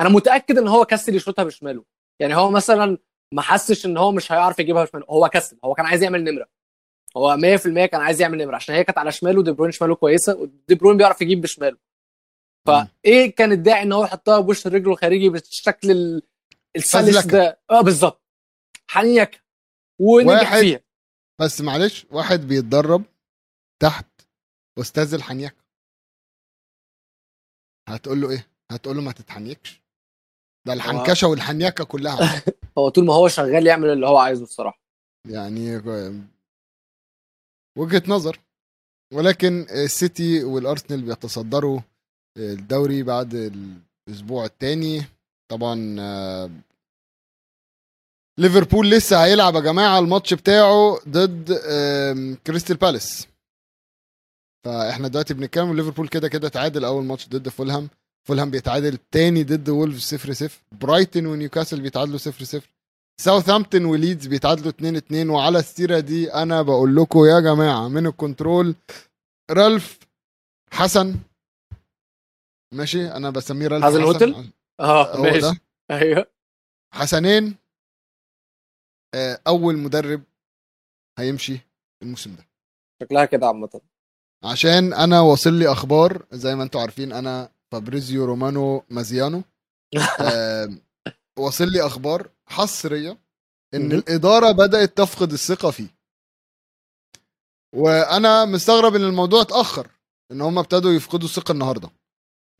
أنا 0.00 0.08
متأكد 0.08 0.58
إن 0.58 0.68
هو 0.68 0.84
كسل 0.84 1.14
يشوطها 1.14 1.44
بشماله. 1.44 1.84
يعني 2.20 2.36
هو 2.36 2.50
مثلا 2.50 2.98
ما 3.34 3.42
حسش 3.42 3.86
إن 3.86 3.96
هو 3.96 4.12
مش 4.12 4.32
هيعرف 4.32 4.58
يجيبها 4.58 4.84
بشماله 4.84 5.06
هو 5.10 5.28
كسل. 5.28 5.58
هو 5.64 5.74
كان 5.74 5.86
عايز 5.86 6.02
يعمل 6.02 6.24
نمرة. 6.24 6.46
هو 7.16 7.36
100% 7.36 7.86
كان 7.86 8.00
عايز 8.00 8.20
يعمل 8.20 8.38
نمرة. 8.38 8.56
عشان 8.56 8.74
هي 8.74 8.84
كانت 8.84 8.98
على 8.98 9.12
شماله 9.12 9.42
دي 9.42 9.50
بروين 9.52 9.72
شماله 9.72 9.94
كويسة 9.94 10.34
ودي 10.36 10.74
بروين 10.74 10.96
بيعرف 10.96 11.22
يجيب 11.22 11.40
بشماله. 11.40 11.78
فايه 12.66 13.34
كان 13.34 13.52
الداعي 13.52 13.82
إن 13.82 13.92
هو 13.92 14.04
يحطها 14.04 14.40
بوش 14.40 14.66
رجله 14.66 14.92
الخارجي 14.92 15.28
بالشكل 15.28 15.90
ال- 15.90 16.22
السلس. 16.76 17.26
ده؟ 17.26 17.60
آه 17.70 17.80
بالظبط. 17.80 18.22
حنيك 18.90 19.42
ونجح 20.00 20.58
فيها. 20.60 20.80
بس 21.40 21.60
معلش 21.60 22.06
واحد 22.10 22.40
بيتدرب 22.40 23.04
تحت 23.82 24.06
أستاذ 24.78 25.14
الحنيكة. 25.14 25.56
هتقول 27.88 28.20
له 28.20 28.30
إيه؟ 28.30 28.46
هتقول 28.70 28.96
له 28.96 29.02
ما 29.02 29.12
تتحنيكش. 29.12 29.82
ده 30.66 30.72
الحنكشة 30.72 31.26
والحنيكة 31.28 31.84
كلها 31.84 32.42
هو 32.78 32.88
طول 32.88 33.04
ما 33.04 33.14
هو 33.14 33.28
شغال 33.28 33.66
يعمل 33.66 33.88
اللي 33.88 34.06
هو 34.06 34.16
عايزه 34.16 34.42
الصراحه 34.42 34.80
يعني 35.28 35.76
وجهة 37.78 38.02
نظر. 38.08 38.40
ولكن 39.14 39.66
السيتي 39.70 40.44
والأرسنال 40.44 41.02
بيتصدروا 41.02 41.80
الدوري 42.36 43.02
بعد 43.02 43.52
الأسبوع 44.08 44.44
الثاني 44.44 45.04
طبعا 45.50 45.74
ليفربول 48.38 48.90
لسه 48.90 49.24
هيلعب 49.24 49.54
يا 49.54 49.60
جماعة 49.60 49.98
الماتش 49.98 50.34
بتاعه 50.34 50.98
ضد 51.08 51.52
كريستال 52.46 52.76
بالاس. 52.76 53.26
فإحنا 54.64 55.08
دلوقتي 55.08 55.34
بنتكلم 55.34 55.76
ليفربول 55.76 56.08
كده 56.08 56.28
كده 56.28 56.48
تعادل 56.48 56.84
أول 56.84 57.04
ماتش 57.04 57.28
ضد 57.28 57.48
فولهام. 57.48 57.88
فولهام 58.28 58.50
بيتعادل 58.50 58.98
تاني 59.10 59.44
ضد 59.44 59.68
وولفز 59.68 60.02
0 60.02 60.32
0 60.32 60.60
برايتون 60.72 61.26
ونيوكاسل 61.26 61.80
بيتعادلوا 61.80 62.18
0 62.18 62.44
0 62.44 62.68
ساوثهامبتون 63.20 63.84
وليدز 63.84 64.26
بيتعادلوا 64.26 64.68
2 64.68 64.96
2 64.96 65.30
وعلى 65.30 65.58
السيرة 65.58 66.00
دي 66.00 66.34
أنا 66.34 66.62
بقول 66.62 66.96
لكم 66.96 67.18
يا 67.24 67.40
جماعة 67.40 67.88
من 67.88 68.06
ال 68.06 68.14
control 68.14 68.74
رالف 69.50 69.98
حسن. 70.72 71.16
ماشي 72.74 73.12
أنا 73.12 73.30
بسميه 73.30 73.68
رالف 73.68 73.84
حسن 73.84 73.94
حسن. 73.94 74.04
هوتل؟ 74.04 74.50
آه 74.80 75.22
ماشي. 75.22 75.60
أيوه. 75.90 76.26
حسنين. 76.94 77.56
آه، 79.14 79.40
أول 79.46 79.78
مدرب 79.78 80.22
هيمشي 81.18 81.60
الموسم 82.02 82.34
ده. 82.36 82.46
شكلها 83.02 83.24
كده 83.24 83.46
عامة. 83.46 83.80
عشان 84.44 84.92
أنا 84.92 85.20
واصل 85.20 85.52
لي 85.52 85.72
أخبار 85.72 86.26
زي 86.32 86.54
ما 86.54 86.62
أنتم 86.62 86.78
عارفين 86.78 87.12
أنا 87.12 87.52
فابريزيو 87.72 88.24
رومانو 88.24 88.84
مازيانو. 88.90 89.42
آه، 90.20 90.68
واصل 91.38 91.68
لي 91.68 91.86
أخبار 91.86 92.30
حصرية 92.46 93.18
إن. 93.74 93.92
الإدارة 93.92 94.52
بدأت 94.52 94.96
تفقد 94.96 95.32
الثقة 95.32 95.70
فيه. 95.70 95.88
وأنا 97.76 98.44
مستغرب 98.44 98.94
إن 98.94 99.02
الموضوع 99.02 99.40
اتأخر 99.40 99.88
إن 100.32 100.40
هم 100.40 100.58
ابتدوا 100.58 100.92
يفقدوا 100.92 101.28
الثقة 101.28 101.52
النهارده. 101.52 101.90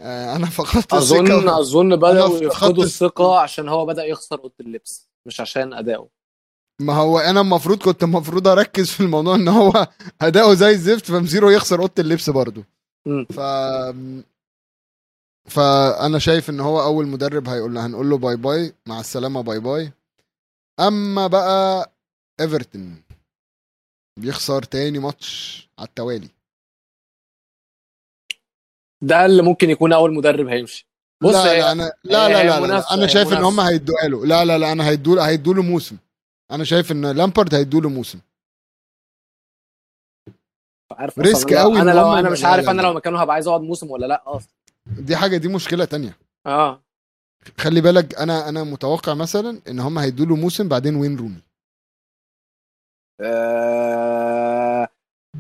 آه، 0.03 0.37
أنا 0.37 0.47
فقدت 0.47 0.95
اظن 0.95 1.33
الثقة. 1.33 1.61
أظن 1.61 1.97
بدأوا 1.97 2.39
يفقدوا 2.39 2.85
الثقة. 2.85 3.41
عشان 3.41 3.69
هو 3.69 3.87
بدأ 3.87 4.05
يخسر 4.05 4.39
أوضة 4.39 4.55
اللبس 4.61 5.11
مش 5.27 5.41
عشان 5.41 5.73
أداؤه. 5.73 6.11
ما 6.81 6.95
هو 6.95 7.19
أنا 7.19 7.41
المفروض 7.41 7.79
كنت 7.83 8.03
المفروض 8.03 8.49
أركز 8.49 8.91
في 8.91 9.01
الموضوع 9.01 9.35
إن 9.35 9.49
هو 9.49 9.89
أداؤه 10.21 10.55
زي 10.55 10.71
الزفت 10.71 11.07
فمزيرو 11.07 11.51
يخسر 11.51 11.81
أوضة 11.81 11.93
اللبس 11.99 12.31
برضه. 12.31 12.65
ف 13.31 13.41
فأنا 15.45 16.19
شايف 16.19 16.51
إن 16.51 16.61
هو 16.61 16.83
أول 16.83 17.07
مدرب 17.07 17.49
هيقول 17.49 17.75
له 17.75 17.87
هنقول 17.87 18.11
له 18.11 18.19
bye 18.19 18.37
bye 18.37 18.75
مع 18.87 19.01
السلامة 19.01 19.41
bye 19.41 19.61
bye 19.61 19.93
أما 20.81 21.27
بقى 21.27 21.93
ايفرتون 22.41 23.03
بيخسر 24.17 24.63
تاني 24.63 24.99
ماتش 24.99 25.69
على 25.79 25.89
التوالي. 25.89 26.29
ده 29.03 29.27
اللي 29.27 29.43
ممكن 29.43 29.71
يكون 29.71 29.93
أول 29.93 30.15
مدرب 30.15 30.47
هيمشي. 30.47 30.87
بص 31.23 31.35
لا 31.35 31.59
لا 31.59 31.73
أنا 31.73 31.93
لا 32.05 32.29
لا 32.29 32.61
لا, 32.61 32.67
لا. 32.67 32.95
أنا 32.95 33.07
شايف 33.07 33.33
إن 33.33 33.45
هم. 33.45 33.61
هيدوا 33.61 34.01
له. 34.09 34.27
لا 34.27 34.45
لا 34.45 34.59
لا 34.59 34.73
أنا 34.73 34.89
هيدوا 34.89 35.17
له 35.17 35.29
هيدوا 35.29 35.55
له 35.55 35.63
موسم. 35.63 35.97
أنا 36.51 36.65
شايف 36.65 36.93
إن 36.93 37.11
لامبارد 37.11 37.55
هيدوا 37.55 37.81
له 37.81 37.89
موسم. 37.89 38.21
عارف 40.93 41.19
risk 41.19 41.55
قوي 41.55 41.81
أنا 41.81 41.91
لو 41.91 42.13
أنا 42.13 42.31
مش 42.31 42.45
عارف 42.45 42.69
أنا. 42.69 42.83
لو 42.83 42.93
مكانه 42.93 43.21
هبقى 43.21 43.35
عايز 43.35 43.49
أقعد 43.49 43.61
موسم 43.61 43.91
ولا 43.91 44.07
لأ 44.07 44.23
أصلا. 44.27 44.60
دي 44.99 45.17
حاجة 45.17 45.37
دي 45.37 45.49
مشكلة 45.49 45.85
تانية. 45.85 46.19
آه. 46.47 46.83
خلي 47.59 47.81
بالك 47.81 48.15
أنا 48.15 48.49
أنا 48.49 48.65
متوقع 48.65 49.15
مثلا 49.15 49.63
إن 49.69 49.81
هم 49.81 49.99
هيدوا 49.99 50.27
له 50.27 50.37
موسم 50.37 50.69
بعدين 50.69 50.97
وين 50.97 51.17
روني. 51.17 51.43
آه، 53.21 54.89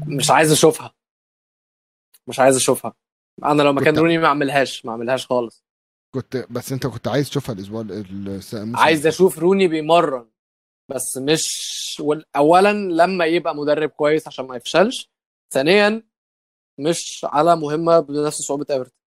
مش 0.07 0.31
عايز 0.31 0.53
أشوفها. 0.53 0.95
مش 2.27 2.41
عايز 2.41 2.57
أشوفها. 2.57 2.95
أنا 3.45 3.63
لو 3.63 3.73
مكان 3.73 3.99
روني 3.99 4.19
ما 4.19 4.27
أعملهاش 4.27 4.85
ما 4.85 4.93
أعملهاش 4.93 5.27
خالص. 5.27 5.65
كنت 6.15 6.37
بس 6.51 6.73
أنت 6.73 6.87
كنت 6.87 7.09
عايز 7.09 7.31
تشوفها 7.31 7.55
الأسبوع 7.55 7.87
عايز 8.75 9.07
أشوف 9.07 9.39
روني 9.39 9.69
بيمرن 9.69 10.31
بس 10.91 11.17
مش 11.17 12.03
اولا 12.37 12.73
لما 12.73 13.25
يبقى 13.25 13.55
مدرب 13.55 13.91
كويس 13.91 14.27
عشان 14.29 14.47
ما 14.47 14.57
يفشلش. 14.57 15.11
ثانيا 15.53 16.03
مش 16.81 17.27
على 17.29 17.57
مهمة 17.57 18.01
بنفس 18.01 18.43
صعوبة 18.43 18.67
إيفرتون. 18.71 19.00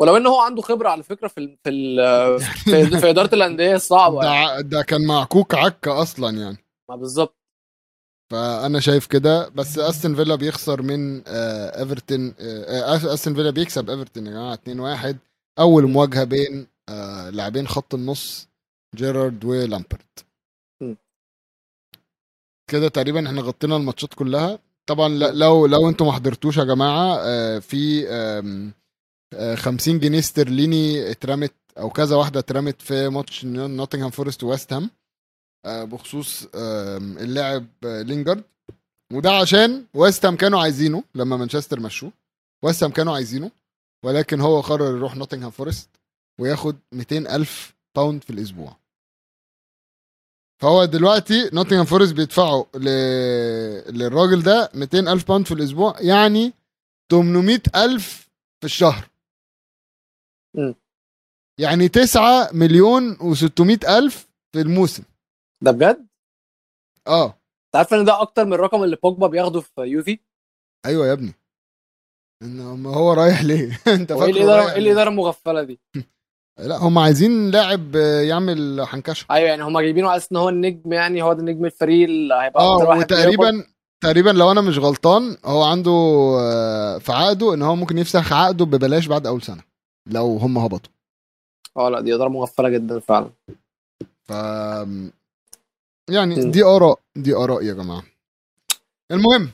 ولو 0.00 0.16
إن 0.16 0.26
هو 0.26 0.40
عنده 0.40 0.62
خبرة 0.62 0.88
على 0.88 1.02
فكرة 1.02 1.28
في 1.28 1.40
ال 1.40 1.58
في 1.64 1.70
ال 1.70 2.40
في, 2.90 3.00
في 3.00 3.10
إدارة 3.10 3.34
الأندية 3.34 3.74
الصعبه 3.74 4.24
يعني. 4.24 4.46
ده 4.46 4.60
ده 4.60 4.82
كان 4.82 5.06
معكوك 5.06 5.54
عكه 5.54 6.02
أصلا 6.02 6.38
يعني. 6.38 6.56
ما 6.90 6.96
بالظبط. 6.96 7.36
فأنا 8.32 8.80
شايف 8.80 9.06
كده. 9.06 9.48
بس 9.48 9.78
أستون 9.78 10.14
فيلا 10.14 10.34
بيخسر 10.34 10.82
من 10.82 11.22
آه، 11.28 11.80
إيفرتون 11.80 12.34
آه، 12.40 12.94
آه، 12.94 13.14
أستون 13.14 13.34
فيلا 13.34 13.50
بيكسب 13.50 13.90
إيفرتون 13.90 14.26
يا 14.26 14.32
جماعة 14.32 14.54
2-1 15.12 15.16
أول 15.58 15.86
مواجهة 15.90 16.24
بين 16.24 16.66
آه، 16.88 17.30
لاعبين 17.30 17.68
خط 17.68 17.94
النص 17.94 18.48
جيرارد 18.96 19.44
ولامبرد 19.44 20.18
م. 20.82 20.94
كده 22.70 22.88
تقريبا 22.88 23.26
إحنا 23.26 23.40
غطينا 23.40 23.76
الماتشات 23.76 24.14
كلها. 24.14 24.58
طبعا 24.88 25.08
لو 25.08 25.66
لو 25.66 25.88
أنتم 25.88 26.06
ما 26.06 26.12
حضرتوش 26.12 26.56
يا 26.56 26.64
جماعة 26.64 27.16
آه، 27.20 27.58
في 27.58 28.06
50 29.34 29.98
جنيه 29.98 30.18
استرليني 30.18 31.10
اترمت 31.10 31.54
أو 31.78 31.90
كذا 31.90 32.16
واحدة 32.16 32.40
اترمت 32.40 32.82
في 32.82 33.08
ماتش 33.08 33.44
نوتنغهام 33.44 34.10
فورست 34.10 34.42
وويست 34.42 34.72
هام 34.72 34.90
آه، 35.66 35.84
بخصوص 35.84 36.46
اللاعب 36.54 37.66
آه، 37.84 38.02
لينجارد. 38.02 38.44
وده 39.12 39.32
عشان 39.32 39.86
ويست 39.94 40.26
هام 40.26 40.36
كانوا 40.36 40.60
عايزينه 40.60 41.04
لما 41.14 41.36
مانشستر 41.36 41.80
مشوه. 41.80 42.12
ويست 42.64 42.82
هام 42.82 42.90
كانوا 42.92 43.14
عايزينه 43.14 43.50
ولكن 44.04 44.40
هو 44.40 44.60
قرر 44.60 44.96
يروح 44.96 45.16
نوتنغهام 45.16 45.50
فورست 45.50 45.90
وياخد 46.40 46.76
200 46.92 47.16
ألف 47.36 47.74
pound 47.96 48.24
في 48.24 48.30
الأسبوع. 48.30 48.76
فهو 50.62 50.84
دلوقتي 50.84 51.50
نوتنغهام 51.52 51.84
فورست 51.84 52.12
بيدفعوا 52.14 52.64
ل... 52.74 52.88
للراجل 53.98 54.42
ده 54.42 54.70
200 54.74 54.98
ألف 55.12 55.28
pound 55.28 55.46
في 55.46 55.54
الأسبوع 55.54 55.94
يعني 56.00 56.52
800 57.10 57.60
ألف 57.76 58.28
في 58.60 58.64
الشهر. 58.64 59.08
م. 60.56 60.74
يعني 61.60 61.88
9 61.88 62.50
مليون 62.52 63.16
و600 63.16 63.88
ألف 63.88 64.28
في 64.52 64.60
الموسم. 64.60 65.02
ده 65.64 65.70
بجد؟ 65.70 66.06
آه. 67.06 67.26
انت 67.26 67.76
عارف 67.76 67.94
إن 67.94 68.04
ده 68.04 68.20
أكتر 68.22 68.44
من 68.44 68.52
الرقم 68.52 68.84
اللي 68.84 68.96
بوجبا 69.02 69.26
بياخده 69.26 69.60
في 69.60 69.80
يوفي؟ 69.80 70.18
أيوه 70.86 71.06
يا 71.06 71.12
ابني. 71.12 71.34
ما 72.42 72.94
هو 72.94 73.12
رايح 73.12 73.42
ليه؟ 73.42 73.80
أنت 73.94 74.12
هو 74.12 74.24
إيه 74.24 74.30
الاداره 74.30 74.72
إيه؟ 74.72 74.78
الاداره 74.78 75.08
المغفلة 75.10 75.62
دي؟ 75.62 75.80
لا 76.58 76.76
هم 76.76 76.98
عايزين 76.98 77.50
لاعب 77.50 77.94
يعمل 78.28 78.86
حنكشة. 78.86 79.26
أيوه 79.30 79.48
يعني 79.48 79.62
هم 79.62 79.80
جايبينه 79.80 80.08
على 80.08 80.16
أساس 80.16 80.32
إن 80.32 80.36
هو 80.36 80.48
النجم 80.48 80.92
يعني 80.92 81.22
هو 81.22 81.32
ده 81.32 81.42
نجم 81.42 81.64
الفريق 81.64 82.08
اللي 82.08 82.34
هيبقى 82.34 82.62
آه. 82.62 82.98
وتقريبا 82.98 83.64
تقريبا 84.02 84.30
لو 84.30 84.50
أنا 84.50 84.60
مش 84.60 84.78
غلطان 84.78 85.36
هو 85.44 85.62
عنده 85.62 85.90
آه، 86.40 86.98
في 86.98 87.12
عقده 87.12 87.54
إن 87.54 87.62
هو 87.62 87.76
ممكن 87.76 87.98
يفسخ 87.98 88.32
عقده 88.32 88.64
ببلاش 88.64 89.06
بعد 89.06 89.26
أول 89.26 89.42
سنة. 89.42 89.62
لو 90.06 90.36
هم 90.36 90.58
هبطوا. 90.58 90.92
آه 91.76 91.88
لا 91.88 92.00
دي 92.00 92.14
إدارة 92.14 92.28
مغفلة 92.28 92.68
جدا 92.68 93.00
فعلا. 93.00 93.30
ف 94.24 94.30
يعني 96.10 96.34
م. 96.46 96.50
دي 96.50 96.64
آراء 96.64 97.00
دي 97.16 97.34
آراء 97.34 97.62
يا 97.62 97.72
جماعة. 97.74 98.02
المهم 99.10 99.50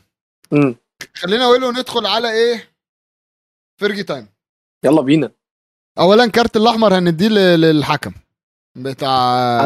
امم 0.52 0.76
خلينا 1.14 1.44
أقول 1.44 1.78
ندخل 1.78 2.06
على 2.06 2.32
إيه؟ 2.32 2.70
Fergie 3.80 4.02
time. 4.02 4.28
يلا 4.84 5.02
بينا. 5.02 5.30
اولا 5.98 6.26
كارت 6.30 6.56
الأحمر 6.56 6.98
هنديه 6.98 7.28
للحكم. 7.28 8.12
بتاع 8.76 9.10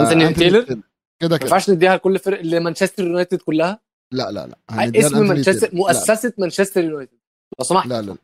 أنثوني 0.01 0.35
تايلر؟ 0.35 0.65
كده 0.65 1.31
ما 1.31 1.37
كده. 1.37 1.47
ينفعش 1.47 1.71
نديها 1.71 1.97
لكل 1.97 2.19
فرق 2.19 2.41
لمانشستر 2.41 3.05
يونايتد 3.05 3.39
كلها؟ 3.39 3.81
لا 4.13 4.31
لا 4.31 4.47
لا. 4.47 4.59
اسم 5.01 5.27
مانشستر. 5.27 5.71
مؤسسة 5.73 6.33
مانشستر 6.39 6.85
يونايتد. 6.85 7.19
لو 7.59 7.65
سمحت. 7.65 7.87
لا 7.87 8.03
لا 8.03 8.07
لا. 8.07 8.17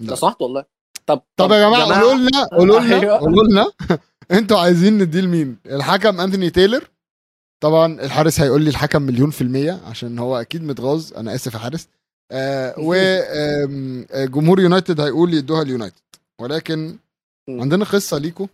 لو 0.00 0.10
لا. 0.10 0.14
سمحت 0.14 0.42
والله. 0.42 0.64
طب 1.06 1.22
طب 1.36 1.50
يا 1.52 1.68
جماعة 1.68 2.00
قولوا 2.00 2.14
لنا 2.14 2.44
قولوا 2.44 2.80
لنا 2.80 3.00
أيوة. 3.00 3.18
قولوا 3.18 3.44
لنا. 3.44 3.72
أنتوا 4.38 4.58
عايزين 4.60 4.98
نديه 4.98 5.20
لمين؟ 5.20 5.56
الحكم 5.66 6.20
انثوني 6.20 6.50
تايلر. 6.50 6.88
طبعا 7.62 8.00
الحارس 8.00 8.40
هيقول 8.40 8.62
لي 8.62 8.70
الحكم 8.70 9.02
مليون 9.02 9.30
في 9.30 9.40
المية 9.40 9.80
عشان 9.86 10.18
هو 10.18 10.40
أكيد 10.40 10.62
متغاظ. 10.62 11.12
أنا 11.14 11.34
آسف 11.34 11.54
يا 11.54 11.58
حارس. 11.58 11.88
آه 12.32 12.74
وجمهور 12.78 14.60
يونايتد 14.60 15.00
هيقول 15.00 15.34
يدوها 15.34 15.62
اليونايتد 15.62 16.00
ولكن. 16.40 16.98
عندنا 17.48 17.84
قصة 17.84 18.18
ليكم 18.18 18.46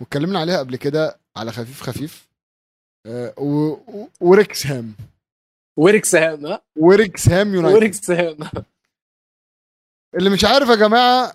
واتكلمنا 0.00 0.38
عليها 0.40 0.58
قبل 0.58 0.76
كده 0.76 1.16
على 1.36 1.52
خفيف 1.52 1.82
خفيف. 1.82 2.28
آه 3.06 3.34
و- 3.38 3.68
و- 3.72 4.08
وريكسهام. 4.20 4.92
ويركسهام 5.78 6.46
ها؟ 6.46 6.60
وريكسهام 6.76 7.54
يونايتد. 7.54 7.78
ويركسهام 7.78 8.36
اللي 10.16 10.30
مش 10.30 10.44
عارف 10.44 10.68
يا 10.68 10.74
جماعة 10.74 11.32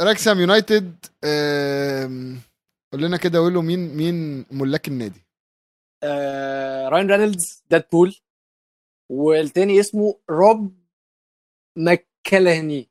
راكسام 0.00 0.40
يونايتد 0.40 1.06
قول 2.92 3.02
لنا 3.02 3.16
كده 3.16 3.38
قول 3.38 3.54
له 3.54 3.62
مين 3.62 3.96
مين 3.96 4.46
ملاك 4.50 4.88
النادي. 4.88 5.20
آه 6.04 6.88
راين 6.88 7.10
رينولدز 7.10 7.64
ديدبول 7.70 8.16
والتاني 9.10 9.80
اسمه 9.80 10.20
روب 10.30 10.74
ماكلهني 11.78 12.90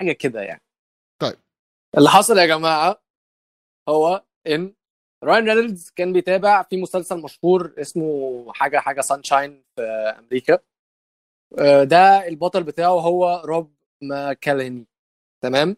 حاجة 0.00 0.12
كده 0.12 0.42
يعني. 0.42 0.62
طيب. 1.22 1.36
اللي 1.98 2.08
حصل 2.08 2.38
يا 2.38 2.46
جماعة 2.46 3.02
هو 3.88 4.24
إن 4.46 4.74
راين 5.24 5.48
رينولدز 5.48 5.90
كان 5.90 6.12
بيتابع 6.12 6.62
في 6.62 6.76
مسلسل 6.82 7.22
مشهور 7.22 7.74
اسمه 7.78 8.52
حاجة 8.52 8.78
حاجة 8.78 9.00
سانشاين 9.00 9.64
في 9.76 9.82
أمريكا. 10.18 10.58
آه، 11.58 11.84
ده 11.84 12.28
البطل 12.28 12.62
بتاعه 12.62 13.00
هو 13.00 13.42
روب 13.44 13.74
ماكلهني. 14.02 14.86
تمام؟ 15.42 15.76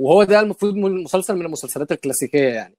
وهو 0.00 0.24
ده 0.24 0.40
المفروض 0.40 0.74
مسلسل 0.76 1.34
من 1.36 1.46
المسلسلات 1.46 1.92
الكلاسيكية 1.92 2.48
يعني. 2.48 2.76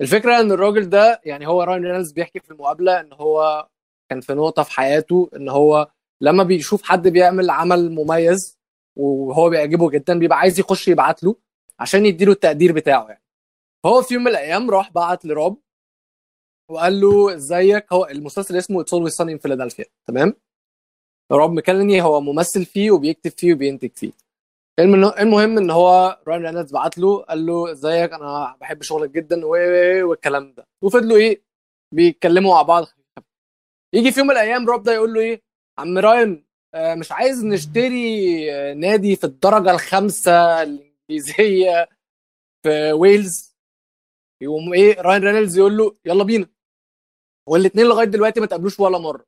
الفكرة 0.00 0.40
إن 0.40 0.52
الراجل 0.52 0.88
ده 0.90 1.20
يعني 1.24 1.46
هو 1.46 1.62
راين 1.62 1.82
رينولدز 1.82 2.12
بيحكي 2.12 2.40
في 2.40 2.50
المقابلة 2.50 3.00
إن 3.00 3.12
هو 3.12 3.68
كان 4.10 4.20
في 4.20 4.32
نقطة 4.34 4.62
في 4.62 4.70
حياته 4.72 5.30
إن 5.36 5.48
هو 5.48 5.90
لما 6.20 6.42
بيشوف 6.42 6.82
حد 6.82 7.08
بيعمل 7.08 7.50
عمل 7.50 7.90
مميز 7.92 8.58
وهو 8.96 9.50
بيعجبه 9.50 9.90
جدا 9.90 10.18
بيبقى 10.18 10.38
عايز 10.38 10.60
يخش 10.60 10.88
يبعت 10.88 11.22
له 11.22 11.36
عشان 11.80 12.06
يديله 12.06 12.32
التقدير 12.32 12.72
بتاعه 12.72 13.08
يعني. 13.08 13.22
هو 13.86 14.02
في 14.02 14.14
يوم 14.14 14.22
من 14.24 14.30
الأيام 14.30 14.70
راح 14.70 14.92
بعت 14.92 15.24
لروب 15.24 15.62
وقال 16.70 17.00
له 17.00 17.34
إزيك؟ 17.34 17.92
هو 17.92 18.06
المسلسل 18.06 18.56
اسمه 18.56 18.80
It's 18.80 18.92
Always 18.94 19.12
Sunny 19.12 19.32
in 19.32 19.38
Philadelphia 19.38 19.84
تمام؟ 20.06 20.34
روب 21.32 21.50
مكلني 21.52 22.02
هو 22.02 22.20
ممثل 22.20 22.64
فيه 22.64 22.90
وبيكتب 22.90 23.30
فيه 23.30 23.54
وبينتج 23.54 23.90
فيه. 23.94 24.12
المهم 24.80 25.58
إن 25.58 25.70
هو 25.70 26.20
راين 26.28 26.42
رينولدز 26.46 26.72
بعت 26.72 26.98
له 26.98 27.22
قال 27.22 27.46
له 27.46 27.72
إزيك؟ 27.72 28.12
أنا 28.12 28.56
بحب 28.60 28.82
شغلك 28.82 29.10
جدا 29.10 29.46
والكلام 30.04 30.52
ده. 30.54 30.66
وفضلوا 30.82 31.16
إيه 31.16 31.42
بيتكلموا 31.94 32.54
مع 32.54 32.62
بعض. 32.62 32.84
يجي 33.94 34.12
في 34.12 34.20
يوم 34.20 34.28
من 34.28 34.34
الأيام 34.34 34.66
روب 34.66 34.82
ده 34.82 34.92
يقول 34.92 35.14
له 35.14 35.20
إيه 35.20 35.42
عم 35.78 35.98
راين 35.98 36.46
آه، 36.74 36.94
مش 36.94 37.12
عايز 37.12 37.44
نشتري 37.44 38.52
آه، 38.52 38.74
نادي 38.74 39.16
في 39.16 39.24
الدرجة 39.24 39.70
الخامسة 39.70 40.62
الإنجليزية 40.62 41.88
في 42.62 42.92
ويلز. 42.92 43.56
يقوم 44.42 44.72
إيه 44.72 45.00
راين 45.00 45.22
رينولدز 45.24 45.58
يقول 45.58 45.76
له 45.76 45.96
يلا 46.04 46.24
بينا. 46.24 46.46
والاثنين 47.48 47.86
لغاية 47.86 48.06
دلوقتي 48.06 48.40
ما 48.40 48.46
تقابلوش 48.46 48.80
ولا 48.80 48.98
مرة. 48.98 49.24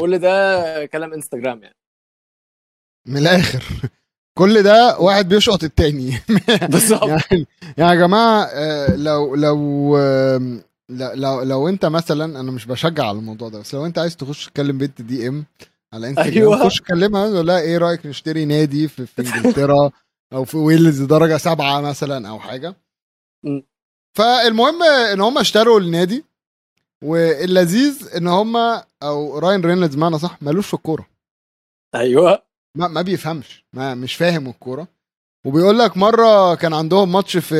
كل 0.00 0.18
ده 0.18 0.86
كلام 0.86 1.12
انستجرام 1.12 1.62
يعني. 1.62 1.76
من 3.06 3.16
الآخر. 3.16 3.64
كل 4.38 4.62
ده 4.62 4.98
واحد 4.98 5.28
بيشقط 5.28 5.64
التاني. 5.64 6.18
بالظبط. 6.72 7.02
يعني 7.08 7.46
يعني 7.76 7.90
يا 7.90 7.94
جماعة 7.94 8.44
آه، 8.52 8.96
لو 8.96 9.34
لو 9.34 9.96
لا- 10.88 11.14
لو 11.14 11.42
لو 11.42 11.68
انت 11.68 11.84
مثلا 11.86 12.40
أنا 12.40 12.50
مش 12.52 12.66
بشجع 12.66 13.04
على 13.08 13.18
الموضوع 13.18 13.48
ده 13.48 13.58
بس 13.58 13.74
لو 13.74 13.86
انت 13.86 13.98
عايز 13.98 14.16
تخش 14.16 14.46
تكلم 14.46 14.78
بنت 14.78 15.02
DM 15.02 15.44
على 15.94 16.08
انستجرام 16.08 16.52
أيوة. 16.52 16.68
خش 16.68 16.80
كلمها 16.80 17.42
لها 17.42 17.60
إيه 17.60 17.78
رأيك 17.78 18.06
نشتري 18.06 18.44
نادي 18.44 18.88
في, 18.88 19.06
في 19.06 19.22
إنجلترا 19.22 19.90
أو 20.32 20.44
في 20.44 20.56
ويلز 20.56 21.02
درجة 21.02 21.36
سبعة 21.36 21.80
مثلا 21.80 22.28
أو 22.28 22.38
حاجة. 22.38 22.74
فالمهم 24.16 24.82
إن 24.82 25.20
هم 25.20 25.38
اشتروا 25.38 25.80
النادي 25.80 26.24
واللذيذ 27.04 28.08
إن 28.16 28.26
هم 28.26 28.56
أو 29.02 29.38
راين 29.38 29.60
رينولدز 29.60 29.96
معنى 29.96 30.18
صح 30.18 30.42
مالوش 30.42 30.66
في 30.66 30.74
الكورة. 30.74 31.06
أيوه. 31.94 32.42
ما, 32.76 32.88
ما 32.88 33.02
بيفهمش 33.02 33.64
ما 33.72 33.94
مش 33.94 34.14
فاهم 34.14 34.48
الكورة. 34.48 34.88
وبيقول 35.46 35.78
لك 35.78 35.96
مرة 35.96 36.54
كان 36.54 36.72
عندهم 36.74 37.12
ماتش 37.12 37.36
في 37.36 37.54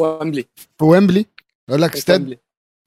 وامبلي 0.00 0.46
في 0.78 0.84
ويمبلي. 0.84 1.26
يقول 1.68 1.82
لك 1.82 1.94
استاد 1.96 2.20
ويمبلي. 2.20 2.38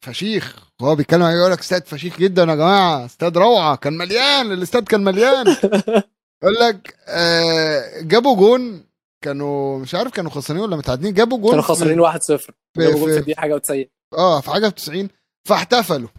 فشيخ. 0.06 0.68
هو 0.82 0.96
بيتكلم 0.96 1.22
يقول 1.22 1.52
لك 1.52 1.60
استاد 1.60 1.86
فشيخ 1.88 2.18
جدا 2.20 2.42
يا 2.44 2.56
جماعة. 2.56 3.06
استاد 3.06 3.38
روعة 3.38 3.76
كان 3.76 3.98
مليان 3.98 4.52
الاستاد 4.52 4.84
كان 4.84 5.04
مليان. 5.04 5.48
يقول 6.44 6.56
لك 6.62 6.96
آه 7.08 8.02
جابوا 8.02 8.36
جون. 8.36 8.84
كانوا 9.24 9.80
مش 9.80 9.96
عارف 9.96 10.12
كانوا 10.12 10.32
خسرانين 10.32 10.64
ولا 10.66 10.76
متعادلين. 10.76 11.14
جابوا 11.14 11.38
جون 11.38 11.50
كانوا 11.50 11.64
خسرانين 11.64 12.12
1-0 12.12 12.52
جابوا 12.78 13.00
جول 13.00 13.14
في- 13.14 13.20
دي 13.26 13.36
حاجة 13.36 13.58
و90 13.68 13.86
آه 14.18 14.42
في 14.42 14.50
حاجة 14.52 14.68
في 14.70 14.76
90 14.76 15.10
فاحتفلوا. 15.48 16.10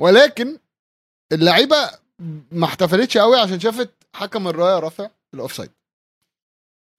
ولكن 0.00 0.58
اللعيبة 1.32 1.76
ما 2.52 2.64
احتفلتش 2.66 3.18
قوي 3.18 3.36
عشان 3.38 3.60
شافت 3.60 3.90
حكم 4.16 4.48
الراية 4.48 4.78
رافع 4.78 5.08
ال 5.34 5.38
offside 5.38 5.70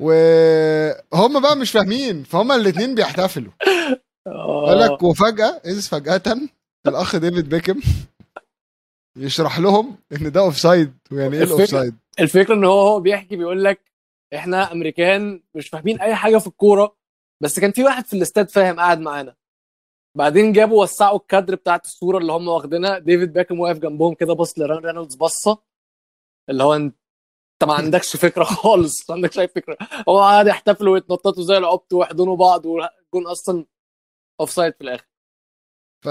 وهم 0.01 1.41
بقى 1.41 1.55
مش 1.57 1.71
فاهمين 1.71 2.23
فهم 2.23 2.51
الاثنين 2.51 2.95
بيحتفلوا. 2.95 3.51
قال 4.65 4.79
لك 4.79 5.03
وفجأة 5.03 5.61
إذ 5.65 5.81
فجأة 5.81 6.21
الأخ 6.87 7.15
ديفيد 7.15 7.49
بيكهام 7.49 7.81
يشرح 9.17 9.59
لهم 9.59 9.97
إن 10.11 10.31
ده 10.31 10.41
offside 10.41 10.93
ويعني 11.11 11.37
إيه 11.37 11.43
ال 11.43 11.50
offside 11.50 11.95
الفكرة 12.19 12.53
إن 12.53 12.63
هو 12.63 12.79
هو 12.87 12.99
بيحكي 12.99 13.35
بيقول 13.35 13.63
لك 13.63 13.79
إحنا 14.35 14.71
أمريكان 14.71 15.41
مش 15.55 15.69
فاهمين 15.69 16.01
أي 16.01 16.15
حاجة 16.15 16.37
في 16.37 16.47
الكورة 16.47 16.95
بس 17.43 17.59
كان 17.59 17.71
في 17.71 17.83
واحد 17.83 18.05
في 18.05 18.13
الاستاد 18.13 18.49
فاهم 18.49 18.79
قاعد 18.79 18.99
معانا. 18.99 19.35
بعدين 20.15 20.53
جابوا 20.53 20.83
وسعوا 20.83 21.17
الكادر 21.17 21.55
بتاعت 21.55 21.85
الصورة 21.85 22.17
اللي 22.17 22.31
هم 22.33 22.47
واخدينها. 22.47 22.99
ديفيد 22.99 23.33
بيكهام 23.33 23.59
واقف 23.59 23.77
جنبهم 23.77 24.13
كده 24.13 24.33
بص 24.33 24.59
لراين 24.59 24.85
رينولدز 24.85 25.15
بصه 25.15 25.57
اللي 26.49 26.63
هو 26.63 26.73
انت 26.75 26.95
ما 27.63 27.73
عندكش 27.73 28.15
فكرة 28.15 28.43
خالص 28.43 29.09
ما 29.09 29.15
عندكش 29.15 29.39
أي 29.39 29.47
فكرة. 29.47 29.77
هو 30.09 30.19
قاعد 30.19 30.47
يحتفلوا 30.47 30.93
ويتنططوا 30.93 31.43
زي 31.43 31.57
العبط 31.57 31.93
ويحضنوا 31.93 32.35
بعض 32.35 32.65
والجون 32.65 33.27
أصلا 33.31 33.65
offside 34.39 34.73
في 34.73 34.81
الآخر. 34.81 35.05
ف 36.05 36.07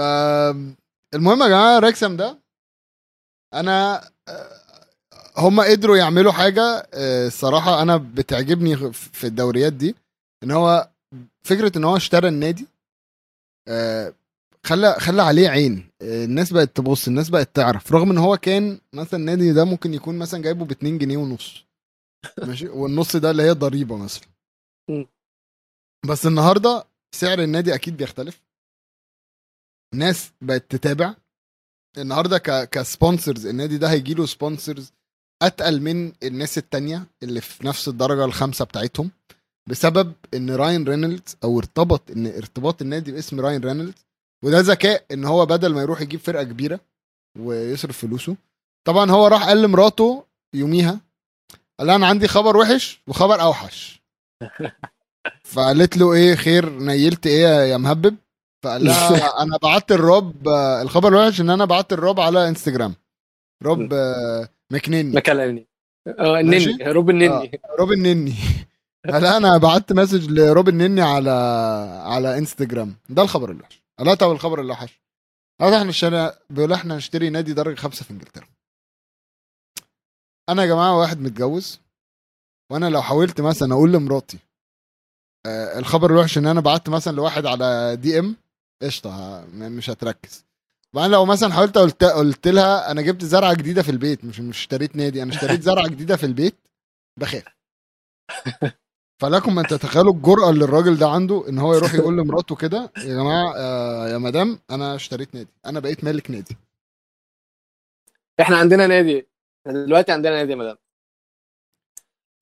المهم 1.15 1.43
يا 1.43 1.47
جماعة 1.47 1.79
ريكسام 1.79 2.17
ده 2.17 2.39
أنا 3.53 4.09
هم 5.37 5.61
قدروا 5.61 5.97
يعملوا 5.97 6.31
حاجة 6.31 6.87
الصراحة 6.93 7.81
أنا 7.81 7.97
بتعجبني 7.97 8.93
في 8.93 9.27
الدوريات 9.27 9.73
دي 9.73 9.95
إن 10.43 10.51
هو 10.51 10.89
فكرة 11.43 11.77
إن 11.77 11.83
هو 11.83 11.95
اشترى 11.95 12.27
النادي 12.27 12.67
خلى 14.65 14.95
خلى 14.99 15.21
عليه 15.21 15.49
عين. 15.49 15.89
آه، 16.01 16.25
الناس 16.25 16.53
بقت 16.53 16.75
تبص 16.75 17.07
الناس 17.07 17.29
بقت 17.29 17.55
تعرف. 17.55 17.91
رغم 17.91 18.11
إن 18.11 18.17
هو 18.17 18.37
كان 18.37 18.79
مثلا 18.93 19.19
النادي 19.19 19.53
ده 19.53 19.65
ممكن 19.65 19.93
يكون 19.93 20.17
مثلا 20.17 20.41
جايبه 20.41 20.65
ب 20.65 20.71
2 20.71 20.97
جنيه 20.97 21.17
ونص. 21.17 21.65
ماشي؟ 22.47 22.67
والنص 22.67 23.15
ده 23.15 23.31
اللي 23.31 23.43
هي 23.43 23.51
ضريبه 23.51 23.97
مثلا. 23.97 24.27
بس 26.09 26.25
النهارده 26.25 26.85
سعر 27.15 27.39
النادي 27.43 27.75
أكيد 27.75 27.97
بيختلف. 27.97 28.41
ناس 29.93 30.31
بقت 30.41 30.71
تتابع. 30.71 31.15
النهارده 31.97 32.37
ك 32.37 32.69
ك 32.69 32.77
sponsors 32.77 33.45
النادي 33.45 33.77
ده 33.77 33.91
هيجي 33.91 34.13
له 34.13 34.25
sponsors 34.25 34.93
أتقل 35.41 35.81
من 35.81 36.13
الناس 36.23 36.57
التانية 36.57 37.07
اللي 37.23 37.41
في 37.41 37.67
نفس 37.67 37.87
الدرجة 37.87 38.25
الخامسة 38.25 38.65
بتاعتهم. 38.65 39.11
بسبب 39.69 40.13
إن 40.33 40.51
راين 40.51 40.83
رينولدز 40.87 41.37
أو 41.43 41.59
ارتبط 41.59 42.11
إن 42.11 42.27
ارتباط 42.27 42.81
النادي 42.81 43.11
باسم 43.11 43.39
راين 43.41 43.61
رينولدز 43.63 44.05
وده 44.43 44.59
ذكاء 44.59 45.05
إن 45.11 45.25
هو 45.25 45.45
بدل 45.45 45.73
ما 45.73 45.81
يروح 45.81 46.01
يجيب 46.01 46.19
فرقة 46.19 46.43
كبيرة 46.43 46.79
ويصرف 47.39 47.97
فلوسه 47.97 48.35
طبعا 48.87 49.11
هو 49.11 49.27
راح 49.27 49.47
قال 49.47 49.61
لمراته 49.61 50.23
يوميها 50.53 50.99
قال 51.79 51.89
أنا 51.89 52.07
عندي 52.07 52.27
خبر 52.27 52.57
وحش 52.57 53.01
وخبر 53.07 53.41
أوحش. 53.41 54.01
فقالت 55.53 55.97
له 55.97 56.13
إيه 56.13 56.35
خير 56.35 56.69
نيلت 56.69 57.27
إيه 57.27 57.47
يا 57.47 57.77
مهبب؟ 57.77 58.15
فقال 58.63 58.83
لها 58.85 59.41
أنا 59.43 59.57
بعت 59.57 59.91
لروب 59.91 60.47
آه، 60.47 60.81
الخبر 60.81 61.07
الوحش 61.07 61.41
إن 61.41 61.49
أنا 61.49 61.65
بعت 61.65 61.93
لروب 61.93 62.19
على 62.19 62.49
إنستجرام. 62.49 62.93
روب 63.63 63.93
آه، 63.93 64.49
مكنني 64.71 65.15
مكلمني 65.15 65.67
آه؟ 66.07 66.39
النني 66.39 66.77
روب 66.91 67.09
النني 67.09 67.51
روب 67.79 67.91
النني 67.91 68.33
قال 69.11 69.25
أنا 69.25 69.57
بعت 69.57 69.93
message 69.93 70.29
لروب 70.31 70.69
النني 70.69 71.01
على 71.01 71.29
على 72.05 72.37
انستجرام 72.37 72.95
ده 73.09 73.21
الخبر 73.21 73.51
الوحش 73.51 73.81
لها 73.99 74.15
طب 74.15 74.31
الخبر 74.31 74.61
الاوحش 74.61 75.01
قال 75.61 75.73
إحنا 75.73 75.89
اشتري 75.89 76.31
بيقول 76.49 76.73
إحنا 76.73 76.95
نشتري 76.95 77.29
نادي 77.29 77.53
درجة 77.53 77.75
خمسة 77.75 78.05
في 78.05 78.11
إنجلترا. 78.11 78.47
أنا 80.49 80.61
يا 80.61 80.67
جماعة 80.67 80.99
واحد 80.99 81.19
متجوز 81.19 81.79
وأنا 82.71 82.89
لو 82.89 83.01
حاولت 83.01 83.41
مثلا 83.41 83.73
أقول 83.73 83.91
لمراتي 83.91 84.37
آه 85.45 85.79
الخبر 85.79 86.11
الوحش 86.11 86.37
إن 86.37 86.45
أنا 86.47 86.61
بعت 86.61 86.89
مثلا 86.89 87.15
لواحد 87.15 87.45
على 87.45 87.95
DM 88.01 88.35
قشطة 88.81 89.45
مش 89.53 89.89
هتركز. 89.89 90.45
وبعدين 90.93 91.11
لو 91.11 91.25
مثلا 91.25 91.53
حاولت 91.53 91.77
قلت 91.77 92.03
قلت 92.03 92.47
لها 92.47 92.91
أنا 92.91 93.01
جبت 93.01 93.25
زرعة 93.25 93.53
جديدة 93.53 93.83
في 93.83 93.91
البيت 93.91 94.25
مش 94.25 94.39
مش 94.39 94.57
اشتريت 94.59 94.95
نادي 94.95 95.23
أنا 95.23 95.33
اشتريت 95.33 95.61
زرعة 95.61 95.87
جديدة 95.87 96.15
في 96.17 96.25
البيت 96.25 96.55
بخاف 97.19 97.43
فلكم 99.21 99.59
أن 99.59 99.65
تتخيلوا 99.65 100.13
الجرأة 100.13 100.49
اللي 100.49 100.63
الراجل 100.65 100.97
ده 100.97 101.07
عنده 101.07 101.49
إن 101.49 101.59
هو 101.59 101.73
يروح 101.73 101.93
يقول 101.93 102.17
لمراته 102.17 102.55
كده 102.55 102.91
يا 102.97 103.13
جماعة 103.15 103.53
آه 103.57 104.07
يا 104.09 104.17
مدام 104.17 104.59
أنا 104.71 104.95
اشتريت 104.95 105.35
نادي 105.35 105.49
أنا 105.65 105.79
بقيت 105.79 106.03
مالك 106.03 106.31
نادي. 106.31 106.57
إحنا 108.39 108.57
عندنا 108.57 108.87
نادي 108.87 109.27
دلوقتي 109.65 110.11
عندنا 110.11 110.35
نادي 110.35 110.51
يا 110.51 110.55
مدام. 110.57 110.77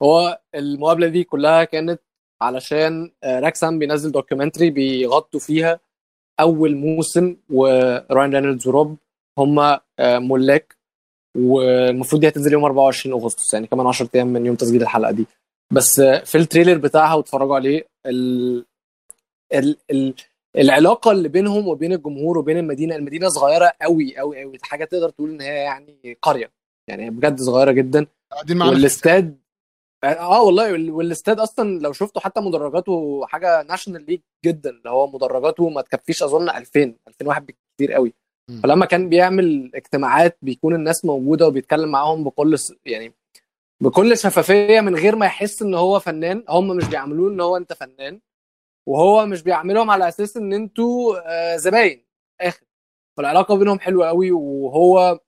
هو 0.03 0.41
المقابلة 0.55 1.07
دي 1.07 1.23
كلها 1.23 1.63
كانت 1.63 2.01
علشان 2.41 3.11
آه، 3.23 3.39
ريكسام 3.39 3.79
بينزل 3.79 4.11
documentary 4.11 4.69
بيغطوا 4.69 5.39
فيها 5.39 5.79
أول 6.39 6.75
موسم 6.75 7.35
وراين 7.49 8.33
رينولدز 8.35 8.67
وروب 8.67 8.97
هم 9.37 9.79
ملاك 9.99 10.77
والمفروض 11.37 12.21
دي 12.21 12.27
هتنزل 12.27 12.53
يوم 12.53 12.63
24 12.63 13.21
أغسطس 13.21 13.53
يعني 13.53 13.67
كمان 13.67 13.87
10 13.87 14.09
أيام 14.15 14.27
من 14.27 14.45
يوم 14.45 14.55
تسجيل 14.55 14.81
الحلقة 14.81 15.11
دي. 15.11 15.25
بس 15.71 15.99
آه، 15.99 16.23
في 16.23 16.37
ال 16.37 16.42
trailer 16.42 16.77
بتاعها 16.77 17.13
واتفرجوا 17.13 17.55
عليه 17.55 17.85
ال... 18.05 18.65
ال... 19.53 19.77
ال... 19.91 20.13
العلاقة 20.57 21.11
اللي 21.11 21.29
بينهم 21.29 21.67
وبين 21.67 21.93
الجمهور 21.93 22.37
وبين 22.37 22.57
المدينة 22.57 22.95
المدينة 22.95 23.29
صغيرة 23.29 23.73
قوي 23.81 24.17
قوي 24.17 24.41
قوي. 24.43 24.57
حاجة 24.61 24.85
تقدر 24.85 25.09
تقول 25.09 25.29
إن 25.29 25.41
هي 25.41 25.55
يعني 25.55 26.17
قرية. 26.21 26.51
يعني 26.87 27.09
بجد 27.09 27.39
صغيرة 27.41 27.71
جدا. 27.71 28.07
في 28.47 28.53
والاستاد 28.69 29.37
آه 30.03 30.41
والله 30.41 30.71
وال- 30.71 30.91
والاستاد 30.91 31.39
أصلا 31.39 31.79
لو 31.79 31.91
شفته 31.93 32.19
حتى 32.21 32.41
مدرجاته 32.41 33.25
حاجة 33.25 33.63
National 33.63 34.05
League 34.05 34.19
جدا. 34.45 34.69
اللي 34.69 34.89
هو 34.89 35.07
مدرجاته 35.07 35.69
ما 35.69 35.81
تكفيش 35.81 36.23
أظن 36.23 36.49
2000 36.49 36.95
2000 37.07 37.27
واحد 37.27 37.45
بالكتير 37.45 37.93
قوي. 37.93 38.13
مم. 38.49 38.61
فلما 38.61 38.85
كان 38.85 39.09
بيعمل 39.09 39.71
اجتماعات 39.75 40.37
بيكون 40.41 40.75
الناس 40.75 41.05
موجودة 41.05 41.47
وبيتكلم 41.47 41.89
معاهم 41.91 42.23
بكل 42.23 42.55
يعني 42.85 43.13
بكل 43.83 44.17
شفافية 44.17 44.81
من 44.81 44.95
غير 44.95 45.15
ما 45.15 45.25
يحس 45.25 45.61
إن 45.61 45.73
هو 45.73 45.99
فنان. 45.99 46.43
هم 46.49 46.67
مش 46.67 46.85
بيعاملوه 46.85 47.29
إن 47.29 47.41
هو 47.41 47.57
أنت 47.57 47.73
فنان. 47.73 48.19
وهو 48.87 49.25
مش 49.25 49.41
بيعاملهم 49.43 49.89
على 49.91 50.07
أساس 50.07 50.37
إن 50.37 50.53
أنتوا 50.53 51.15
آه، 51.25 51.57
زباين. 51.57 52.05
آخر. 52.41 52.63
فالعلاقة 53.17 53.55
بينهم 53.55 53.79
حلوة 53.79 54.07
قوي 54.07 54.31
وهو 54.31 55.19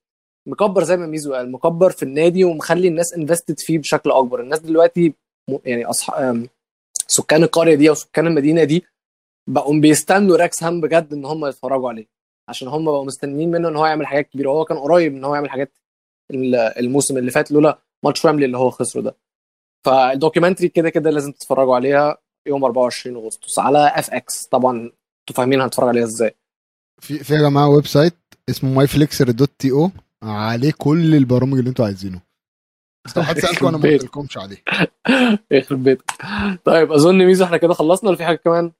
مكبر 0.47 0.83
زي 0.83 0.97
ما 0.97 1.05
ميزو 1.05 1.33
قال 1.33 1.51
مكبر 1.51 1.89
في 1.89 2.03
النادي 2.03 2.43
ومخلي 2.43 2.87
الناس 2.87 3.13
انفستد 3.13 3.59
فيه 3.59 3.79
بشكل 3.79 4.11
أكبر. 4.11 4.39
الناس 4.41 4.59
دلوقتي 4.59 5.13
يعني 5.65 5.85
أصح... 5.85 6.21
سكان 7.07 7.43
القرية 7.43 7.75
دي 7.75 7.89
أو 7.89 7.93
سكان 7.93 8.27
المدينة 8.27 8.63
دي 8.63 8.85
بقوا 9.49 9.79
بيستنوا 9.79 10.37
ريكسام 10.37 10.81
بجد 10.81 11.13
إن 11.13 11.25
هم 11.25 11.45
يتفرجوا 11.45 11.89
عليه. 11.89 12.07
عشان 12.49 12.67
هم 12.67 12.85
بقوا 12.85 13.05
مستنيين 13.05 13.51
منه 13.51 13.69
إن 13.69 13.75
هو 13.75 13.85
يعمل 13.85 14.07
حاجات 14.07 14.29
كبيرة. 14.29 14.49
وهو 14.49 14.65
كان 14.65 14.77
قريب 14.77 15.15
إن 15.15 15.23
هو 15.23 15.35
يعمل 15.35 15.49
حاجات 15.49 15.71
ال- 16.31 16.55
الموسم 16.55 17.17
اللي 17.17 17.31
فات 17.31 17.51
لولا 17.51 17.79
ماتش 18.05 18.25
ويمبلي 18.25 18.45
اللي 18.45 18.57
هو 18.57 18.69
خسره 18.69 19.01
ده. 19.01 19.17
فال 19.85 19.98
documentary 19.98 20.69
كده 20.69 20.89
كده 20.89 21.09
لازم 21.09 21.31
تتفرجوا 21.31 21.75
عليها 21.75 22.17
يوم 22.47 22.63
24 22.63 23.15
أغسطس 23.15 23.59
على 23.59 23.87
FX 23.95 24.45
طبعا 24.47 24.71
أنتوا 24.71 25.35
فاهمين 25.35 25.61
هنتفرج 25.61 25.87
عليها 25.87 26.03
إزاي. 26.03 26.35
في 27.01 27.23
في 27.23 27.33
يا 27.33 27.41
جماعة 27.41 27.69
website 27.69 28.13
اسمه 28.49 28.73
MyFlixer 28.73 29.31
dot 29.31 29.51
T 29.59 29.71
O. 29.71 29.89
عليه 30.23 30.73
كل 30.77 31.15
البرامج 31.15 31.57
اللي 31.57 31.69
أنتوا 31.69 31.85
عايزينه. 31.85 32.21
بس 33.05 33.17
لو 33.17 33.23
حد 33.23 33.39
سألكم 33.39 33.67
أنا 33.67 33.77
ما. 33.77 33.83
قلتلكمش 33.89 34.37
عليه. 34.37 34.63
يخرب 35.51 35.83
بيتك 35.83 36.11
طيب 36.65 36.91
أظن 36.91 37.25
ميزو 37.25 37.45
إحنا 37.45 37.57
كده 37.57 37.73
خلصنا 37.73 38.09
ولا 38.09 38.17
في 38.17 38.25
حاجة 38.25 38.35
كمان؟ 38.37 38.71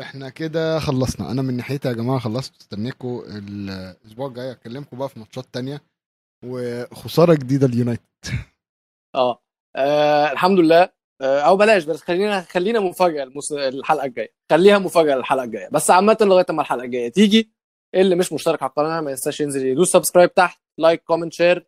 إحنا 0.00 0.28
كده 0.28 0.78
خلصنا. 0.78 1.30
أنا 1.30 1.42
من 1.42 1.56
ناحيتي 1.56 1.88
يا 1.88 1.92
جماعة 1.92 2.18
خلصت. 2.18 2.60
استنيكم 2.60 3.22
الأسبوع 3.26 4.28
الجاي. 4.28 4.50
اكلمكم 4.52 4.98
بقى 4.98 5.08
في 5.08 5.18
ماتشات 5.18 5.46
تانية. 5.52 5.82
وخسارة 6.44 7.34
جديدة 7.34 7.66
اليونايتد 7.66 8.04
آه, 9.14 9.42
آه 9.76 10.32
الحمد 10.32 10.58
لله. 10.58 10.88
آه 11.20 11.40
أو 11.40 11.56
بلاش 11.56 11.84
بس 11.84 12.00
خلينا 12.02 12.40
خلينا 12.40 12.80
مفاجأة 12.80 13.22
المس... 13.22 13.52
الحلقة 13.52 14.04
الجاية. 14.04 14.32
خليها 14.50 14.78
مفاجأة 14.78 15.14
الحلقة 15.14 15.44
الجاية. 15.44 15.68
بس 15.68 15.90
عامة 15.90 16.18
لغاية 16.20 16.46
ما 16.50 16.62
الحلقة 16.62 16.84
الجاية 16.84 17.08
تيجي 17.08 17.50
اللي 17.94 18.14
مش 18.16 18.32
مشترك 18.32 18.62
على 18.62 18.70
القناة 18.70 19.00
ما 19.00 19.10
ينساش 19.10 19.40
ينزل 19.40 19.66
يدوس 19.66 19.92
subscribe 19.92 20.34
تحت 20.34 20.62
like 20.78 21.02
comment 21.02 21.32
share 21.32 21.66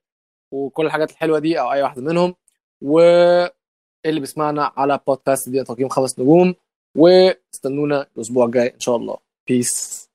وكل 0.53 0.87
الحاجات 0.87 1.11
الحلوة 1.11 1.39
دي 1.39 1.61
أو 1.61 1.73
أي 1.73 1.83
واحدة 1.83 2.03
منهم. 2.03 2.35
واللي 2.83 4.21
بيسمعنا 4.21 4.73
على 4.77 5.01
بودكاست 5.07 5.49
دي 5.49 5.65
تقييم 5.65 5.89
خمس 5.89 6.19
نجوم. 6.19 6.55
واستنونا 6.97 8.07
الأسبوع 8.17 8.47
الجاي 8.47 8.75
إن 8.75 8.81
شاء 8.81 8.97
الله. 8.97 9.17
peace 9.49 10.07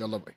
يلا 0.00 0.16
bye 0.16 0.34